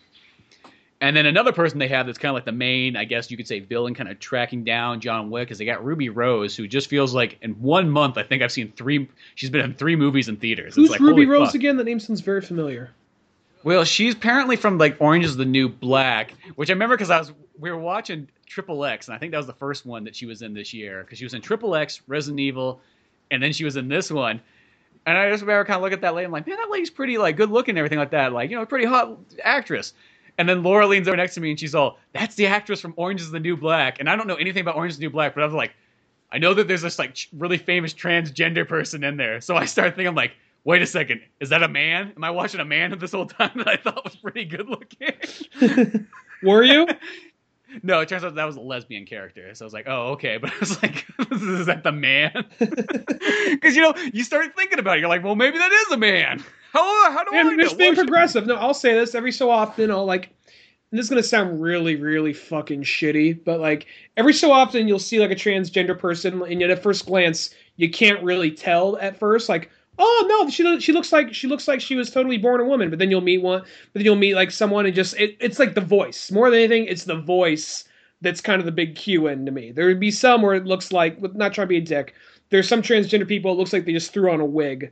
[0.99, 3.37] And then another person they have that's kind of like the main, I guess you
[3.37, 6.67] could say, villain, kind of tracking down John Wick, is they got Ruby Rose, who
[6.67, 9.07] just feels like in one month, I think I've seen three.
[9.35, 10.75] She's been in three movies in theaters.
[10.75, 11.55] Who's like, Ruby Rose fuck.
[11.55, 11.77] again?
[11.77, 12.91] The name sounds very familiar.
[13.63, 17.19] Well, she's apparently from like Orange is the New Black, which I remember because I
[17.19, 20.15] was we were watching Triple X, and I think that was the first one that
[20.15, 22.81] she was in this year because she was in Triple X, Resident Evil,
[23.29, 24.41] and then she was in this one.
[25.05, 26.25] And I just remember kind of look at that lady.
[26.25, 28.33] I'm like, man, that lady's pretty like good looking and everything like that.
[28.33, 29.93] Like, you know, pretty hot actress.
[30.37, 32.93] And then Laura leans over next to me and she's all, "That's the actress from
[32.97, 35.11] Orange Is the New Black." And I don't know anything about Orange Is the New
[35.11, 35.73] Black, but I was like,
[36.31, 39.41] I know that there's this like really famous transgender person in there.
[39.41, 40.31] So I started thinking, like,
[40.63, 42.13] wait a second, is that a man?
[42.15, 46.07] Am I watching a man this whole time that I thought was pretty good looking?
[46.43, 46.87] Were you?
[47.83, 49.55] No, it turns out that was a lesbian character.
[49.55, 50.37] So I was like, oh, okay.
[50.41, 52.45] But I was like, is that the man?
[52.59, 54.99] Because, you know, you start thinking about it.
[54.99, 56.43] You're like, well, maybe that is a man.
[56.73, 57.63] How, how do and I know?
[57.63, 58.45] Just being progressive.
[58.45, 59.89] No, I'll say this every so often.
[59.89, 60.31] I'll like,
[60.91, 64.89] and this is going to sound really, really fucking shitty, but like, every so often
[64.89, 68.97] you'll see like a transgender person, and yet at first glance, you can't really tell
[68.97, 69.47] at first.
[69.47, 69.71] Like,
[70.01, 72.89] oh no, she she looks like she looks like she was totally born a woman.
[72.89, 75.59] But then you'll meet one, but then you'll meet like someone and just it, it's
[75.59, 76.85] like the voice more than anything.
[76.85, 77.85] It's the voice
[78.21, 79.71] that's kind of the big cue in to me.
[79.71, 82.13] There would be some where it looks like, not trying to be a dick.
[82.49, 83.51] There's some transgender people.
[83.51, 84.91] It looks like they just threw on a wig,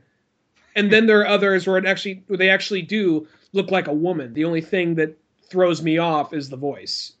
[0.76, 3.92] and then there are others where it actually where they actually do look like a
[3.92, 4.32] woman.
[4.32, 5.16] The only thing that
[5.48, 7.12] throws me off is the voice.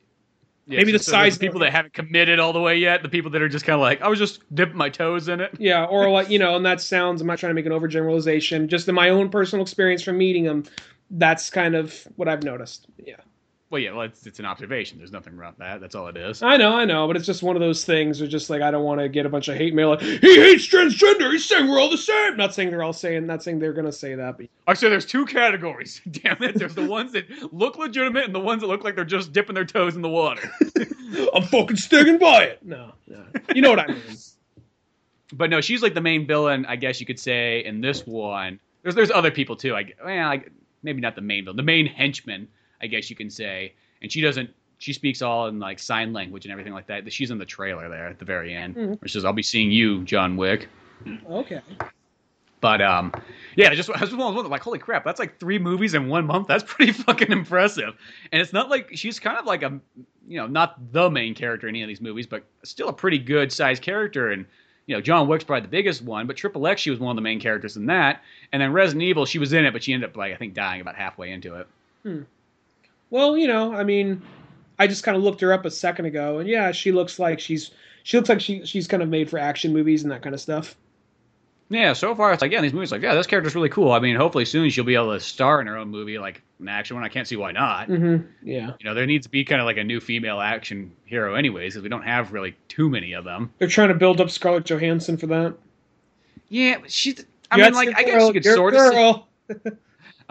[0.70, 3.08] Yeah, Maybe so, the size the people that haven't committed all the way yet, the
[3.08, 5.50] people that are just kind of like, I was just dipping my toes in it.
[5.58, 7.20] Yeah, or like you know, and that sounds.
[7.20, 8.68] I'm not trying to make an overgeneralization.
[8.68, 10.64] Just in my own personal experience from meeting them,
[11.10, 12.86] that's kind of what I've noticed.
[13.04, 13.16] Yeah.
[13.70, 14.98] Well, yeah, well, it's, it's an observation.
[14.98, 15.80] There's nothing wrong with that.
[15.80, 16.42] That's all it is.
[16.42, 18.20] I know, I know, but it's just one of those things.
[18.20, 19.90] Where just like I don't want to get a bunch of hate mail.
[19.90, 21.30] Like he hates transgender.
[21.30, 22.36] He's saying we're all the same.
[22.36, 23.26] Not saying they're all saying.
[23.26, 24.38] Not saying they're gonna say that.
[24.38, 26.00] But I say there's two categories.
[26.10, 26.58] Damn it!
[26.58, 29.54] There's the ones that look legitimate and the ones that look like they're just dipping
[29.54, 30.50] their toes in the water.
[31.32, 32.58] I'm fucking sticking by it.
[32.64, 33.22] No, no,
[33.54, 34.16] you know what I mean.
[35.32, 38.58] But no, she's like the main villain, I guess you could say, in this one.
[38.82, 39.76] There's there's other people too.
[39.76, 40.42] I well, I,
[40.82, 42.48] maybe not the main villain, the main henchman
[42.82, 43.74] I guess you can say.
[44.02, 44.50] And she doesn't.
[44.78, 47.12] She speaks all in like sign language and everything like that.
[47.12, 48.92] She's in the trailer there at the very end, mm-hmm.
[48.94, 50.68] which says, "I'll be seeing you, John Wick."
[51.28, 51.60] Okay.
[52.60, 53.12] But um,
[53.56, 56.26] yeah, I just I was wondering, like, holy crap, that's like three movies in one
[56.26, 56.46] month.
[56.46, 57.94] That's pretty fucking impressive.
[58.32, 59.80] And it's not like she's kind of like a,
[60.28, 63.18] you know, not the main character in any of these movies, but still a pretty
[63.18, 64.30] good sized character.
[64.30, 64.44] And
[64.86, 67.16] you know, John Wick's probably the biggest one, but Triple X, she was one of
[67.16, 68.22] the main characters in that.
[68.52, 70.54] And then Resident Evil, she was in it, but she ended up like I think
[70.54, 71.68] dying about halfway into it.
[72.02, 72.22] Hmm.
[73.10, 74.22] Well, you know, I mean,
[74.78, 77.40] I just kind of looked her up a second ago, and yeah, she looks like
[77.40, 77.70] she's
[78.02, 80.40] she looks like she she's kind of made for action movies and that kind of
[80.40, 80.76] stuff.
[81.70, 83.92] Yeah, so far it's like, yeah, these movies like, yeah, this character's really cool.
[83.92, 86.68] I mean, hopefully soon she'll be able to star in her own movie, like an
[86.68, 87.04] action one.
[87.04, 87.88] I can't see why not.
[87.88, 88.26] Mm-hmm.
[88.42, 88.72] Yeah.
[88.80, 91.74] You know, there needs to be kind of like a new female action hero, anyways,
[91.74, 93.52] because we don't have really too many of them.
[93.58, 95.54] They're trying to build up Scarlett Johansson for that.
[96.48, 97.24] Yeah, she's.
[97.52, 99.22] I mean, like, I guess you could sort of.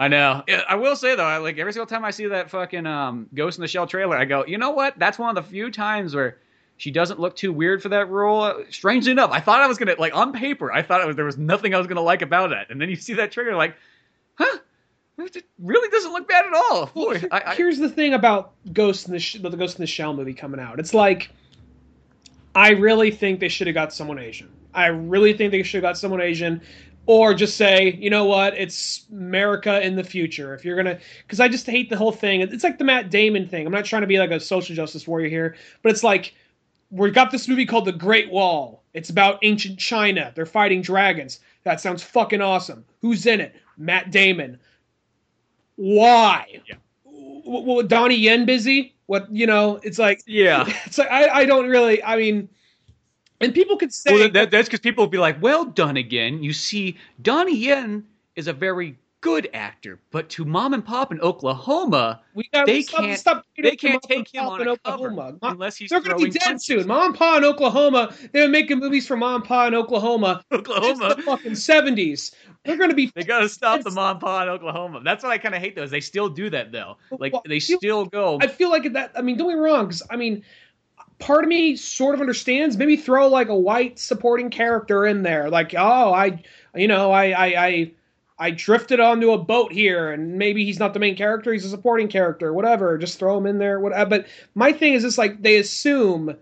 [0.00, 0.42] I know.
[0.66, 3.58] I will say though, I, like every single time I see that fucking um, Ghost
[3.58, 4.98] in the Shell trailer, I go, you know what?
[4.98, 6.38] That's one of the few times where
[6.78, 8.64] she doesn't look too weird for that role.
[8.70, 11.36] Strangely enough, I thought I was gonna like on paper, I thought was, there was
[11.36, 13.76] nothing I was gonna like about it, and then you see that trailer, like,
[14.36, 14.58] huh?
[15.18, 16.86] It really doesn't look bad at all.
[16.86, 19.86] Boy, I, I, here's the thing about Ghost in the Sh- the Ghost in the
[19.86, 20.80] Shell movie coming out.
[20.80, 21.30] It's like
[22.54, 24.50] I really think they should have got someone Asian.
[24.72, 26.62] I really think they should have got someone Asian
[27.10, 30.54] or just say, you know what, it's America in the future.
[30.54, 32.40] If you're gonna, because I just hate the whole thing.
[32.40, 33.66] It's like the Matt Damon thing.
[33.66, 36.34] I'm not trying to be like a social justice warrior here, but it's like
[36.92, 38.84] we got this movie called The Great Wall.
[38.94, 40.30] It's about ancient China.
[40.36, 41.40] They're fighting dragons.
[41.64, 42.84] That sounds fucking awesome.
[43.00, 43.56] Who's in it?
[43.76, 44.60] Matt Damon.
[45.74, 46.60] Why?
[46.68, 46.76] Yeah.
[47.04, 48.94] Well, Donnie Yen busy?
[49.06, 49.80] What you know?
[49.82, 50.64] It's like yeah.
[50.86, 52.04] It's like I, I don't really.
[52.04, 52.48] I mean,
[53.40, 56.42] and people could say well, that, that's because people will be like, "Well done again."
[56.42, 58.04] You see, Donnie Yen
[58.36, 62.82] is a very good actor, but to mom and pop in Oklahoma, we got, they
[62.82, 63.18] stop, can't.
[63.18, 65.36] Stop they can't take him on a Oklahoma.
[65.40, 65.90] cover unless he's.
[65.90, 66.86] They're going to be dead soon.
[66.86, 68.14] Mom and Pa in Oklahoma.
[68.32, 70.44] They were making movies for Mom and Pa in Oklahoma.
[70.52, 72.32] Oklahoma, the fucking seventies.
[72.64, 73.10] They're going to be.
[73.14, 75.00] They got to stop the mom and pa in Oklahoma.
[75.02, 75.76] That's what I kind of hate.
[75.76, 76.98] Though is they still do that though.
[77.10, 78.38] Like well, they still go.
[78.40, 79.12] I feel like that.
[79.16, 79.86] I mean, don't get me wrong.
[79.86, 80.44] Because I mean,
[81.20, 82.76] part of me sort of understands.
[82.76, 85.50] Maybe throw like a white supporting character in there.
[85.50, 86.42] Like, oh, I,
[86.74, 87.92] you know, I, I, I,
[88.38, 91.68] I drifted onto a boat here, and maybe he's not the main character; he's a
[91.68, 92.52] supporting character.
[92.52, 93.78] Whatever, just throw him in there.
[93.78, 94.00] Whatever.
[94.00, 96.34] Uh, but my thing is, it's like they assume,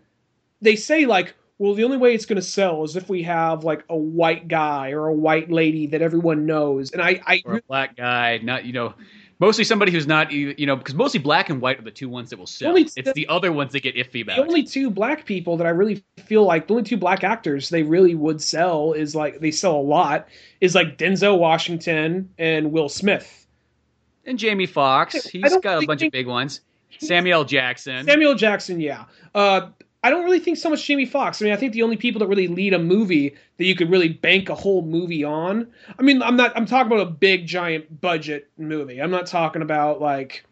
[0.63, 3.65] they say like, well, the only way it's going to sell is if we have
[3.65, 6.93] like a white guy or a white lady that everyone knows.
[6.93, 8.95] And I, I or a black guy, not you know
[9.39, 12.31] mostly somebody who's not you know because mostly black and white are the two ones
[12.31, 12.71] that will sell.
[12.71, 14.37] Only it's the other ones that get iffy about.
[14.37, 17.69] The only two black people that I really feel like the only two black actors
[17.69, 20.29] they really would sell is like they sell a lot
[20.61, 23.47] is like Denzel Washington and Will Smith.
[24.25, 26.61] And Jamie Foxx, he's got a bunch of big ones.
[26.99, 28.07] Samuel Jackson.
[28.07, 29.05] Samuel Jackson, yeah.
[29.35, 29.69] Uh,
[30.03, 31.43] I don't really think so much Jamie Foxx.
[31.43, 33.91] I mean, I think the only people that really lead a movie that you could
[33.91, 35.67] really bank a whole movie on.
[35.99, 36.57] I mean, I'm not.
[36.57, 39.03] I'm talking about a big giant budget movie.
[39.03, 40.45] I'm not talking about like.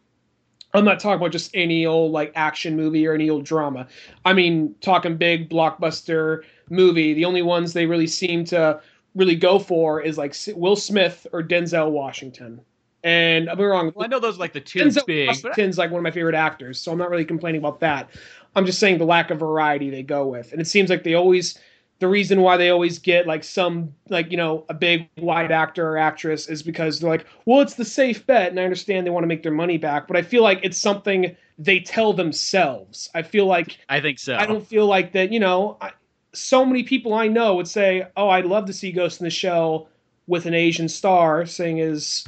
[0.75, 3.87] I'm not talking about just any old like action movie or any old drama.
[4.25, 7.15] I mean, talking big blockbuster movie.
[7.15, 8.81] The only ones they really seem to
[9.15, 12.61] really go for is like Will Smith or Denzel Washington.
[13.05, 13.93] And I'm wrong.
[13.95, 15.29] Well, I know those are like the two Denzel big.
[15.29, 18.11] Washington's like one of my favorite actors, so I'm not really complaining about that.
[18.57, 21.15] I'm just saying the lack of variety they go with, and it seems like they
[21.15, 21.59] always
[21.99, 25.89] the reason why they always get like some like you know a big white actor
[25.89, 29.11] or actress is because they're like, well, it's the safe bet, and I understand they
[29.11, 33.11] want to make their money back, but I feel like it's something they tell themselves.
[33.15, 34.37] I feel like I think so.
[34.37, 35.33] I don't feel like that.
[35.33, 35.93] You know, I,
[36.33, 39.31] so many people I know would say, "Oh, I'd love to see Ghost in the
[39.31, 39.89] Shell
[40.27, 42.27] with an Asian star," saying is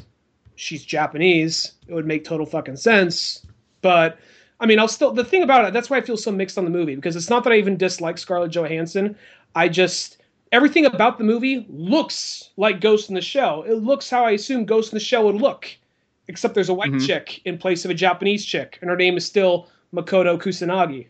[0.56, 1.72] she's Japanese.
[1.86, 3.46] It would make total fucking sense,
[3.80, 4.18] but
[4.60, 5.72] I mean, I'll still the thing about it.
[5.72, 7.76] That's why I feel so mixed on the movie because it's not that I even
[7.76, 9.16] dislike Scarlett Johansson.
[9.54, 10.18] I just
[10.52, 13.62] everything about the movie looks like Ghost in the Shell.
[13.64, 15.68] It looks how I assume Ghost in the Shell would look,
[16.26, 17.06] except there's a white mm-hmm.
[17.06, 21.06] chick in place of a Japanese chick, and her name is still Makoto Kusanagi.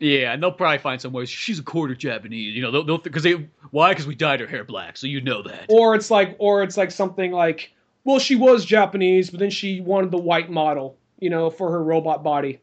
[0.00, 2.54] Yeah, and they'll probably find some ways she's a quarter Japanese.
[2.54, 5.42] You know, they'll because they why because we dyed her hair black, so you know
[5.42, 5.66] that.
[5.68, 7.72] Or it's like, or it's like something like,
[8.04, 11.82] well, she was Japanese, but then she wanted the white model you know, for her
[11.82, 12.60] robot body.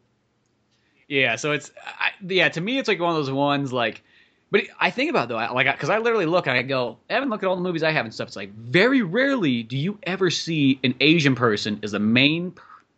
[1.07, 2.49] Yeah, so it's I, yeah.
[2.49, 4.03] To me, it's like one of those ones like.
[4.51, 7.29] But I think about it though, like, because I literally look and I go, Evan,
[7.29, 8.27] look at all the movies I have and stuff.
[8.27, 12.53] It's like very rarely do you ever see an Asian person as a main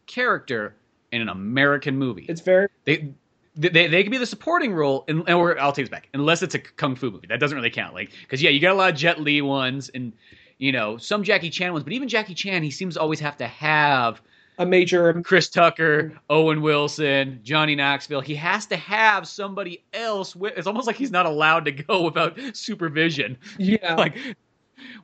[0.07, 0.75] character
[1.11, 2.25] in an American movie.
[2.27, 3.13] It's very they
[3.55, 6.53] they, they can be the supporting role, and or I'll take this back, unless it's
[6.53, 7.27] a kung fu movie.
[7.27, 7.93] That doesn't really count.
[7.93, 10.13] Like, because yeah, you got a lot of Jet Li ones, and
[10.57, 13.37] you know some Jackie Chan ones, but even Jackie Chan, he seems to always have
[13.37, 14.21] to have
[14.57, 16.17] a major Chris Tucker, mm.
[16.29, 18.21] Owen Wilson, Johnny Knoxville.
[18.21, 20.35] He has to have somebody else.
[20.35, 23.37] With, it's almost like he's not allowed to go without supervision.
[23.57, 24.17] Yeah, like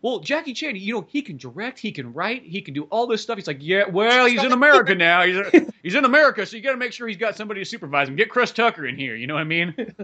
[0.01, 3.07] well, Jackie Chan, you know, he can direct, he can write, he can do all
[3.07, 3.37] this stuff.
[3.37, 5.23] He's like, yeah, well, he's in America now.
[5.23, 8.07] He's he's in America, so you got to make sure he's got somebody to supervise
[8.07, 8.15] him.
[8.15, 9.15] Get Chris Tucker in here.
[9.15, 9.73] You know what I mean?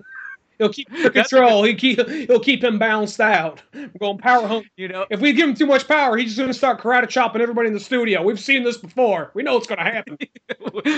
[0.59, 1.63] He'll keep the control.
[1.63, 3.63] He keep he'll keep him balanced out.
[3.73, 4.65] We're going power home.
[4.77, 7.07] You know, If we give him too much power, he's just going to start karate
[7.09, 8.21] chopping everybody in the studio.
[8.21, 9.31] We've seen this before.
[9.33, 10.17] We know it's going to happen.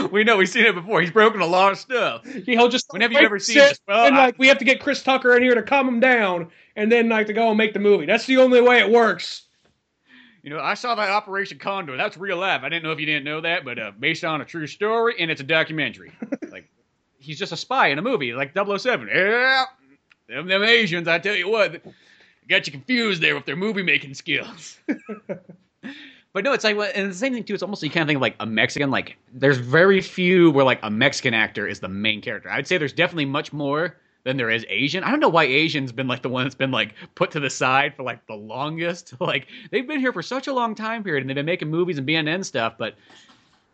[0.11, 0.99] we know we've seen it before.
[1.01, 2.25] He's broken a lot of stuff.
[2.25, 3.79] He'll just When have you ever seen this?
[3.88, 5.99] Well, and I- like we have to get Chris Tucker in here to calm him
[5.99, 8.05] down, and then like to go and make the movie.
[8.05, 9.43] That's the only way it works.
[10.43, 11.97] You know, I saw that Operation Condor.
[11.97, 12.61] That's real life.
[12.63, 15.13] I didn't know if you didn't know that, but uh, based on a true story,
[15.19, 16.11] and it's a documentary.
[17.22, 19.10] he's just a spy in a movie, like 007.
[19.14, 19.65] Yeah,
[20.27, 21.81] them, them Asians, I tell you what,
[22.49, 24.80] got you confused there with their movie making skills.
[26.34, 27.53] but no, it's like, and the same thing too.
[27.53, 28.91] It's almost you kind of think of like a Mexican.
[28.91, 32.49] Like, there's very few where like a Mexican actor is the main character.
[32.49, 35.03] I'd say there's definitely much more than there is Asian.
[35.03, 37.49] I don't know why Asian's been like the one that's been like put to the
[37.49, 39.14] side for like the longest.
[39.22, 41.98] Like they've been here for such a long time period, and they've been making movies
[41.98, 42.95] and BNN stuff, but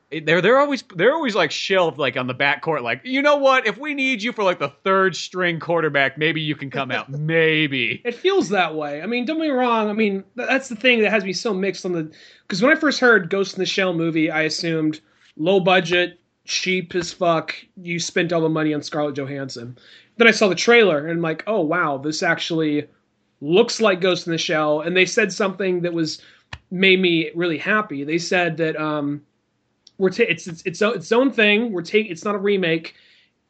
[0.10, 2.82] they're they're always they're always like shelved like on the back court.
[2.82, 3.68] Like you know what?
[3.68, 7.10] If we need you for like the third string quarterback, maybe you can come out.
[7.20, 8.02] maybe.
[8.06, 9.02] It feels that way.
[9.02, 9.90] I mean, don't get me wrong.
[9.90, 12.12] I mean, that's the thing that has me so mixed on the.
[12.44, 15.02] Because when I first heard Ghost in the Shell movie, I assumed
[15.36, 17.54] low budget, cheap as fuck.
[17.76, 19.78] You spent all the money on Scarlett Johansson.
[20.16, 22.88] Then I saw the trailer and I'm like, oh wow, this actually
[23.42, 24.82] looks like Ghost in the Shell.
[24.82, 26.22] And they said something that was
[26.72, 28.06] made me really happy.
[28.06, 29.22] They said that um,
[29.98, 31.72] we're ta- it's it's it's its own thing.
[31.72, 32.96] We're take it's not a remake.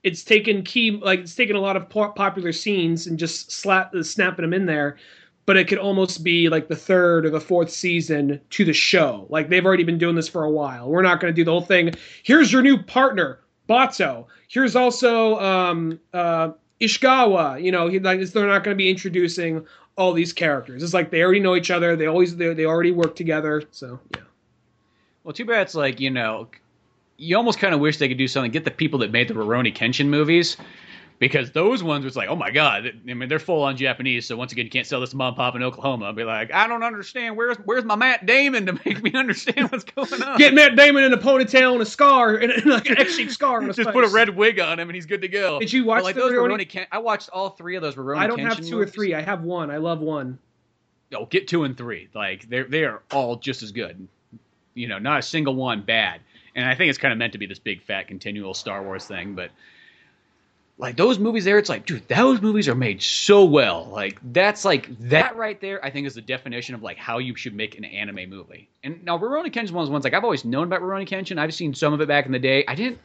[0.03, 3.93] It's taken key like it's taken a lot of po- popular scenes and just slap
[3.93, 4.97] uh, snapping them in there.
[5.45, 9.27] But it could almost be like the third or the fourth season to the show.
[9.29, 10.89] Like they've already been doing this for a while.
[10.89, 11.93] We're not going to do the whole thing.
[12.23, 14.25] Here's your new partner, Batou.
[14.49, 16.49] Here's also um, uh,
[16.81, 17.63] Ishikawa.
[17.63, 19.65] You know, he, like they're not going to be introducing
[19.97, 20.83] all these characters.
[20.83, 21.95] It's like they already know each other.
[21.95, 23.63] They always they, they already work together.
[23.71, 24.23] So yeah.
[25.27, 26.47] Well, too bad it's like you know,
[27.17, 28.49] you almost kind of wish they could do something.
[28.49, 30.55] Get the people that made the Rurouni Kenshin movies.
[31.19, 32.93] Because those ones was like, oh my god!
[33.09, 34.25] I mean, they're full on Japanese.
[34.25, 36.05] So once again, you can't sell this to mom and pop in Oklahoma.
[36.05, 37.35] I'll be like, I don't understand.
[37.35, 40.37] Where's where's my Matt Damon to make me understand what's going on?
[40.37, 43.57] Get Matt Damon in a ponytail and a scar and, and like an X-shaped scar
[43.57, 43.93] on his Just face.
[43.93, 45.59] put a red wig on him and he's good to go.
[45.59, 48.15] Did you watch But, like the those Ken- I watched all three of those Rurouni
[48.15, 48.19] Kenshin.
[48.19, 49.13] I don't have Kenshin two or three.
[49.13, 49.71] I have one.
[49.71, 50.39] I love one.
[51.13, 52.07] Oh, get two and three.
[52.13, 54.07] Like they're they are all just as good.
[54.77, 56.21] You know, not a single one bad.
[56.55, 59.05] And I think it's kind of meant to be this big fat continual Star Wars
[59.05, 59.51] thing, but
[60.79, 63.85] like those movies there, it's like, dude, those movies are made so well.
[63.91, 65.83] Like that's like that right there.
[65.83, 68.69] I think is the definition of like how you should make an anime movie.
[68.83, 71.39] And now Rurouni Kenshin one's ones like I've always known about Rurouni Kenshin.
[71.39, 72.63] I've seen some of it back in the day.
[72.67, 72.99] I didn't.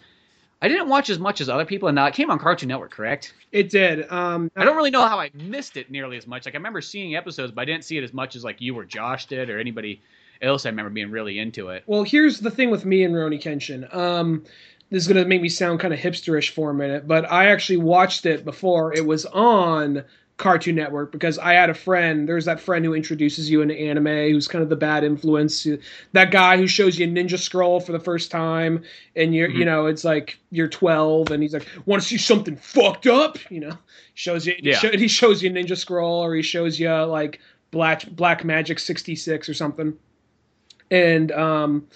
[0.60, 2.92] I didn't watch as much as other people, and uh, it came on Cartoon Network,
[2.92, 3.34] correct?
[3.50, 4.08] It did.
[4.12, 6.44] Um, I don't really know how I missed it nearly as much.
[6.44, 8.78] Like I remember seeing episodes, but I didn't see it as much as like you
[8.78, 10.00] or Josh did, or anybody
[10.42, 11.84] I remember being really into it.
[11.86, 13.94] Well, here's the thing with me and Roni Kenshin.
[13.94, 14.44] Um,
[14.90, 17.78] this is gonna make me sound kind of hipsterish for a minute, but I actually
[17.78, 20.04] watched it before it was on
[20.36, 22.28] Cartoon Network because I had a friend.
[22.28, 25.66] There's that friend who introduces you into anime, who's kind of the bad influence.
[26.12, 28.82] That guy who shows you Ninja Scroll for the first time,
[29.14, 32.56] and you're, you know, it's like you're 12, and he's like, "Want to see something
[32.56, 33.78] fucked up?" You know,
[34.14, 34.54] shows you.
[34.60, 34.80] Yeah.
[34.80, 37.38] he shows you Ninja Scroll, or he shows you like
[37.70, 39.94] Black Black Magic 66 or something,
[40.90, 41.86] and um.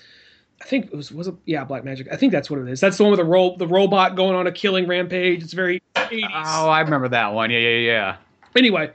[0.58, 2.08] I think it was was it yeah Black Magic.
[2.10, 2.80] I think that's what it is.
[2.80, 5.42] That's the one with the ro- the robot going on a killing rampage.
[5.42, 6.26] It's very 80s.
[6.32, 7.50] Oh, I remember that one.
[7.50, 8.16] Yeah, yeah, yeah.
[8.56, 8.90] Anyway,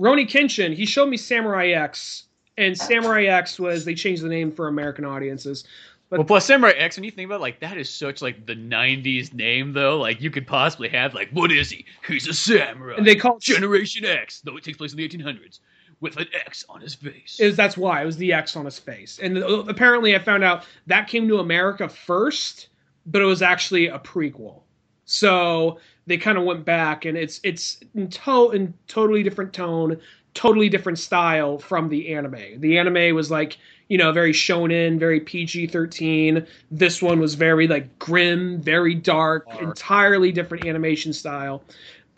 [0.00, 2.24] Roni Kenshin, he showed me Samurai X,
[2.56, 5.64] and Samurai X was they changed the name for American audiences.
[6.08, 8.46] But Well, plus Samurai X, when you think about it, like that is such like
[8.46, 9.98] the '90s name though.
[9.98, 11.84] Like you could possibly have like, what is he?
[12.08, 12.96] He's a samurai.
[12.96, 15.60] and they call it Generation X, though it takes place in the 1800s,
[16.02, 17.38] with an X on his face.
[17.40, 19.18] is that's why it was the X on his face.
[19.22, 22.68] And uh, apparently, I found out that came to America first,
[23.06, 24.62] but it was actually a prequel.
[25.06, 30.00] So they kind of went back, and it's it's in, to- in totally different tone,
[30.34, 32.60] totally different style from the anime.
[32.60, 33.56] The anime was like
[33.88, 36.46] you know very shonen, very PG thirteen.
[36.70, 39.62] This one was very like grim, very dark, Dark.
[39.62, 41.62] entirely different animation style.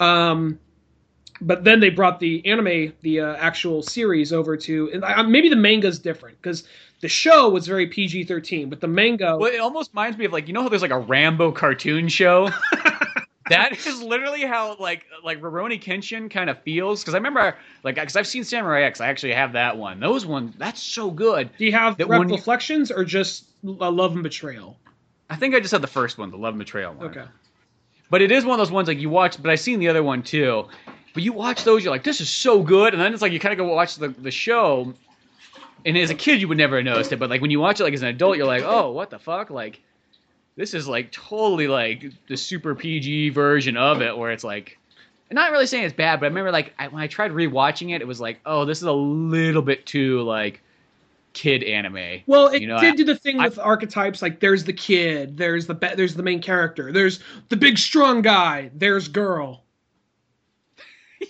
[0.01, 0.59] Um,
[1.40, 5.48] but then they brought the anime, the uh, actual series, over to and uh, maybe
[5.48, 6.65] the manga's different because
[7.01, 9.36] the show was very PG thirteen, but the manga.
[9.36, 12.09] Well, it almost reminds me of like you know how there's like a Rambo cartoon
[12.09, 12.51] show.
[13.51, 17.97] that is literally how like like Rurouni Kenshin kind of feels because I remember like
[17.97, 19.01] because I've seen Samurai X.
[19.01, 20.01] I actually have that one.
[20.01, 21.51] Those ones that's so good.
[21.59, 24.78] Do you have that when you- reflections or just uh, love and betrayal?
[25.28, 27.06] I think I just had the first one, the Love and Betrayal one.
[27.06, 27.24] Okay.
[28.11, 29.40] But it is one of those ones like you watch.
[29.40, 30.69] But I've seen the other one too,
[31.15, 33.41] But you watch those, you're like, this is so good, and then it's like you
[33.41, 34.93] kind of go watch the the show,
[35.86, 37.81] and as a kid you would never have noticed it, but like when you watch
[37.81, 39.81] it like as an adult, you're like, oh, what the fuck, like.
[40.57, 44.78] This is like totally like the super PG version of it, where it's like,
[45.28, 47.93] I'm not really saying it's bad, but I remember like I, when I tried rewatching
[47.93, 50.62] it, it was like, oh, this is a little bit too like
[51.32, 52.20] kid anime.
[52.28, 54.23] Well, it You know, did I- do the thing I- with archetypes.
[54.23, 57.19] Like, there's the kid, there's the be- there's the main character, there's
[57.49, 59.64] the big strong guy, there's girl.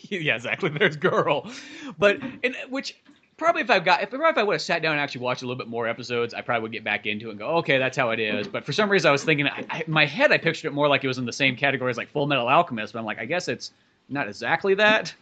[0.08, 0.70] yeah, exactly.
[0.70, 1.50] There's girl,
[1.98, 2.96] but and which
[3.36, 5.46] probably if I've got if, if I would have sat down and actually watched a
[5.46, 7.96] little bit more episodes, I probably would get back into it and go, okay, that's
[7.96, 8.48] how it is.
[8.48, 10.88] But for some reason, I was thinking I, I, my head, I pictured it more
[10.88, 12.92] like it was in the same category as like Full Metal Alchemist.
[12.92, 13.72] But I'm like, I guess it's
[14.08, 15.14] not exactly that.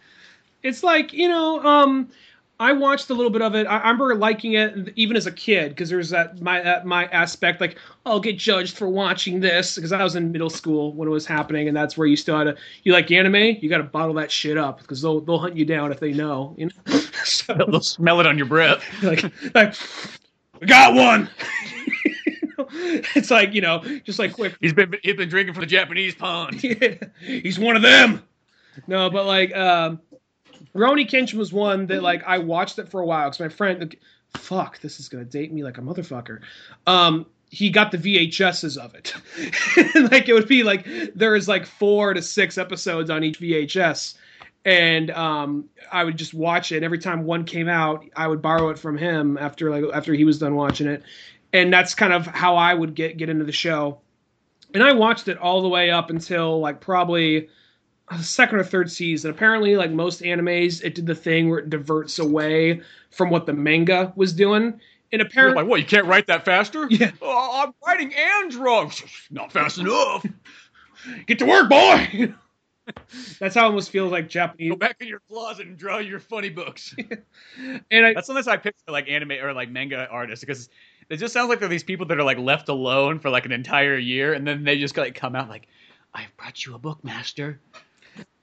[0.63, 2.09] It's like you know, um,
[2.63, 3.67] I watched a little bit of it.
[3.67, 7.07] I, I remember liking it even as a kid because there's that my that my
[7.07, 7.77] aspect like
[8.07, 11.27] I'll get judged for watching this because I was in middle school when it was
[11.27, 14.15] happening, and that's where you still had to you like anime, you got to bottle
[14.15, 16.55] that shit up because they'll they'll hunt you down if they know.
[16.57, 18.85] You know, so They'll smell it on your breath.
[19.03, 19.25] like
[19.55, 19.75] like
[20.61, 21.29] we got one.
[23.17, 26.15] it's like you know, just like quick He's been he's been drinking from the Japanese
[26.15, 26.61] pond.
[26.61, 28.23] he's one of them.
[28.87, 30.01] No, but like um
[30.75, 33.81] Roni Kenshin was one that like I watched it for a while because my friend
[33.81, 34.01] like,
[34.37, 36.41] fuck, this is gonna date me like a motherfucker.
[36.87, 39.15] Um he got the VHSs of it.
[40.11, 44.15] like it would be like there is like four to six episodes on each VHS.
[44.65, 46.77] And um, I would just watch it.
[46.77, 50.15] And every time one came out, I would borrow it from him after like after
[50.15, 51.03] he was done watching it.
[51.53, 53.99] And that's kind of how I would get get into the show
[54.75, 57.49] and I watched it all the way up until like probably
[58.21, 59.31] second or third season.
[59.31, 63.53] Apparently, like most animes, it did the thing where it diverts away from what the
[63.53, 64.81] manga was doing.
[65.13, 65.81] And You're apparently, like, what?
[65.81, 66.87] You can't write that faster?
[66.91, 67.11] Yeah.
[67.21, 68.95] Oh, I'm writing and drunk.
[69.31, 70.25] Not fast enough.
[71.27, 72.35] get to work, boy.
[73.39, 74.71] That's how it almost feels like Japanese.
[74.71, 76.95] Go back in your closet and draw your funny books.
[77.91, 80.69] And I, That's unless I picture like anime or like manga artists because
[81.09, 83.53] it just sounds like they're these people that are like left alone for like an
[83.53, 85.69] entire year and then they just like come out like,
[86.15, 87.61] I've brought you a book, master.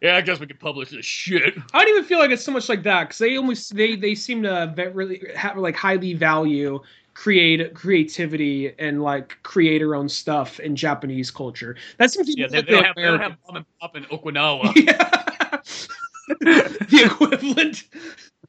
[0.01, 1.55] Yeah, I guess we could publish this shit.
[1.73, 4.15] I don't even feel like it's so much like that because they almost they they
[4.15, 6.79] seem to really have like highly value
[7.19, 11.75] create creativity and like create their own stuff in Japanese culture.
[11.97, 13.97] That seems to be Yeah, they, they don't have they don't have mom and pop
[13.97, 14.73] in Okinawa.
[16.39, 17.83] the equivalent.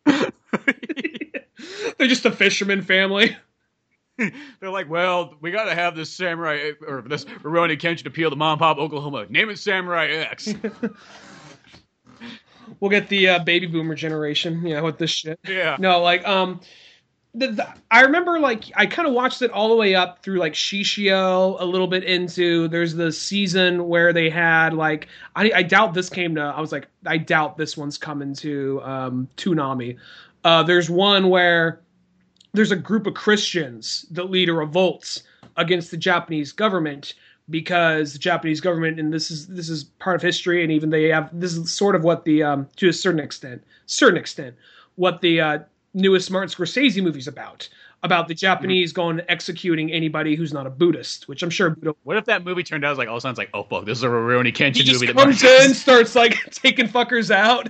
[1.98, 3.36] They're just a fisherman family.
[4.16, 8.30] They're like, well, we got to have this samurai eh, or this Rurouni Kenshin appeal
[8.30, 9.26] to mom and pop Oklahoma.
[9.30, 10.54] Name it Samurai X.
[12.78, 15.40] We'll get the uh, baby boomer generation, you know, with this shit.
[15.48, 15.76] yeah.
[15.78, 16.60] No, like, um,
[17.34, 20.38] the, the, I remember like I kind of watched it all the way up through
[20.38, 22.66] like Shishio, a little bit into.
[22.68, 26.40] There's the season where they had like I, I doubt this came to.
[26.40, 29.96] I was like I doubt this one's coming to um, Toonami.
[30.42, 31.80] Uh, there's one where
[32.52, 35.22] there's a group of Christians that lead a revolt
[35.56, 37.14] against the Japanese government
[37.50, 41.08] because the Japanese government, and this is this is part of history, and even they
[41.08, 44.54] have this is sort of what the um, to a certain extent, certain extent,
[44.96, 45.58] what the uh,
[45.94, 47.68] newest Martin Scorsese movie's about
[48.02, 51.94] about the Japanese going and executing anybody who's not a Buddhist, which I'm sure Buddha.
[52.04, 53.84] What if that movie turned out like all of a sudden it's like, oh fuck,
[53.84, 56.88] this is a Rurouni Kenshin He just movie that comes Martin- in, starts like taking
[56.88, 57.68] fuckers out.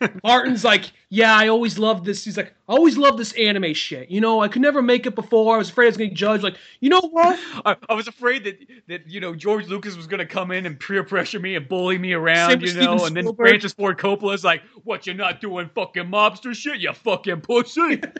[0.22, 2.24] Martin's like, yeah, I always loved this.
[2.24, 4.10] He's like, I always loved this anime shit.
[4.10, 5.54] You know, I could never make it before.
[5.54, 6.44] I was afraid I was going to get judged.
[6.44, 7.38] Like, you know what?
[7.64, 8.58] I, I was afraid that
[8.88, 11.98] that you know George Lucas was gonna come in and peer pressure me and bully
[11.98, 15.40] me around, Same you know, Steven and then Francis Ford Coppola's like, "What you're not
[15.40, 18.00] doing, fucking mobster shit, you fucking pussy."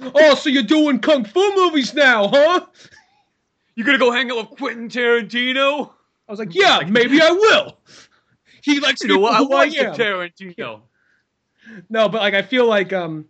[0.00, 2.66] Oh, so you're doing kung fu movies now, huh?
[3.74, 5.90] You're gonna go hang out with Quentin Tarantino?
[6.28, 7.78] I was like, yeah, maybe I will.
[8.66, 9.34] He likes You know what?
[9.34, 9.94] I people who like the am.
[9.94, 10.80] Tarantino.
[11.88, 13.26] No, but like I feel like um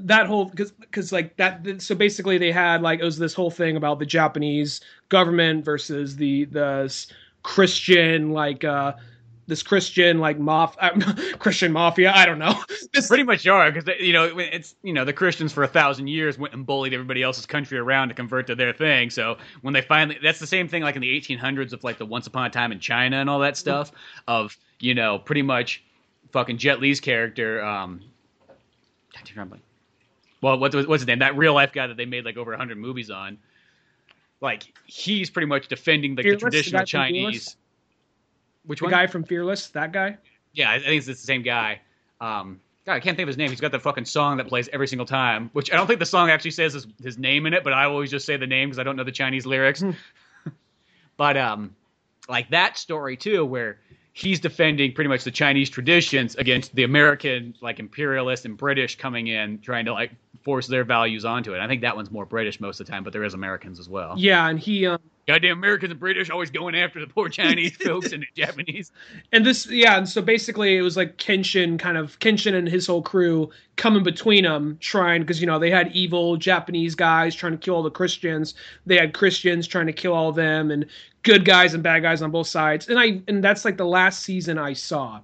[0.00, 3.50] that whole because because like that so basically they had like it was this whole
[3.50, 6.94] thing about the Japanese government versus the the
[7.42, 8.92] Christian like uh
[9.48, 10.90] this Christian like maf uh,
[11.38, 12.54] Christian mafia I don't know
[12.92, 16.06] this Pretty much are because you know it's you know the Christians for a thousand
[16.06, 19.10] years went and bullied everybody else's country around to convert to their thing.
[19.10, 22.06] So when they finally, that's the same thing like in the 1800s of like the
[22.06, 23.90] Once Upon a Time in China and all that stuff.
[24.28, 25.82] Of you know pretty much
[26.30, 27.64] fucking Jet Li's character.
[27.64, 28.02] Um,
[28.46, 29.60] God, damn, I'm like-
[30.40, 31.18] well, what's what's his name?
[31.18, 33.38] That real life guy that they made like over hundred movies on.
[34.40, 36.84] Like he's pretty much defending like Fearless, the traditional?
[36.84, 37.56] Chinese.
[38.68, 38.92] Which the one?
[38.92, 40.18] guy from Fearless that guy
[40.52, 41.80] Yeah, I think it's the same guy.
[42.20, 43.48] Um, God, I can't think of his name.
[43.48, 46.06] He's got the fucking song that plays every single time, which I don't think the
[46.06, 48.68] song actually says his, his name in it, but I always just say the name
[48.68, 49.82] because I don't know the Chinese lyrics.
[51.16, 51.74] but um,
[52.28, 53.78] like that story too, where
[54.12, 59.28] he's defending pretty much the Chinese traditions against the American like imperialist and British coming
[59.28, 60.12] in trying to like
[60.42, 61.60] force their values onto it.
[61.60, 63.88] I think that one's more British most of the time, but there is Americans as
[63.88, 64.14] well.
[64.18, 68.12] Yeah, and he um, Goddamn Americans and British always going after the poor Chinese folks
[68.12, 68.90] and the Japanese.
[69.30, 72.86] and this yeah, and so basically it was like Kenshin kind of Kenshin and his
[72.86, 77.52] whole crew coming between them, trying because you know they had evil Japanese guys trying
[77.52, 78.54] to kill all the Christians.
[78.86, 80.86] They had Christians trying to kill all of them, and
[81.24, 82.88] good guys and bad guys on both sides.
[82.88, 85.20] And I and that's like the last season I saw,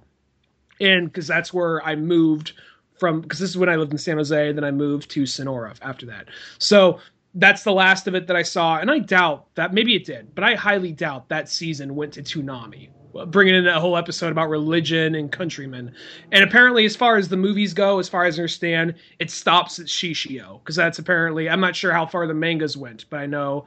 [0.79, 2.53] and because that's where I moved
[2.99, 4.51] from because this is when I lived in San Jose.
[4.51, 6.27] Then I moved to Sonora after that.
[6.59, 6.99] So
[7.35, 10.33] that's the last of it that I saw, and I doubt that maybe it did,
[10.33, 12.89] but I highly doubt that season went to Toonami,
[13.27, 15.93] bringing in a whole episode about religion and countrymen.
[16.31, 19.79] And apparently, as far as the movies go, as far as I understand, it stops
[19.79, 23.25] at Shishio because that's apparently I'm not sure how far the mangas went, but I
[23.25, 23.65] know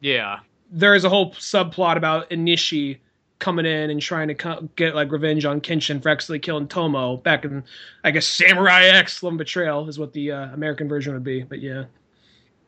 [0.00, 0.40] Yeah.
[0.70, 2.98] there is a whole subplot about Enishi
[3.38, 7.18] coming in and trying to co- get like revenge on Kenshin for actually killing Tomo
[7.18, 7.62] back in,
[8.02, 11.42] I guess Samurai X: Love Betrayal is what the uh, American version would be.
[11.42, 11.84] But yeah,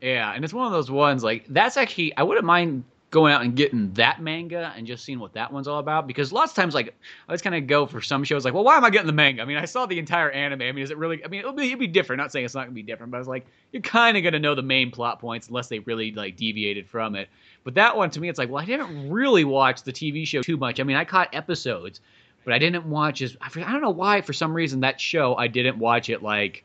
[0.01, 3.41] Yeah, and it's one of those ones like that's actually I wouldn't mind going out
[3.41, 6.57] and getting that manga and just seeing what that one's all about because lots of
[6.57, 6.93] times like I
[7.31, 9.43] always kind of go for some shows like well why am I getting the manga?
[9.43, 10.63] I mean I saw the entire anime.
[10.63, 12.21] I mean is it really I mean it'll be, it'll be different.
[12.21, 14.39] Not saying it's not gonna be different but I was like you're kind of gonna
[14.39, 17.29] know the main plot points unless they really like deviated from it.
[17.65, 20.43] But that one to me it's like well I didn't really watch the TV show
[20.43, 20.79] too much.
[20.79, 22.01] I mean I caught episodes
[22.45, 25.49] but I didn't watch as I don't know why for some reason that show I
[25.49, 26.65] didn't watch it like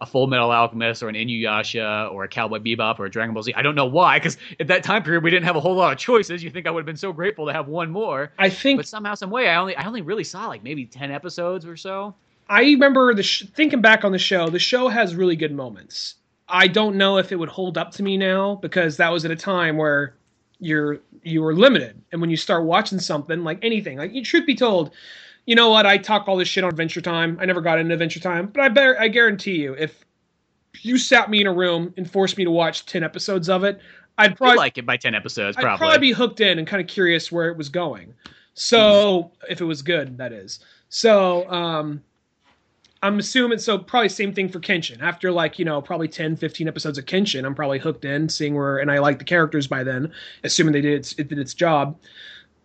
[0.00, 3.42] a Full Metal Alchemist or an Inuyasha or a Cowboy Bebop or a Dragon Ball
[3.42, 3.54] Z.
[3.54, 5.92] I don't know why, because at that time period we didn't have a whole lot
[5.92, 6.42] of choices.
[6.42, 8.86] You think I would have been so grateful to have one more, I think but
[8.86, 12.14] somehow, some way, I only I only really saw like maybe ten episodes or so.
[12.48, 14.48] I remember the sh- thinking back on the show.
[14.48, 16.14] The show has really good moments.
[16.48, 19.30] I don't know if it would hold up to me now because that was at
[19.30, 20.14] a time where
[20.58, 24.46] you're you were limited, and when you start watching something like anything, like you truth
[24.46, 24.92] be told,
[25.48, 25.86] you know what?
[25.86, 27.38] I talk all this shit on Adventure Time.
[27.40, 30.04] I never got into Adventure Time, but I bear I guarantee you, if
[30.82, 33.80] you sat me in a room and forced me to watch ten episodes of it,
[34.18, 35.72] I'd probably like it by ten episodes, Probably.
[35.72, 35.98] I'd probably.
[36.08, 38.12] be hooked in and kind of curious where it was going.
[38.52, 40.60] So if it was good, that is.
[40.90, 42.02] So um
[43.02, 45.00] I'm assuming so probably same thing for Kenshin.
[45.00, 48.54] After like, you know, probably 10, 15 episodes of Kenshin, I'm probably hooked in, seeing
[48.54, 50.12] where and I like the characters by then,
[50.44, 51.98] assuming they did its, it did its job.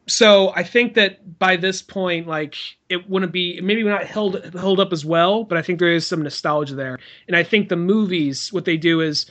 [0.06, 2.56] So I think that by this point, like
[2.90, 6.06] it wouldn't be maybe not held held up as well, but I think there is
[6.06, 7.00] some nostalgia there.
[7.28, 9.26] And I think the movies, what they do is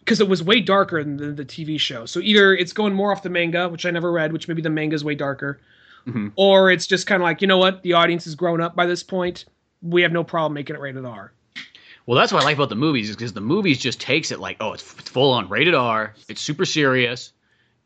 [0.00, 2.06] because it was way darker than the, the TV show.
[2.06, 4.70] So either it's going more off the manga, which I never read, which maybe the
[4.70, 5.60] manga is way darker,
[6.06, 6.32] Mhm.
[6.36, 8.86] or it's just kind of like you know what, the audience has grown up by
[8.86, 9.44] this point.
[9.82, 11.32] We have no problem making it rated R.
[12.06, 14.38] Well, that's what I like about the movies is because the movies just takes it
[14.38, 16.14] like, oh, it's, it's full on rated R.
[16.28, 17.32] It's super serious.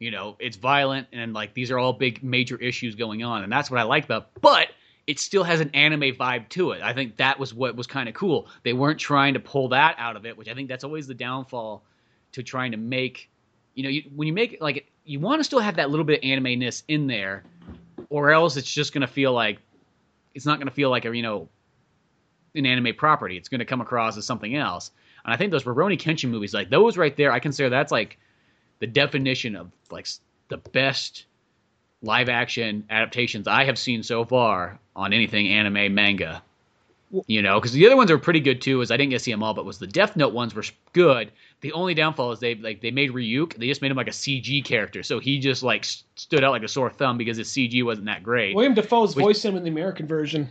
[0.01, 3.53] You know, it's violent, and like these are all big major issues going on, and
[3.53, 4.31] that's what I like about.
[4.41, 4.69] But
[5.07, 6.83] it still has an anime vibe to it.
[6.83, 8.49] I think that was what was kind of cool.
[8.65, 11.15] They weren't trying to pull that out of it, which I think that's always the
[11.15, 11.85] downfall
[12.33, 13.31] to trying to make.
[13.75, 16.19] You know, you, when you make like you want to still have that little bit
[16.19, 17.45] of anime ness in there,
[18.09, 19.59] or else it's just gonna feel like
[20.35, 21.49] it's not gonna feel like a you know
[22.55, 23.37] an anime property.
[23.37, 24.91] It's going to come across as something else.
[25.25, 28.19] And I think those Rurouni Kenshin movies, like those right there, I consider that's like
[28.81, 30.09] the definition of like
[30.49, 31.27] the best
[32.03, 36.43] live action adaptations I have seen so far on anything anime manga.
[37.27, 38.81] You know, because the other ones are pretty good too.
[38.83, 40.63] Is I didn't get to see them all, but was the Death Note ones were
[40.93, 41.33] good.
[41.61, 43.57] The only downfall is they like they made Ryuk.
[43.57, 45.85] They just made him like a CG character, so he just like
[46.15, 48.55] stood out like a sore thumb because his CG wasn't that great.
[48.55, 50.49] Willem Dafoe's Which- voicing him in the American version.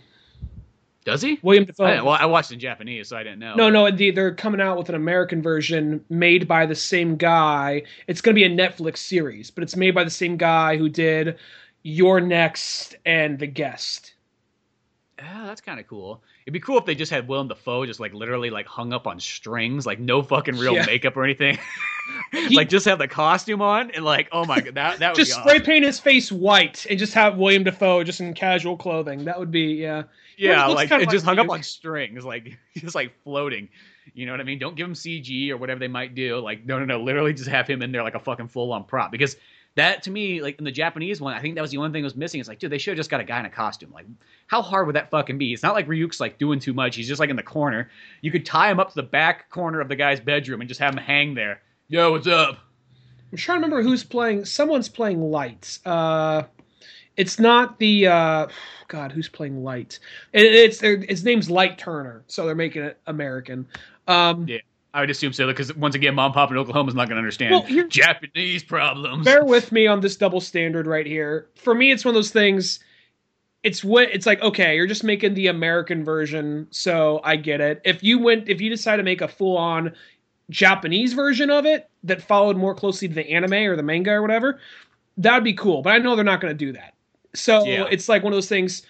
[1.06, 1.40] Does he?
[1.42, 1.86] Willem Dafoe.
[1.86, 3.56] I, well, I watched in Japanese, so I didn't know.
[3.56, 7.84] No, no, indeed, they're coming out with an American version made by the same guy.
[8.08, 10.90] It's going to be a Netflix series, but it's made by the same guy who
[10.90, 11.38] did
[11.84, 14.14] You're Next and The Guest.
[15.18, 16.22] Yeah, that's kind of cool.
[16.46, 19.06] It'd be cool if they just had Willem Dafoe just like literally like hung up
[19.08, 20.86] on strings, like no fucking real Yeah.
[20.86, 21.58] makeup or anything.
[22.52, 25.34] Like just have the costume on and like, oh my god, that that would Just
[25.34, 25.66] spray awesome.
[25.66, 29.26] paint his face white and just have Willem Dafoe just in casual clothing.
[29.26, 30.04] That would be, yeah.
[30.40, 31.52] Yeah, looks like kinda it like just hung up Ryuk.
[31.52, 33.70] on strings, like just like floating.
[34.14, 34.60] You know what I mean?
[34.60, 36.40] Don't give him CG or whatever they might do.
[36.40, 37.02] Like, no, no, no.
[37.02, 39.12] Literally, just have him in there like a fucking full on prop.
[39.12, 39.38] Because
[39.76, 42.02] that to me, like in the Japanese one, I think that was the only thing
[42.02, 42.40] that was missing.
[42.40, 43.92] It's like, dude, they should have just got a guy in a costume.
[43.94, 44.06] Like,
[44.48, 45.54] how hard would that fucking be?
[45.54, 46.96] It's not like Ryuk's like doing too much.
[46.96, 47.90] He's just like in the corner.
[48.22, 50.80] You could tie him up to the back corner of the guy's bedroom and just
[50.80, 51.62] have him hang there.
[51.88, 52.60] Yo, what's up?
[53.32, 54.46] I'm trying to remember who's playing.
[54.46, 55.80] Someone's playing lights.
[55.86, 56.44] Uh,
[57.20, 58.48] it's not the uh,
[58.88, 59.12] God.
[59.12, 60.00] Who's playing Light?
[60.34, 63.68] It, it's his name's Light Turner, so they're making it American.
[64.08, 64.58] Um, Yeah.
[64.92, 67.52] I would assume so because once again, mom pop in Oklahoma's not going to understand
[67.52, 69.24] Well, here- Japanese problems.
[69.24, 71.48] bear with me on this double standard right here.
[71.56, 72.80] For me, it's one of those things.
[73.62, 77.82] it's what it's like okay you're just making the american version so i get it
[77.84, 79.94] if you went if you decide to make a full-on
[80.50, 84.22] japanese version of it that followed more closely to the anime or the manga or
[84.22, 84.60] whatever
[85.18, 86.94] that'd be cool but i know they're not going to do that
[87.34, 87.86] so Yeah.
[87.92, 88.84] it's like one of those things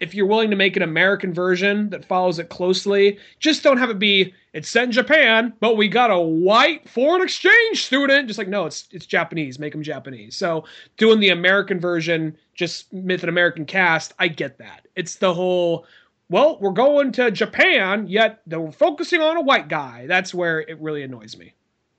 [0.00, 3.90] if you're willing to make an american version that follows it closely just don't have
[3.90, 8.38] it be it's set in japan but we got a white foreign exchange student just
[8.38, 10.64] like no it's it's japanese make them japanese so
[10.96, 15.84] doing the american version just with an american cast i get that it's the whole
[16.30, 20.78] well we're going to japan yet they're focusing on a white guy that's where it
[20.80, 21.52] really annoys me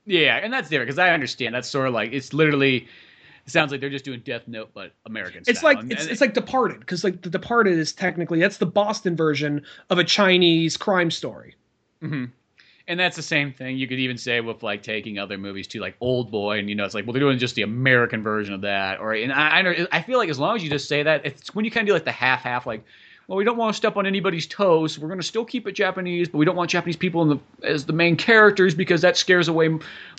[0.06, 1.54] Yeah, and that's different because I understand.
[1.54, 2.88] That's sort of like it's literally.
[3.50, 5.42] It sounds like they're just doing Death Note, but American.
[5.48, 5.72] it's style.
[5.74, 8.66] like And- it's, and- it's like departed because like the departed is technically that's the
[8.68, 11.56] boston version of a chinese crime story
[12.04, 12.32] Mhm.
[12.88, 15.80] And that's the same thing you could even say with like taking other movies too,
[15.80, 18.54] like Old Boy, and you know it's like well they're doing just the American version
[18.56, 20.88] of that, or and I I, know, I feel like as long as you just
[20.88, 22.84] say that, it's when you kind of do like the half half, like
[23.30, 25.68] well we don't want to step on anybody's toes, so we're going to still keep
[25.68, 29.02] it Japanese, but we don't want Japanese people in the as the main characters because
[29.02, 29.70] that scares away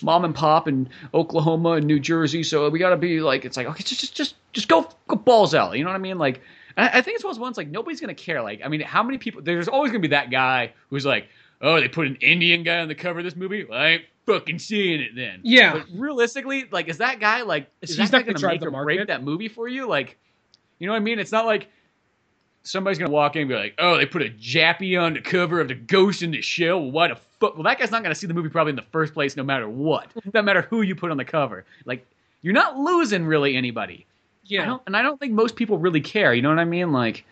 [0.03, 3.57] mom and pop in Oklahoma and New Jersey, so we got to be like it's
[3.57, 6.17] like okay just just just just go go balls out, you know what I mean,
[6.19, 6.41] like.
[6.77, 8.41] I I think it's one of those ones like nobody's gonna care.
[8.43, 9.43] Like, I mean, how many people?
[9.43, 11.27] There's always gonna be that guy who's like,
[11.61, 13.65] "Oh, they put an Indian guy on the cover of this movie.
[13.65, 15.73] Well, I ain't fucking seeing it then." Yeah.
[15.73, 18.71] But realistically, like, is that guy like is He's that not gonna gonna make or
[18.71, 18.85] market.
[18.85, 19.89] break that movie for you?
[19.89, 20.17] Like,
[20.79, 21.19] you know what I mean?
[21.19, 21.69] It's not like
[22.63, 25.61] somebody's gonna walk in and be like, "Oh, they put a Jappy on the cover
[25.61, 27.55] of the Ghost in the Shell." Well, why the fuck?
[27.55, 29.69] Well, that guy's not gonna see the movie probably in the first place, no matter
[29.69, 30.09] what.
[30.35, 31.65] no matter who you put on the cover.
[31.85, 32.07] Like,
[32.43, 34.07] you're not losing really anybody.
[34.63, 36.35] I don't, and I don't think most people really care.
[36.35, 36.93] You know what I mean?
[36.93, 37.25] Like,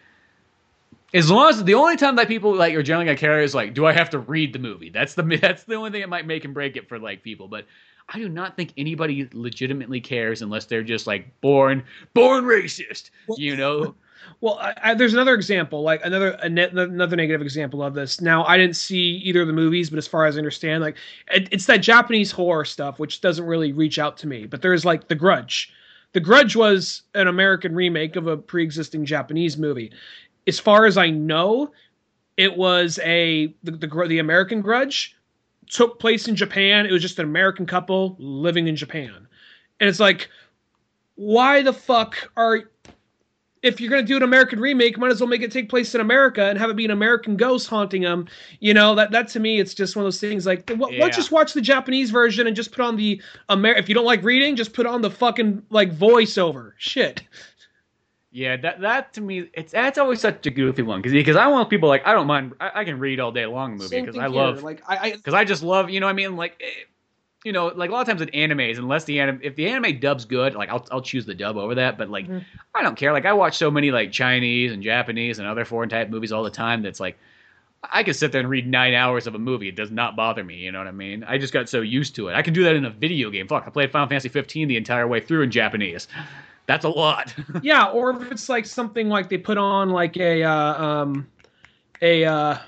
[1.15, 3.75] as long as the only time that people like are generally gonna care is like,
[3.75, 4.91] do I have to read the movie?
[4.91, 7.49] That's the that's the only thing that might make and break it for like people.
[7.49, 7.67] But
[8.09, 11.83] I do not think anybody legitimately cares unless they're just like born
[12.15, 13.11] born racist.
[13.37, 13.95] You know?
[14.41, 18.21] Well, I, I, there's another example, like another another negative example of this.
[18.21, 20.97] Now, I didn't see either of the movies, but as far as I understand, like
[21.33, 24.47] it, it's that Japanese horror stuff, which doesn't really reach out to me.
[24.47, 25.73] But there's like The Grudge.
[26.13, 29.93] The Grudge was an American remake of a pre-existing Japanese movie.
[30.47, 31.73] As far as I know,
[32.37, 35.17] it was a the the, the American Grudge
[35.69, 36.87] took place in Japan.
[36.87, 39.27] It was just an American couple living in Japan,
[39.81, 40.29] and it's like,
[41.17, 42.71] why the fuck are
[43.63, 45.95] if you're going to do an American remake, might as well make it take place
[45.95, 48.27] in America and have it be an American ghost haunting them.
[48.61, 51.05] You know, that that to me, it's just one of those things like, w- Yeah.
[51.05, 53.21] let's just watch the Japanese version and just put on the
[53.51, 53.73] Amer.
[53.73, 56.73] If you don't like reading, just put on the fucking like voiceover.
[56.79, 57.23] Shit.
[58.31, 61.47] Yeah, that that to me, it's that's always such a goofy one because because I
[61.47, 64.19] want people like I don't mind I, I can read all day long movie because
[64.19, 66.57] I love like I, I because I just love you know what I mean like
[66.61, 66.85] eh,
[67.45, 70.01] you know like a lot of times with animes unless the anime, if the anime
[70.01, 72.45] dub's good like I'll I'll choose the dub over that but like Mhm.
[72.75, 75.89] I don't care like I watch so many like Chinese and Japanese and other foreign
[75.89, 77.17] type movies all the time that's like
[77.93, 80.43] I could sit there and read nine hours of a movie it does not bother
[80.43, 82.55] me you know what I mean I just got so used to it I can
[82.55, 85.21] do that in a video game fuck I played Final Fantasy 15 the entire way
[85.21, 86.09] through in Japanese
[86.67, 90.43] that's a lot yeah, or if it's like something like they put on like a
[90.43, 91.27] uh, um
[92.03, 92.59] a uh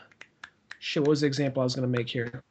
[0.78, 1.02] shit.
[1.02, 2.42] What was the example I was going to make here?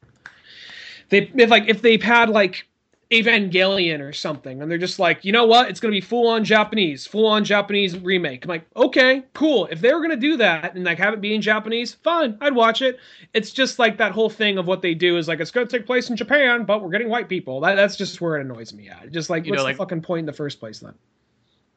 [1.10, 2.68] They if like if they've had like
[3.12, 5.68] Evangelion or something, and they're just like, you know what?
[5.70, 8.46] It's going to be full on Japanese, full on Japanese remake.
[8.46, 9.66] I'm like, okay, cool.
[9.72, 12.38] If they were going to do that and like have it be in Japanese, fine,
[12.40, 13.00] I'd watch it.
[13.34, 15.78] It's just like that whole thing of what they do is like it's going to
[15.78, 17.62] take place in Japan, but we're getting white people.
[17.62, 19.12] That, that's just where it annoys me at.
[19.12, 20.94] Just like You what's know, the fucking point in the first place then?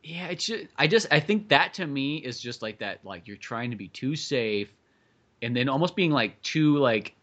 [0.02, 3.26] Yeah, it's just, I just I think that to me is just like that like
[3.26, 4.68] you're trying to be too safe
[5.40, 7.14] and then almost being like too like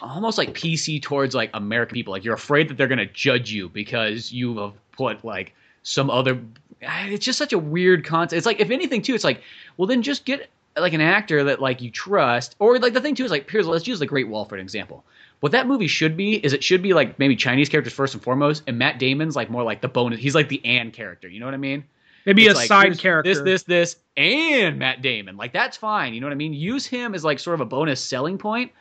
[0.00, 2.12] almost like PC towards like American people.
[2.12, 6.10] Like you're afraid that they're going to judge you because you have put like some
[6.10, 6.40] other
[6.80, 8.36] it's just such a weird concept.
[8.36, 9.42] It's like if anything too it's like
[9.76, 13.14] well then just get like an actor that like you trust or like the thing
[13.14, 15.04] too is like here's let's use the Great Wall for an example.
[15.40, 18.22] What that movie should be is it should be like maybe Chinese characters first and
[18.22, 20.18] foremost, and Matt Damon's like more like the bonus.
[20.18, 21.28] He's like the and character.
[21.28, 21.84] You know what I mean?
[22.26, 23.32] Maybe It's a like, side character.
[23.32, 25.36] This, this, this, and Matt Damon.
[25.36, 26.12] Like that's fine.
[26.12, 26.52] You know what I mean?
[26.52, 28.72] Use him as like sort of a bonus selling point,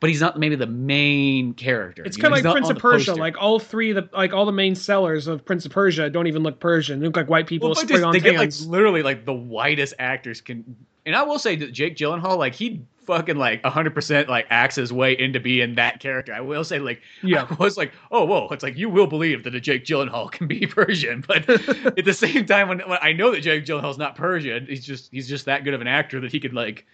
[0.00, 2.02] but he's not maybe the main character.
[2.04, 3.10] It's kind of like Prince of Persia.
[3.12, 3.20] poster.
[3.20, 6.26] Like all three, of the like all the main sellers of Prince of Persia don't
[6.26, 7.00] even look Persian.
[7.00, 9.34] They look like white people well, with just- on they get like literally like the
[9.34, 10.76] whitest actors can.
[11.06, 14.92] And I will say that Jake Gyllenhaal, like he fucking like 100% like acts his
[14.92, 16.32] way into being that character.
[16.32, 17.46] I will say like Yeah.
[17.50, 20.46] I was like, oh whoa, it's like you will believe that a Jake Gyllenhaal can
[20.46, 21.48] be Persian, but
[21.98, 25.10] at the same time, when, when I know that Jake Gyllenhaal's not Persian, he's just
[25.10, 26.86] he's just that good of an actor that he could like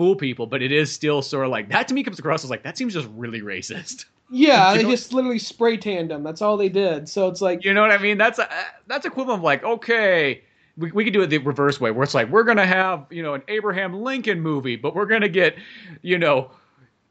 [0.00, 0.46] fool people.
[0.46, 2.78] But it is still sort of like that to me comes across as like that
[2.78, 4.06] seems just really racist.
[4.30, 6.22] yeah, they just literally spray tanned them.
[6.22, 7.06] That's all they did.
[7.06, 8.16] So it's like, You know what I mean?
[8.16, 8.48] That's a,
[8.86, 10.42] that's equivalent of like okay.
[10.78, 13.22] we, we could do it the reverse way, where it's like we're gonna have you
[13.22, 15.56] know an Abraham Lincoln movie, but we're gonna get
[16.00, 16.50] you know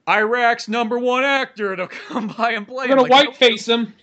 [0.09, 2.87] Iraq's number one actor to come by and play.
[2.87, 3.03] We're gonna.
[3.03, 3.93] Like, white face him.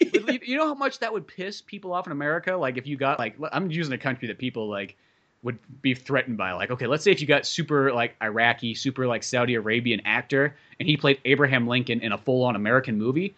[0.42, 2.54] you know how much that would piss people off in America?
[2.54, 4.96] Like if you got like I'm using a country that people like
[5.42, 6.52] would be threatened by.
[6.52, 10.54] Like okay, let's say if you got super like Iraqi, super like Saudi Arabian actor,
[10.78, 13.34] and he played Abraham Lincoln in a full on American movie,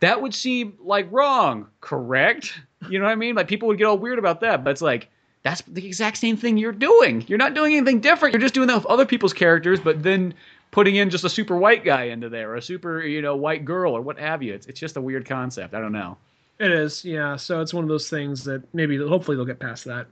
[0.00, 2.58] that would seem like wrong, correct?
[2.88, 3.34] You know what I mean?
[3.34, 5.08] Like people would get all weird about that, but it's like
[5.42, 7.24] that's the exact same thing you're doing.
[7.26, 8.34] You're not doing anything different.
[8.34, 10.34] You're just doing that with other people's characters, but then
[10.70, 13.64] putting in just a super white guy into there, or a super you know white
[13.64, 14.54] girl, or what have you.
[14.54, 15.74] It's it's just a weird concept.
[15.74, 16.16] I don't know.
[16.60, 17.36] It is, yeah.
[17.36, 20.06] So it's one of those things that maybe, hopefully, they'll get past that.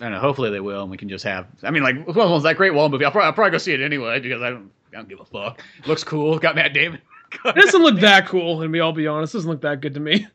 [0.00, 0.20] I don't know.
[0.20, 1.46] Hopefully they will, and we can just have.
[1.62, 3.04] I mean, like, well, it's that Great Wall movie.
[3.04, 5.24] I'll probably, I'll probably go see it anyway because I don't, I don't give a
[5.24, 5.60] fuck.
[5.86, 6.38] Looks cool.
[6.38, 7.00] Got Matt Damon.
[7.44, 9.92] It doesn't look that cool, and we all be honest, it doesn't look that good
[9.94, 10.26] to me.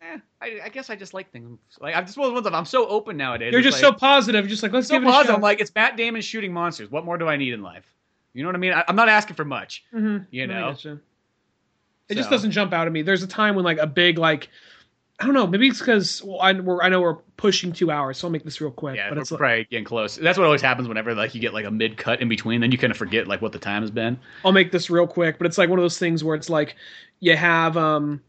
[0.00, 1.58] Eh, I, I guess I just like things.
[1.80, 2.54] Like I'm just one of the ones.
[2.56, 3.52] I'm so open nowadays.
[3.52, 5.30] You're just like, so positive, You're just like let's so give it a positive.
[5.30, 5.34] shot.
[5.36, 6.88] I'm like, it's Matt Damon shooting monsters.
[6.88, 7.84] What more do I need in life?
[8.32, 8.72] You know what I mean?
[8.72, 9.84] I, I'm not asking for much.
[9.92, 10.26] Mhm.
[10.30, 10.70] You I know?
[10.70, 11.00] getcha.
[12.08, 13.02] It just doesn't jump out at me.
[13.02, 14.48] There's a time when like a big like
[15.20, 15.46] I don't know.
[15.46, 18.42] Maybe it's because well, I, we're, I know we're pushing two hours, so I'll make
[18.42, 18.96] this real quick.
[18.96, 20.16] Yeah, but we're it's like, probably getting close.
[20.16, 22.62] That's what always happens whenever like you get like a mid cut in between.
[22.62, 24.18] Then you kind of forget like what the time has been.
[24.46, 25.36] I'll make this real quick.
[25.36, 26.74] But it's like one of those things where it's like
[27.20, 28.22] you have um,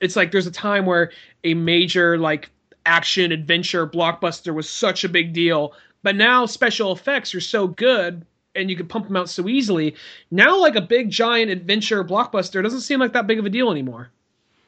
[0.00, 1.12] it's like there's a time where
[1.44, 2.50] a major like
[2.84, 8.26] action adventure blockbuster was such a big deal, but now special effects are so good.
[8.56, 9.96] And you can pump them out so easily.
[10.30, 13.68] Now, like a big giant adventure blockbuster doesn't seem like that big of a deal
[13.68, 14.10] anymore.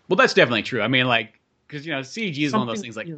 [0.08, 0.82] Well, that's definitely true.
[0.82, 2.96] I mean, like, because you know, CG is one of those things.
[2.96, 3.08] Like.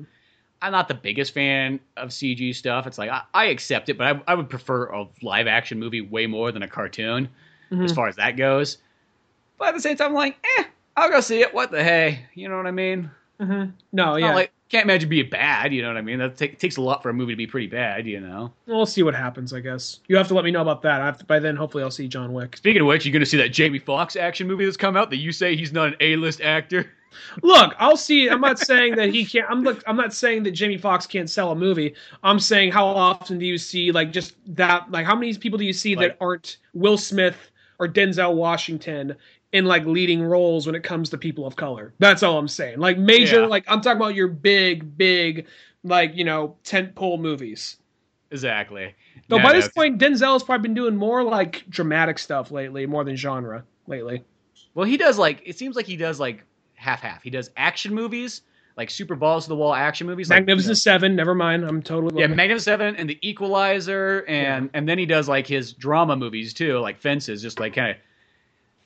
[0.60, 2.88] I'm not the biggest fan of CG stuff.
[2.88, 6.00] It's like I, I accept it, but I, I would prefer a live action movie
[6.00, 7.28] way more than a cartoon,
[7.70, 7.94] as Mhm.
[7.94, 8.78] far as that goes.
[9.56, 10.64] But at the same time, I'm like, eh,
[10.96, 11.54] I'll go see it.
[11.54, 13.08] What the hey, you know what I mean?
[13.40, 13.72] Mhm.
[13.92, 14.34] No, yeah.
[14.34, 15.72] like can't imagine being bad.
[15.72, 16.18] You know what I mean?
[16.18, 18.06] That take, takes a lot for a movie to be pretty bad.
[18.06, 18.52] You know.
[18.66, 20.00] We'll see what happens, I guess.
[20.08, 21.00] You have to let me know about that.
[21.00, 22.56] I have to, by then, hopefully, I'll see John Wick.
[22.56, 25.10] Speaking of which, you're going to see that Jamie Foxx action movie that's come out
[25.10, 26.90] that you say he's not an A-list actor.
[27.42, 28.28] Look, I'll see.
[28.28, 29.50] I'm not saying that he can't.
[29.50, 29.82] I'm look.
[29.86, 31.94] I'm not saying that Jamie Foxx can't sell a movie.
[32.22, 34.90] I'm saying how often do you see like just that?
[34.90, 39.16] Like how many people do you see Like- that aren't Will Smith or Denzel Washington
[39.52, 41.94] in like leading roles when it comes to people of color?
[41.98, 42.78] That's all I'm saying.
[42.78, 43.42] Like major.
[43.42, 43.46] Yeah.
[43.46, 45.46] Like I'm talking about your big, big,
[45.84, 47.76] like you know, tent pole movies.
[48.30, 48.94] Exactly.
[49.28, 52.86] Though No, by no, this point, Denzel's probably been doing more like dramatic stuff lately,
[52.86, 54.24] more than genre lately.
[54.74, 56.44] Well, he does like it seems like he does like
[56.74, 57.22] half half.
[57.22, 58.42] He does action movies,
[58.76, 60.30] like super balls to the wall action movies.
[60.30, 61.16] like, Magnificent Seven.
[61.16, 61.64] Never mind.
[61.64, 62.20] I'm totally.
[62.20, 66.54] yeah, Magnificent Seven and The Equalizer, and and then he does like his drama movies
[66.54, 67.42] too, like Fences.
[67.42, 67.96] Just like kind of,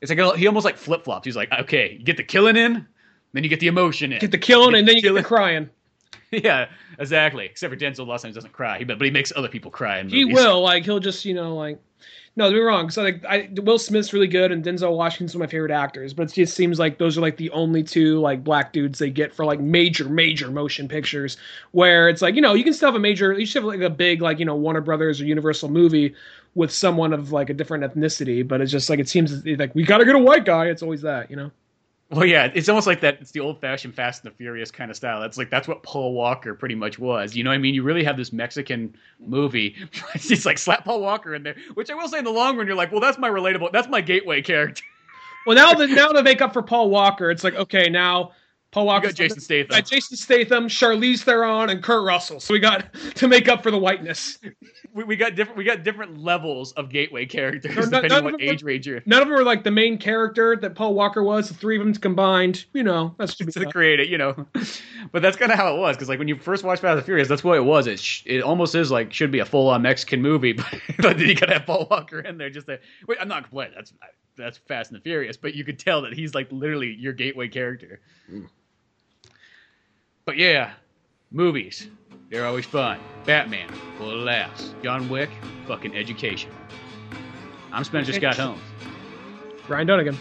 [0.02, 1.24] it's like a, he almost like flip flops.
[1.24, 2.86] He's like, okay, you get the killing in,
[3.32, 4.18] then you get the emotion in.
[4.18, 5.70] get the killing, and then you get the crying.
[6.32, 6.68] yeah,
[6.98, 7.46] exactly.
[7.46, 10.24] Except for Denzel, times doesn't cry, but but he makes other people cry in He
[10.24, 11.78] will like he'll just you know like.
[12.34, 12.88] No, don't be wrong.
[12.88, 16.14] So like, I, Will Smith's really good, and Denzel Washington's one of my favorite actors.
[16.14, 19.10] But it just seems like those are like the only two like black dudes they
[19.10, 21.36] get for like major, major motion pictures.
[21.72, 23.82] Where it's like you know you can still have a major, you should have like
[23.82, 26.14] a big like you know Warner Brothers or Universal movie
[26.54, 28.46] with someone of like a different ethnicity.
[28.46, 30.66] But it's just like it seems like we got to get a white guy.
[30.66, 31.50] It's always that, you know.
[32.12, 33.22] Well, yeah, it's almost like that.
[33.22, 35.18] It's the old-fashioned Fast and the Furious kind of style.
[35.18, 37.34] That's like that's what Paul Walker pretty much was.
[37.34, 37.74] You know what I mean?
[37.74, 39.76] You really have this Mexican movie.
[40.14, 42.66] it's like slap Paul Walker in there, which I will say in the long run,
[42.66, 43.72] you're like, well, that's my relatable.
[43.72, 44.84] That's my gateway character.
[45.46, 48.32] Well, now that now to make up for Paul Walker, it's like okay, now
[48.72, 49.68] Paul Walker, got Jason Statham.
[49.76, 52.40] got Jason Statham, Charlize Theron, and Kurt Russell.
[52.40, 54.38] So we got to make up for the whiteness.
[54.94, 55.58] We, we got different.
[55.58, 58.46] We got different levels of gateway characters No, no, depending none on of what them
[58.46, 59.02] were- age range you're.
[59.04, 61.48] None of them were like the main character that Paul Walker was.
[61.48, 64.46] The three of them combined, you know, that's to be to create it, you know.
[65.12, 67.04] But that's kind of how it was, because like when you first watch Fast and
[67.04, 67.86] Furious, that's what it was.
[67.86, 70.66] It sh- it almost is like should be a full on Mexican movie, but,
[70.98, 72.78] but then you gotta have Paul Walker in there just to.
[73.06, 73.74] Wait, I'm not complaining.
[73.76, 73.92] That's
[74.34, 77.48] that's Fast and the Furious, but you could tell that he's like literally your gateway
[77.48, 78.00] character.
[78.32, 78.48] Mm.
[80.24, 80.72] But yeah,
[81.30, 81.88] movies.
[82.30, 82.98] They're always fun.
[83.26, 83.68] Batman,
[83.98, 84.74] full of laughs.
[84.82, 85.30] John Wick,
[85.66, 86.50] fucking education.
[87.72, 88.60] I'm Spencer Scott Holmes.
[89.68, 90.18] Ryan Dunnigan.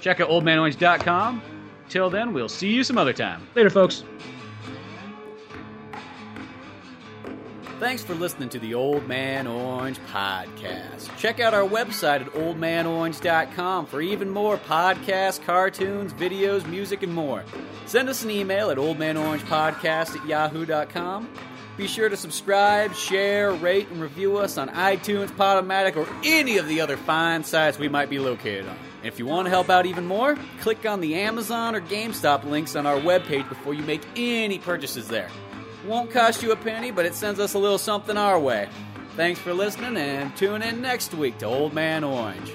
[0.00, 1.42] Check out oldmanorange.com.
[1.88, 3.46] Till then, we'll see you some other time.
[3.54, 4.04] Later, folks.
[7.78, 11.16] Thanks for listening to the Old Man Orange podcast.
[11.16, 17.44] Check out our website at oldmanorange.com for even more podcasts, cartoons, videos, music, and more.
[17.86, 21.28] Send us an email at oldmanorangepodcast at yahoo.com.
[21.76, 26.66] Be sure to subscribe, share, rate, and review us on iTunes, Podomatic, or any of
[26.66, 28.76] the other fine sites we might be located on.
[28.96, 32.42] And if you want to help out even more, click on the Amazon or GameStop
[32.42, 35.30] links on our webpage before you make any purchases there.
[35.88, 38.68] Won't cost you a penny, but it sends us a little something our way.
[39.16, 42.52] Thanks for listening and tune in next week to Old Man Orange.